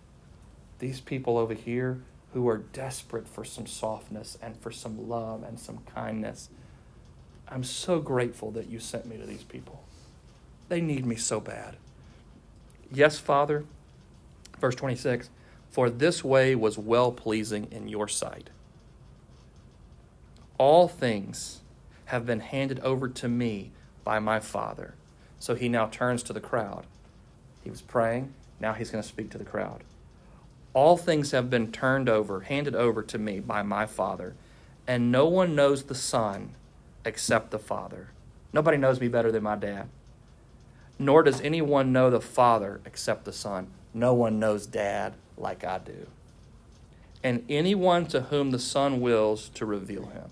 these 0.78 1.00
people 1.00 1.38
over 1.38 1.54
here 1.54 2.00
who 2.34 2.48
are 2.48 2.58
desperate 2.58 3.26
for 3.28 3.44
some 3.44 3.66
softness 3.66 4.36
and 4.42 4.56
for 4.60 4.70
some 4.70 5.08
love 5.08 5.42
and 5.42 5.58
some 5.58 5.78
kindness, 5.92 6.50
I'm 7.48 7.64
so 7.64 8.00
grateful 8.00 8.50
that 8.52 8.68
you 8.68 8.78
sent 8.78 9.06
me 9.06 9.16
to 9.16 9.26
these 9.26 9.44
people. 9.44 9.82
They 10.68 10.80
need 10.80 11.04
me 11.04 11.16
so 11.16 11.40
bad. 11.40 11.76
Yes, 12.92 13.18
Father, 13.18 13.64
verse 14.60 14.74
26 14.74 15.30
For 15.70 15.90
this 15.90 16.22
way 16.22 16.54
was 16.54 16.78
well 16.78 17.12
pleasing 17.12 17.68
in 17.70 17.88
your 17.88 18.08
sight. 18.08 18.50
All 20.56 20.86
things 20.88 21.60
have 22.06 22.26
been 22.26 22.40
handed 22.40 22.80
over 22.80 23.08
to 23.08 23.28
me 23.28 23.72
by 24.04 24.18
my 24.18 24.38
Father. 24.38 24.94
So 25.38 25.54
he 25.54 25.68
now 25.68 25.86
turns 25.86 26.22
to 26.24 26.32
the 26.32 26.40
crowd. 26.40 26.86
He 27.62 27.70
was 27.70 27.80
praying, 27.82 28.32
now 28.60 28.72
he's 28.72 28.90
going 28.90 29.02
to 29.02 29.08
speak 29.08 29.30
to 29.30 29.38
the 29.38 29.44
crowd. 29.44 29.82
All 30.72 30.96
things 30.96 31.30
have 31.32 31.50
been 31.50 31.72
turned 31.72 32.08
over, 32.08 32.40
handed 32.40 32.74
over 32.74 33.02
to 33.02 33.18
me 33.18 33.40
by 33.40 33.62
my 33.62 33.86
Father, 33.86 34.34
and 34.86 35.10
no 35.10 35.26
one 35.26 35.54
knows 35.54 35.84
the 35.84 35.94
Son 35.94 36.54
except 37.04 37.50
the 37.50 37.58
Father. 37.58 38.08
Nobody 38.52 38.76
knows 38.76 39.00
me 39.00 39.08
better 39.08 39.32
than 39.32 39.42
my 39.42 39.56
dad. 39.56 39.88
Nor 40.98 41.22
does 41.24 41.40
anyone 41.40 41.92
know 41.92 42.10
the 42.10 42.20
Father 42.20 42.80
except 42.84 43.24
the 43.24 43.32
Son. 43.32 43.68
No 43.92 44.14
one 44.14 44.38
knows 44.38 44.66
Dad 44.66 45.14
like 45.36 45.64
I 45.64 45.78
do. 45.78 46.06
And 47.22 47.44
anyone 47.48 48.06
to 48.06 48.22
whom 48.22 48.50
the 48.50 48.58
Son 48.58 49.00
wills 49.00 49.48
to 49.50 49.66
reveal 49.66 50.06
him. 50.06 50.30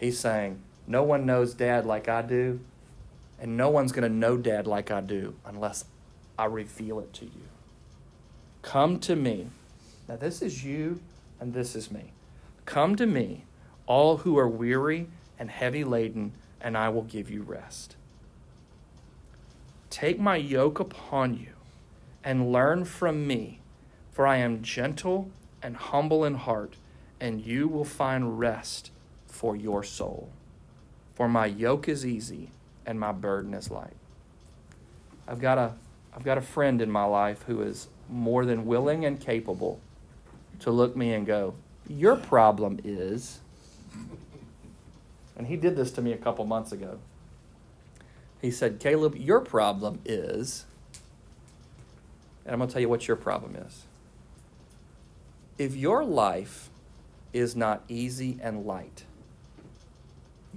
He's 0.00 0.18
saying, 0.18 0.62
No 0.86 1.02
one 1.02 1.26
knows 1.26 1.52
Dad 1.52 1.84
like 1.84 2.08
I 2.08 2.22
do, 2.22 2.60
and 3.38 3.58
no 3.58 3.68
one's 3.68 3.92
going 3.92 4.10
to 4.10 4.18
know 4.18 4.38
Dad 4.38 4.66
like 4.66 4.90
I 4.90 5.02
do 5.02 5.34
unless 5.44 5.84
I 6.38 6.46
reveal 6.46 7.00
it 7.00 7.12
to 7.14 7.26
you. 7.26 7.48
Come 8.62 8.98
to 9.00 9.14
me. 9.14 9.48
Now, 10.08 10.16
this 10.16 10.40
is 10.40 10.64
you, 10.64 11.02
and 11.38 11.52
this 11.52 11.76
is 11.76 11.90
me. 11.90 12.12
Come 12.64 12.96
to 12.96 13.04
me, 13.04 13.44
all 13.84 14.18
who 14.18 14.38
are 14.38 14.48
weary 14.48 15.08
and 15.38 15.50
heavy 15.50 15.84
laden, 15.84 16.32
and 16.62 16.78
I 16.78 16.88
will 16.88 17.02
give 17.02 17.30
you 17.30 17.42
rest. 17.42 17.96
Take 19.90 20.18
my 20.18 20.36
yoke 20.36 20.80
upon 20.80 21.34
you 21.36 21.52
and 22.24 22.50
learn 22.50 22.86
from 22.86 23.26
me, 23.26 23.60
for 24.12 24.26
I 24.26 24.38
am 24.38 24.62
gentle 24.62 25.30
and 25.62 25.76
humble 25.76 26.24
in 26.24 26.36
heart, 26.36 26.76
and 27.20 27.44
you 27.44 27.68
will 27.68 27.84
find 27.84 28.38
rest 28.38 28.92
for 29.30 29.56
your 29.56 29.82
soul. 29.82 30.30
For 31.14 31.28
my 31.28 31.46
yoke 31.46 31.88
is 31.88 32.04
easy 32.04 32.50
and 32.86 32.98
my 32.98 33.12
burden 33.12 33.54
is 33.54 33.70
light. 33.70 33.96
I've 35.26 35.40
got 35.40 35.58
a 35.58 35.74
I've 36.14 36.24
got 36.24 36.38
a 36.38 36.42
friend 36.42 36.82
in 36.82 36.90
my 36.90 37.04
life 37.04 37.44
who 37.44 37.62
is 37.62 37.86
more 38.08 38.44
than 38.44 38.66
willing 38.66 39.04
and 39.04 39.20
capable 39.20 39.80
to 40.58 40.70
look 40.72 40.96
me 40.96 41.12
and 41.14 41.24
go, 41.24 41.54
"Your 41.86 42.16
problem 42.16 42.80
is." 42.82 43.40
And 45.36 45.46
he 45.46 45.56
did 45.56 45.76
this 45.76 45.90
to 45.92 46.02
me 46.02 46.12
a 46.12 46.18
couple 46.18 46.44
months 46.44 46.72
ago. 46.72 46.98
He 48.42 48.50
said, 48.50 48.78
Caleb, 48.78 49.16
your 49.16 49.40
problem 49.40 50.00
is, 50.04 50.64
and 52.44 52.52
I'm 52.52 52.58
going 52.58 52.68
to 52.68 52.72
tell 52.72 52.82
you 52.82 52.88
what 52.88 53.06
your 53.06 53.16
problem 53.16 53.56
is. 53.56 53.84
If 55.58 55.76
your 55.76 56.04
life 56.04 56.70
is 57.32 57.54
not 57.54 57.84
easy 57.88 58.38
and 58.42 58.66
light, 58.66 59.04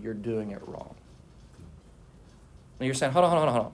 you're 0.03 0.13
doing 0.13 0.51
it 0.51 0.61
wrong. 0.67 0.95
And 2.79 2.85
you're 2.85 2.93
saying, 2.93 3.13
hold 3.13 3.25
on, 3.25 3.31
hold 3.31 3.47
on, 3.47 3.53
hold 3.53 3.65
on, 3.65 3.71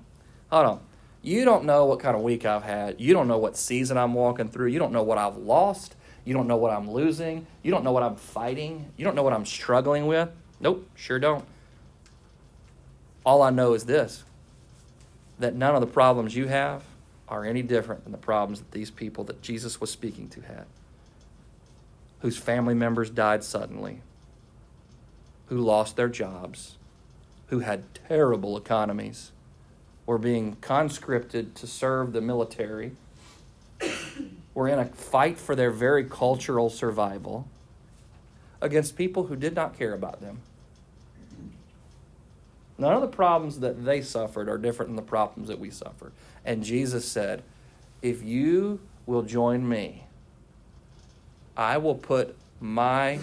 hold 0.49 0.65
on. 0.65 0.79
You 1.21 1.43
don't 1.43 1.65
know 1.65 1.85
what 1.85 1.99
kind 1.99 2.15
of 2.15 2.21
week 2.21 2.45
I've 2.45 2.63
had. 2.63 3.01
You 3.01 3.13
don't 3.13 3.27
know 3.27 3.37
what 3.37 3.57
season 3.57 3.97
I'm 3.97 4.13
walking 4.13 4.47
through. 4.47 4.67
You 4.67 4.79
don't 4.79 4.93
know 4.93 5.03
what 5.03 5.17
I've 5.17 5.35
lost. 5.37 5.95
You 6.23 6.33
don't 6.33 6.47
know 6.47 6.57
what 6.57 6.71
I'm 6.71 6.89
losing. 6.89 7.47
You 7.63 7.71
don't 7.71 7.83
know 7.83 7.91
what 7.91 8.03
I'm 8.03 8.15
fighting. 8.15 8.91
You 8.95 9.03
don't 9.03 9.15
know 9.15 9.23
what 9.23 9.33
I'm 9.33 9.45
struggling 9.45 10.07
with. 10.07 10.29
Nope, 10.59 10.87
sure 10.95 11.19
don't. 11.19 11.43
All 13.25 13.41
I 13.41 13.49
know 13.49 13.73
is 13.73 13.85
this 13.85 14.23
that 15.39 15.55
none 15.55 15.73
of 15.73 15.81
the 15.81 15.87
problems 15.87 16.35
you 16.35 16.47
have 16.47 16.83
are 17.29 17.45
any 17.45 17.61
different 17.61 18.03
than 18.03 18.11
the 18.11 18.17
problems 18.17 18.59
that 18.59 18.71
these 18.71 18.91
people 18.91 19.23
that 19.23 19.41
Jesus 19.41 19.79
was 19.79 19.89
speaking 19.89 20.27
to 20.29 20.41
had, 20.41 20.65
whose 22.19 22.37
family 22.37 22.73
members 22.73 23.09
died 23.09 23.43
suddenly, 23.43 24.01
who 25.49 25.57
lost 25.57 25.95
their 25.95 26.07
jobs, 26.07 26.77
who 27.47 27.59
had 27.59 27.83
terrible 28.07 28.55
economies, 28.57 29.31
were 30.05 30.17
being 30.17 30.55
conscripted 30.61 31.55
to 31.55 31.67
serve 31.67 32.13
the 32.13 32.21
military, 32.21 32.93
were 34.53 34.67
in 34.67 34.79
a 34.79 34.85
fight 34.85 35.37
for 35.37 35.55
their 35.55 35.71
very 35.71 36.03
cultural 36.03 36.69
survival 36.69 37.47
against 38.61 38.95
people 38.95 39.25
who 39.27 39.35
did 39.35 39.55
not 39.55 39.77
care 39.77 39.93
about 39.93 40.21
them 40.21 40.41
None 42.79 42.93
of 42.93 43.01
the 43.01 43.07
problems 43.07 43.59
that 43.59 43.83
they 43.83 44.01
suffered 44.01 44.47
are 44.47 44.57
different 44.57 44.89
than 44.89 44.95
the 44.95 45.01
problems 45.01 45.49
that 45.49 45.59
we 45.59 45.69
suffer. 45.69 46.13
And 46.45 46.63
Jesus 46.63 47.05
said, 47.05 47.43
If 48.01 48.23
you 48.23 48.79
will 49.05 49.21
join 49.21 49.67
me, 49.67 50.05
I 51.57 51.77
will 51.77 51.95
put 51.95 52.37
my 52.61 53.19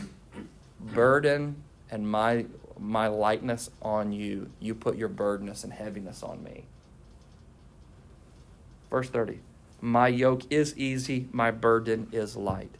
burden 0.78 1.62
and 1.90 2.08
my 2.08 2.46
my 2.78 3.06
lightness 3.06 3.70
on 3.80 4.12
you. 4.12 4.50
You 4.60 4.74
put 4.74 4.96
your 4.96 5.08
burdenness 5.08 5.64
and 5.64 5.72
heaviness 5.72 6.22
on 6.22 6.42
me. 6.42 6.64
Verse 8.90 9.08
30. 9.08 9.40
My 9.80 10.08
yoke 10.08 10.42
is 10.50 10.76
easy, 10.76 11.28
my 11.32 11.50
burden 11.50 12.08
is 12.12 12.36
light. 12.36 12.76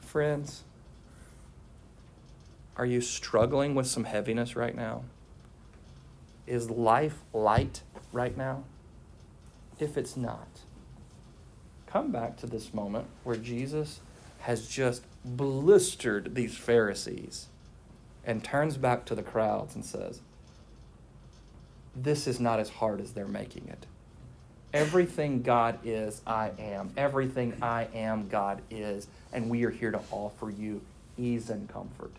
Friends, 0.00 0.64
are 2.76 2.86
you 2.86 3.00
struggling 3.00 3.74
with 3.74 3.86
some 3.86 4.04
heaviness 4.04 4.56
right 4.56 4.74
now? 4.74 5.04
Is 6.46 6.70
life 6.70 7.22
light 7.32 7.82
right 8.12 8.36
now? 8.36 8.64
If 9.78 9.98
it's 9.98 10.16
not, 10.16 10.48
come 11.86 12.12
back 12.12 12.36
to 12.38 12.46
this 12.46 12.72
moment 12.72 13.08
where 13.24 13.36
Jesus 13.36 14.00
has 14.40 14.68
just 14.68 15.02
blistered 15.24 16.34
these 16.34 16.56
Pharisees 16.56 17.48
and 18.26 18.42
turns 18.42 18.76
back 18.76 19.04
to 19.06 19.14
the 19.14 19.22
crowds 19.22 19.76
and 19.76 19.84
says, 19.84 20.20
This 21.94 22.26
is 22.26 22.40
not 22.40 22.58
as 22.58 22.68
hard 22.68 23.00
as 23.00 23.12
they're 23.12 23.28
making 23.28 23.68
it. 23.68 23.86
Everything 24.74 25.42
God 25.42 25.78
is, 25.84 26.20
I 26.26 26.50
am. 26.58 26.90
Everything 26.96 27.56
I 27.62 27.86
am, 27.94 28.28
God 28.28 28.60
is. 28.70 29.06
And 29.32 29.48
we 29.48 29.64
are 29.64 29.70
here 29.70 29.92
to 29.92 30.00
offer 30.10 30.50
you 30.50 30.82
ease 31.16 31.48
and 31.48 31.68
comfort. 31.68 32.12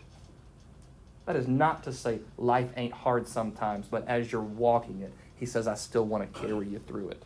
That 1.26 1.36
is 1.36 1.46
not 1.46 1.84
to 1.84 1.92
say 1.92 2.20
life 2.38 2.70
ain't 2.76 2.94
hard 2.94 3.28
sometimes, 3.28 3.86
but 3.86 4.08
as 4.08 4.32
you're 4.32 4.40
walking 4.40 5.02
it, 5.02 5.12
He 5.36 5.44
says, 5.44 5.68
I 5.68 5.74
still 5.74 6.06
want 6.06 6.32
to 6.32 6.40
carry 6.40 6.68
you 6.68 6.80
through 6.80 7.10
it. 7.10 7.22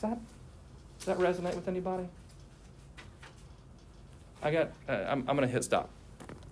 Does 0.00 0.10
that, 0.10 0.18
does 0.98 1.06
that 1.06 1.18
resonate 1.18 1.54
with 1.54 1.68
anybody? 1.68 2.08
I 4.42 4.50
got, 4.50 4.72
uh, 4.88 4.92
I'm, 4.92 5.20
I'm 5.28 5.36
going 5.36 5.42
to 5.42 5.48
hit 5.48 5.62
stop. 5.62 5.90